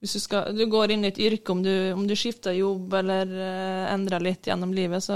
hvis 0.03 0.17
du, 0.17 0.19
skal, 0.19 0.49
du 0.51 0.65
går 0.67 0.91
inn 0.91 1.05
i 1.05 1.13
et 1.13 1.19
yrke, 1.24 1.53
om 1.53 1.61
du, 1.63 1.71
om 1.95 2.03
du 2.03 2.11
skifter 2.19 2.51
jobb 2.57 2.91
eller 2.99 3.30
uh, 3.32 3.91
endrer 3.93 4.19
litt 4.19 4.49
gjennom 4.49 4.74
livet, 4.76 4.99
så 5.05 5.15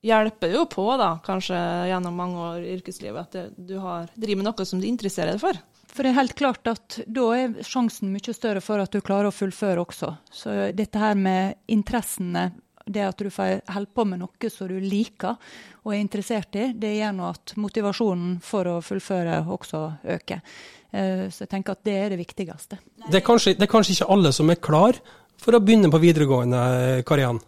hjelper 0.00 0.48
det 0.48 0.56
jo 0.56 0.62
på, 0.72 0.86
da, 0.96 1.10
kanskje 1.24 1.58
gjennom 1.90 2.16
mange 2.16 2.38
år 2.40 2.62
i 2.64 2.70
yrkeslivet, 2.78 3.28
at 3.28 3.36
det, 3.36 3.66
du 3.68 3.76
har, 3.82 4.08
driver 4.16 4.40
med 4.40 4.48
noe 4.48 4.66
som 4.70 4.80
du 4.80 4.86
interesserer 4.88 5.36
deg 5.36 5.42
for. 5.42 5.60
For 5.92 6.04
det 6.04 6.14
er 6.14 6.20
helt 6.22 6.36
klart 6.38 6.70
at 6.72 6.98
da 7.04 7.26
er 7.36 7.60
sjansen 7.66 8.08
mye 8.14 8.34
større 8.36 8.62
for 8.64 8.80
at 8.80 8.96
du 8.96 9.04
klarer 9.04 9.28
å 9.28 9.34
fullføre 9.34 9.84
også. 9.84 10.14
Så 10.32 10.56
dette 10.76 11.04
her 11.04 11.18
med 11.18 11.58
interessene 11.68 12.48
det 12.92 13.04
at 13.06 13.20
du 13.20 13.30
får 13.32 13.60
holde 13.74 13.92
på 13.94 14.06
med 14.08 14.22
noe 14.22 14.50
som 14.52 14.70
du 14.70 14.78
liker 14.80 15.36
og 15.84 15.94
er 15.94 16.00
interessert 16.02 16.58
i, 16.58 16.70
det 16.74 16.96
gjør 16.98 17.14
nå 17.16 17.28
at 17.30 17.54
motivasjonen 17.60 18.36
for 18.44 18.68
å 18.68 18.80
fullføre 18.84 19.40
også 19.46 19.84
øker. 20.16 20.42
Eh, 20.90 21.24
så 21.32 21.44
jeg 21.44 21.52
tenker 21.52 21.76
at 21.76 21.86
det 21.86 21.96
er 22.00 22.12
det 22.14 22.20
viktigste. 22.20 22.80
Det 23.06 23.20
er 23.20 23.24
kanskje, 23.24 23.56
det 23.58 23.68
er 23.68 23.72
kanskje 23.72 23.96
ikke 23.96 24.12
alle 24.16 24.34
som 24.36 24.52
er 24.52 24.60
klar 24.60 25.00
for 25.38 25.54
å 25.54 25.62
begynne 25.62 25.90
på 25.92 26.00
videregående, 26.02 26.60
Kariann? 27.06 27.40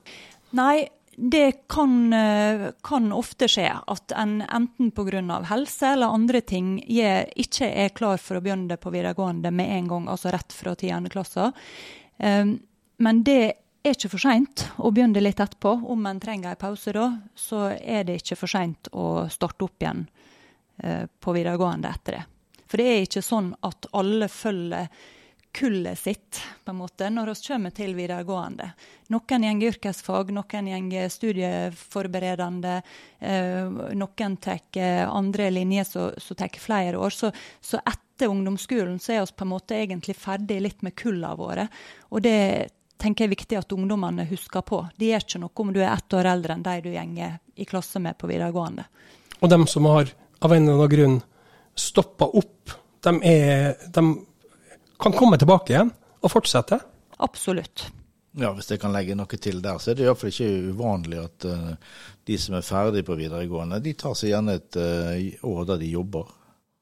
Nei, 0.56 0.88
det 1.20 1.66
kan, 1.68 2.12
eh, 2.12 2.70
kan, 2.82 3.12
ofte 3.12 3.48
skje 3.50 3.68
at 3.68 4.12
en 4.16 4.40
enten 4.42 4.90
pga. 4.90 5.44
helse 5.44 5.92
eller 5.92 6.06
andre 6.06 6.40
ting 6.40 6.78
ikke 6.80 7.68
er 7.68 7.88
klar 7.90 8.16
for 8.16 8.36
å 8.36 8.40
begynne 8.40 8.76
på 8.76 8.90
videregående 8.90 9.50
med 9.52 9.68
en 9.68 9.88
gang, 9.88 10.08
altså 10.08 10.32
rett 10.32 10.52
fra 10.52 10.74
10. 10.74 11.08
klasse. 11.10 11.52
Eh, 12.18 12.44
men 12.98 13.22
det 13.22 13.52
er 13.82 13.96
ikke 13.96 14.12
for 14.12 14.22
seint 14.22 14.66
å 14.78 14.90
begynne 14.92 15.22
litt 15.22 15.40
etterpå. 15.40 15.72
Om 15.92 16.08
en 16.10 16.20
trenger 16.20 16.52
en 16.52 16.60
pause 16.60 16.92
da, 16.96 17.06
så 17.34 17.70
er 17.78 18.04
det 18.08 18.20
ikke 18.20 18.38
for 18.42 18.52
seint 18.52 18.90
å 18.92 19.06
starte 19.32 19.66
opp 19.66 19.80
igjen 19.82 20.04
eh, 20.82 21.06
på 21.08 21.36
videregående 21.36 21.92
etter 21.92 22.18
det. 22.18 22.26
For 22.70 22.80
det 22.80 22.90
er 22.90 23.06
ikke 23.06 23.24
sånn 23.24 23.54
at 23.66 23.88
alle 23.98 24.28
følger 24.30 24.92
kullet 25.52 25.98
sitt 25.98 26.38
på 26.64 26.70
en 26.70 26.78
måte, 26.78 27.08
når 27.10 27.32
vi 27.32 27.48
kommer 27.48 27.72
til 27.74 27.96
videregående. 27.98 28.68
Noen 29.10 29.46
går 29.58 29.72
yrkesfag, 29.72 30.30
noen 30.36 30.90
går 30.92 31.08
studieforberedende, 31.10 32.76
eh, 33.18 33.80
noen 33.98 34.36
tar 34.38 34.60
andre 35.08 35.50
linjer 35.50 35.88
som 35.90 36.36
tar 36.38 36.54
flere 36.62 37.00
år. 37.00 37.10
Så, 37.10 37.32
så, 37.60 37.82
etter 37.82 38.30
ungdomsskolen 38.30 39.00
så 39.00 39.16
er 39.16 39.24
vi 39.24 39.34
på 39.34 39.46
en 39.48 39.54
måte 39.56 39.80
egentlig 39.80 40.14
ferdig 40.20 40.60
litt 40.60 40.82
med 40.86 40.94
kullene 40.94 41.34
våre. 41.40 41.66
Og 42.10 42.22
det 42.22 42.70
tenker 43.00 43.24
jeg 43.24 43.30
er 43.30 43.34
viktig 43.34 43.58
at 43.60 43.72
ungdommene 43.74 44.26
husker 44.30 44.64
på. 44.66 44.82
Det 44.96 45.10
gjør 45.10 45.26
ikke 45.26 45.42
noe 45.42 45.64
om 45.64 45.72
du 45.74 45.80
er 45.82 45.92
ett 45.92 46.16
år 46.16 46.28
eldre 46.34 46.56
enn 46.56 46.64
de 46.66 46.76
du 46.84 46.90
gjenger 46.92 47.38
i 47.56 47.66
klasse 47.68 48.02
med 48.02 48.18
på 48.20 48.30
videregående. 48.30 48.86
Og 49.40 49.52
dem 49.52 49.66
som 49.70 49.88
har 49.88 50.10
av 50.40 50.52
en 50.52 50.62
eller 50.62 50.76
annen 50.76 50.92
grunn 50.92 51.20
stoppa 51.76 52.28
opp, 52.36 52.74
de, 53.00 53.14
er, 53.24 53.78
de 53.88 54.04
kan 55.00 55.16
komme 55.16 55.38
tilbake 55.40 55.72
igjen 55.72 55.92
og 56.20 56.32
fortsette? 56.32 56.80
Absolutt. 57.24 57.88
Ja, 58.38 58.52
Hvis 58.54 58.70
jeg 58.70 58.78
kan 58.78 58.92
legge 58.94 59.16
noe 59.18 59.38
til 59.42 59.58
der, 59.62 59.80
så 59.82 59.90
er 59.90 59.98
det 59.98 60.04
iallfall 60.06 60.30
ikke 60.30 60.70
uvanlig 60.70 61.18
at 61.18 61.46
uh, 61.50 61.72
de 62.28 62.36
som 62.38 62.54
er 62.54 62.66
ferdig 62.66 63.02
på 63.08 63.16
videregående, 63.18 63.80
de 63.82 63.94
tar 63.98 64.14
seg 64.18 64.30
gjerne 64.30 64.54
et 64.60 64.78
uh, 64.78 65.48
år 65.50 65.64
der 65.72 65.80
de 65.82 65.88
jobber. 65.90 66.28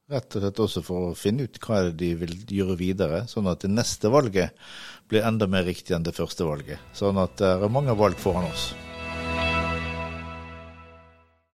Rett 0.08 0.36
og 0.38 0.40
slett 0.40 0.60
også 0.64 0.80
for 0.80 1.10
å 1.10 1.16
finne 1.18 1.44
ut 1.44 1.58
hva 1.60 1.82
de 1.92 2.14
vil 2.16 2.30
gjøre 2.48 2.78
videre, 2.80 3.18
sånn 3.28 3.50
at 3.50 3.60
det 3.60 3.68
neste 3.74 4.08
valget 4.08 4.56
blir 5.12 5.26
enda 5.28 5.44
mer 5.44 5.68
riktig 5.68 5.92
enn 5.96 6.06
det 6.06 6.16
første 6.16 6.48
valget. 6.48 6.80
Sånn 6.96 7.20
at 7.20 7.36
det 7.36 7.50
er 7.58 7.72
mange 7.72 7.96
valg 7.96 8.16
foran 8.16 8.48
oss. 8.48 8.70